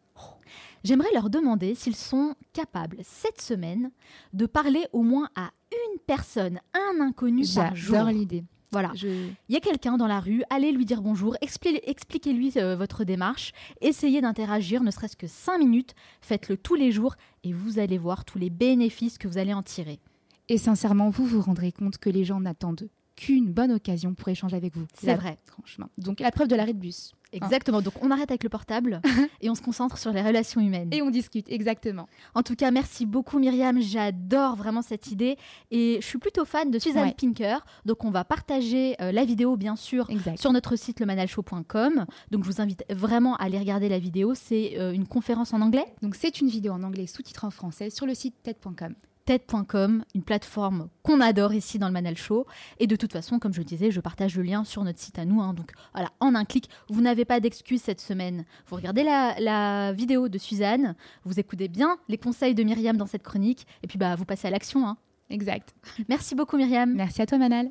J'aimerais 0.82 1.08
leur 1.14 1.30
demander 1.30 1.74
s'ils 1.74 1.96
sont 1.96 2.34
capables, 2.52 2.98
cette 3.02 3.40
semaine, 3.40 3.90
de 4.34 4.44
parler 4.44 4.84
au 4.92 5.02
moins 5.02 5.30
à 5.34 5.50
une 5.72 5.98
personne, 6.06 6.60
un 6.74 7.00
inconnu 7.00 7.44
par 7.54 7.74
jour. 7.74 7.94
J'adore 7.96 8.10
l'idée. 8.10 8.44
Voilà. 8.74 8.92
Je... 8.94 9.08
Il 9.48 9.54
y 9.54 9.56
a 9.56 9.60
quelqu'un 9.60 9.96
dans 9.96 10.06
la 10.06 10.20
rue, 10.20 10.42
allez 10.50 10.72
lui 10.72 10.84
dire 10.84 11.00
bonjour, 11.00 11.34
expli- 11.42 11.80
expliquez-lui 11.84 12.52
euh, 12.56 12.76
votre 12.76 13.04
démarche, 13.04 13.52
essayez 13.80 14.20
d'interagir, 14.20 14.82
ne 14.82 14.90
serait-ce 14.90 15.16
que 15.16 15.26
5 15.26 15.58
minutes, 15.58 15.94
faites-le 16.20 16.56
tous 16.56 16.74
les 16.74 16.92
jours 16.92 17.14
et 17.44 17.52
vous 17.52 17.78
allez 17.78 17.98
voir 17.98 18.24
tous 18.24 18.38
les 18.38 18.50
bénéfices 18.50 19.16
que 19.16 19.28
vous 19.28 19.38
allez 19.38 19.54
en 19.54 19.62
tirer. 19.62 20.00
Et 20.48 20.58
sincèrement, 20.58 21.08
vous 21.08 21.24
vous 21.24 21.40
rendrez 21.40 21.72
compte 21.72 21.96
que 21.98 22.10
les 22.10 22.24
gens 22.24 22.40
n'attendent 22.40 22.88
qu'une 23.16 23.52
bonne 23.52 23.72
occasion 23.72 24.14
pour 24.14 24.28
échanger 24.28 24.56
avec 24.56 24.76
vous. 24.76 24.86
C'est 24.94 25.14
vrai. 25.14 25.38
Franchement. 25.44 25.88
Donc, 25.98 26.20
la 26.20 26.30
preuve 26.30 26.48
de 26.48 26.56
l'arrêt 26.56 26.72
de 26.72 26.78
bus. 26.78 27.12
Exactement. 27.32 27.82
Donc 27.82 27.94
on 28.00 28.12
arrête 28.12 28.30
avec 28.30 28.44
le 28.44 28.48
portable 28.48 29.00
et 29.40 29.50
on 29.50 29.56
se 29.56 29.62
concentre 29.62 29.98
sur 29.98 30.12
les 30.12 30.22
relations 30.22 30.60
humaines. 30.60 30.90
Et 30.92 31.02
on 31.02 31.10
discute, 31.10 31.48
exactement. 31.50 32.06
En 32.34 32.44
tout 32.44 32.54
cas, 32.54 32.70
merci 32.70 33.06
beaucoup 33.06 33.40
Myriam. 33.40 33.80
J'adore 33.80 34.54
vraiment 34.54 34.82
cette 34.82 35.10
idée 35.10 35.36
et 35.72 35.98
je 36.00 36.06
suis 36.06 36.18
plutôt 36.18 36.44
fan 36.44 36.70
de 36.70 36.78
Suzanne 36.78 37.04
Ouais. 37.08 37.14
Pinker. 37.20 37.64
Donc 37.84 38.04
on 38.04 38.10
va 38.10 38.24
partager 38.24 38.94
euh, 39.00 39.10
la 39.10 39.24
vidéo 39.24 39.56
bien 39.56 39.74
sûr 39.74 40.08
Exact. 40.10 40.38
sur 40.40 40.52
notre 40.52 40.76
site 40.76 41.00
lemanalshow.com. 41.00 42.06
Donc 42.30 42.44
je 42.44 42.48
vous 42.50 42.60
invite 42.60 42.84
vraiment 42.90 43.34
à 43.36 43.44
aller 43.44 43.58
regarder 43.58 43.88
la 43.88 43.98
vidéo. 43.98 44.34
C'est 44.34 44.78
euh, 44.78 44.92
une 44.92 45.06
conférence 45.08 45.52
en 45.52 45.60
anglais. 45.60 45.84
Donc, 46.02 46.14
c'est 46.14 46.40
une 46.40 46.48
vidéo 46.48 46.72
en 46.72 46.82
anglais 46.82 47.06
sous-titrée 47.06 47.46
en 47.46 47.50
français 47.50 47.90
sur 47.90 48.06
le 48.06 48.14
site 48.14 48.34
TED.com. 48.42 48.94
TED.com, 49.24 50.04
une 50.14 50.22
plateforme 50.22 50.88
qu'on 51.02 51.20
adore 51.20 51.54
ici 51.54 51.78
dans 51.78 51.86
le 51.86 51.92
Manal 51.92 52.16
Show. 52.16 52.46
Et 52.78 52.86
de 52.86 52.96
toute 52.96 53.12
façon, 53.12 53.38
comme 53.38 53.52
je 53.54 53.58
le 53.60 53.64
disais, 53.64 53.90
je 53.90 54.00
partage 54.00 54.36
le 54.36 54.42
lien 54.42 54.64
sur 54.64 54.84
notre 54.84 54.98
site 55.00 55.18
à 55.18 55.24
nous. 55.24 55.40
hein. 55.40 55.54
donc 55.54 55.72
voilà, 55.94 56.10
en 56.20 56.34
un 56.34 56.44
clic, 56.44 56.68
vous 56.88 57.00
n'avez 57.00 57.24
pas 57.24 57.40
d'excuses 57.40 57.82
cette 57.82 58.00
semaine. 58.00 58.44
Vous 58.66 58.76
regardez 58.76 59.02
la, 59.02 59.34
la 59.40 59.92
vidéo 59.92 60.28
de 60.28 60.38
Suzanne, 60.38 60.94
vous 61.24 61.40
écoutez 61.40 61.68
bien 61.68 61.96
les 62.08 62.18
conseils 62.18 62.54
de 62.54 62.62
Myriam 62.62 62.96
dans 62.96 63.06
cette 63.06 63.22
chronique, 63.22 63.66
et 63.82 63.86
puis 63.86 63.98
bah 63.98 64.14
vous 64.16 64.24
passez 64.24 64.48
à 64.48 64.50
l'action. 64.50 64.86
hein. 64.86 64.96
Exact. 65.30 65.74
Merci 66.08 66.34
beaucoup 66.34 66.56
Myriam. 66.58 66.92
Merci 66.94 67.22
à 67.22 67.26
toi, 67.26 67.38
Manal. 67.38 67.70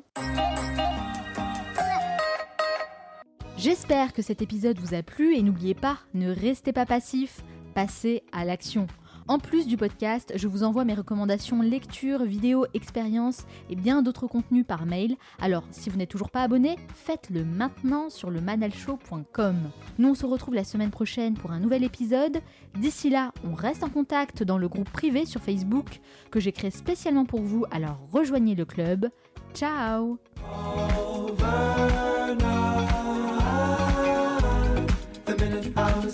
J'espère 3.56 4.12
que 4.12 4.22
cet 4.22 4.42
épisode 4.42 4.78
vous 4.78 4.94
a 4.94 5.02
plu 5.02 5.36
et 5.36 5.42
n'oubliez 5.42 5.74
pas, 5.74 5.98
ne 6.12 6.30
restez 6.30 6.72
pas 6.72 6.84
passif, 6.86 7.42
passez 7.74 8.22
à 8.32 8.44
l'action. 8.44 8.86
En 9.26 9.38
plus 9.38 9.66
du 9.66 9.78
podcast, 9.78 10.34
je 10.36 10.46
vous 10.46 10.64
envoie 10.64 10.84
mes 10.84 10.92
recommandations 10.92 11.62
lecture, 11.62 12.24
vidéo, 12.24 12.66
expérience 12.74 13.46
et 13.70 13.76
bien 13.76 14.02
d'autres 14.02 14.26
contenus 14.26 14.66
par 14.66 14.84
mail. 14.84 15.16
Alors, 15.40 15.64
si 15.70 15.88
vous 15.88 15.96
n'êtes 15.96 16.10
toujours 16.10 16.30
pas 16.30 16.42
abonné, 16.42 16.76
faites-le 16.94 17.42
maintenant 17.44 18.10
sur 18.10 18.28
le 18.30 18.42
manalshow.com. 18.42 19.56
Nous, 19.98 20.08
on 20.10 20.14
se 20.14 20.26
retrouve 20.26 20.54
la 20.54 20.64
semaine 20.64 20.90
prochaine 20.90 21.34
pour 21.34 21.52
un 21.52 21.60
nouvel 21.60 21.84
épisode. 21.84 22.42
D'ici 22.78 23.08
là, 23.08 23.32
on 23.44 23.54
reste 23.54 23.82
en 23.82 23.88
contact 23.88 24.42
dans 24.42 24.58
le 24.58 24.68
groupe 24.68 24.90
privé 24.90 25.24
sur 25.24 25.40
Facebook 25.40 26.00
que 26.30 26.38
j'ai 26.38 26.52
créé 26.52 26.70
spécialement 26.70 27.24
pour 27.24 27.40
vous, 27.40 27.64
alors 27.70 27.98
rejoignez 28.12 28.54
le 28.54 28.66
club. 28.66 29.08
Ciao 29.54 30.18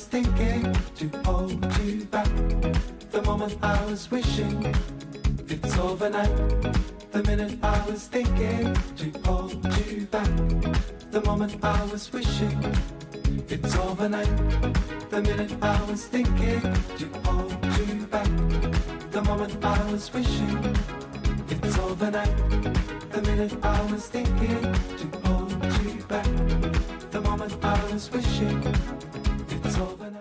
was 0.00 0.08
thinking 0.08 0.62
to 0.96 1.08
hold 1.26 1.78
you 1.80 2.04
back. 2.06 2.28
The 3.10 3.22
moment 3.22 3.58
I 3.62 3.84
was 3.84 4.10
wishing 4.10 4.74
it's 5.46 5.76
overnight. 5.76 6.34
The 7.12 7.22
minute 7.24 7.58
I 7.62 7.84
was 7.86 8.06
thinking 8.06 8.74
to 8.96 9.06
hold 9.26 9.62
you 9.76 10.06
back. 10.06 10.30
The 11.10 11.20
moment 11.26 11.62
I 11.62 11.84
was 11.92 12.10
wishing 12.12 12.58
it's 13.48 13.76
overnight. 13.76 14.34
The 15.10 15.20
minute 15.20 15.52
I 15.60 15.78
was 15.90 16.06
thinking 16.06 16.62
to 17.00 17.06
hold 17.24 17.52
you 17.76 18.06
back. 18.06 18.30
The 19.10 19.22
moment 19.22 19.62
I 19.62 19.92
was 19.92 20.10
wishing 20.14 20.76
it's 21.50 21.78
overnight. 21.78 22.36
The 23.12 23.20
minute 23.22 23.54
I 23.62 23.92
was 23.92 24.06
thinking 24.06 24.62
to 25.00 25.06
hold 25.24 25.52
you 25.84 26.02
back. 26.04 26.28
The 27.10 27.20
moment 27.20 27.52
I 27.62 27.92
was 27.92 28.10
wishing 28.10 28.60
Hoffen 29.80 30.19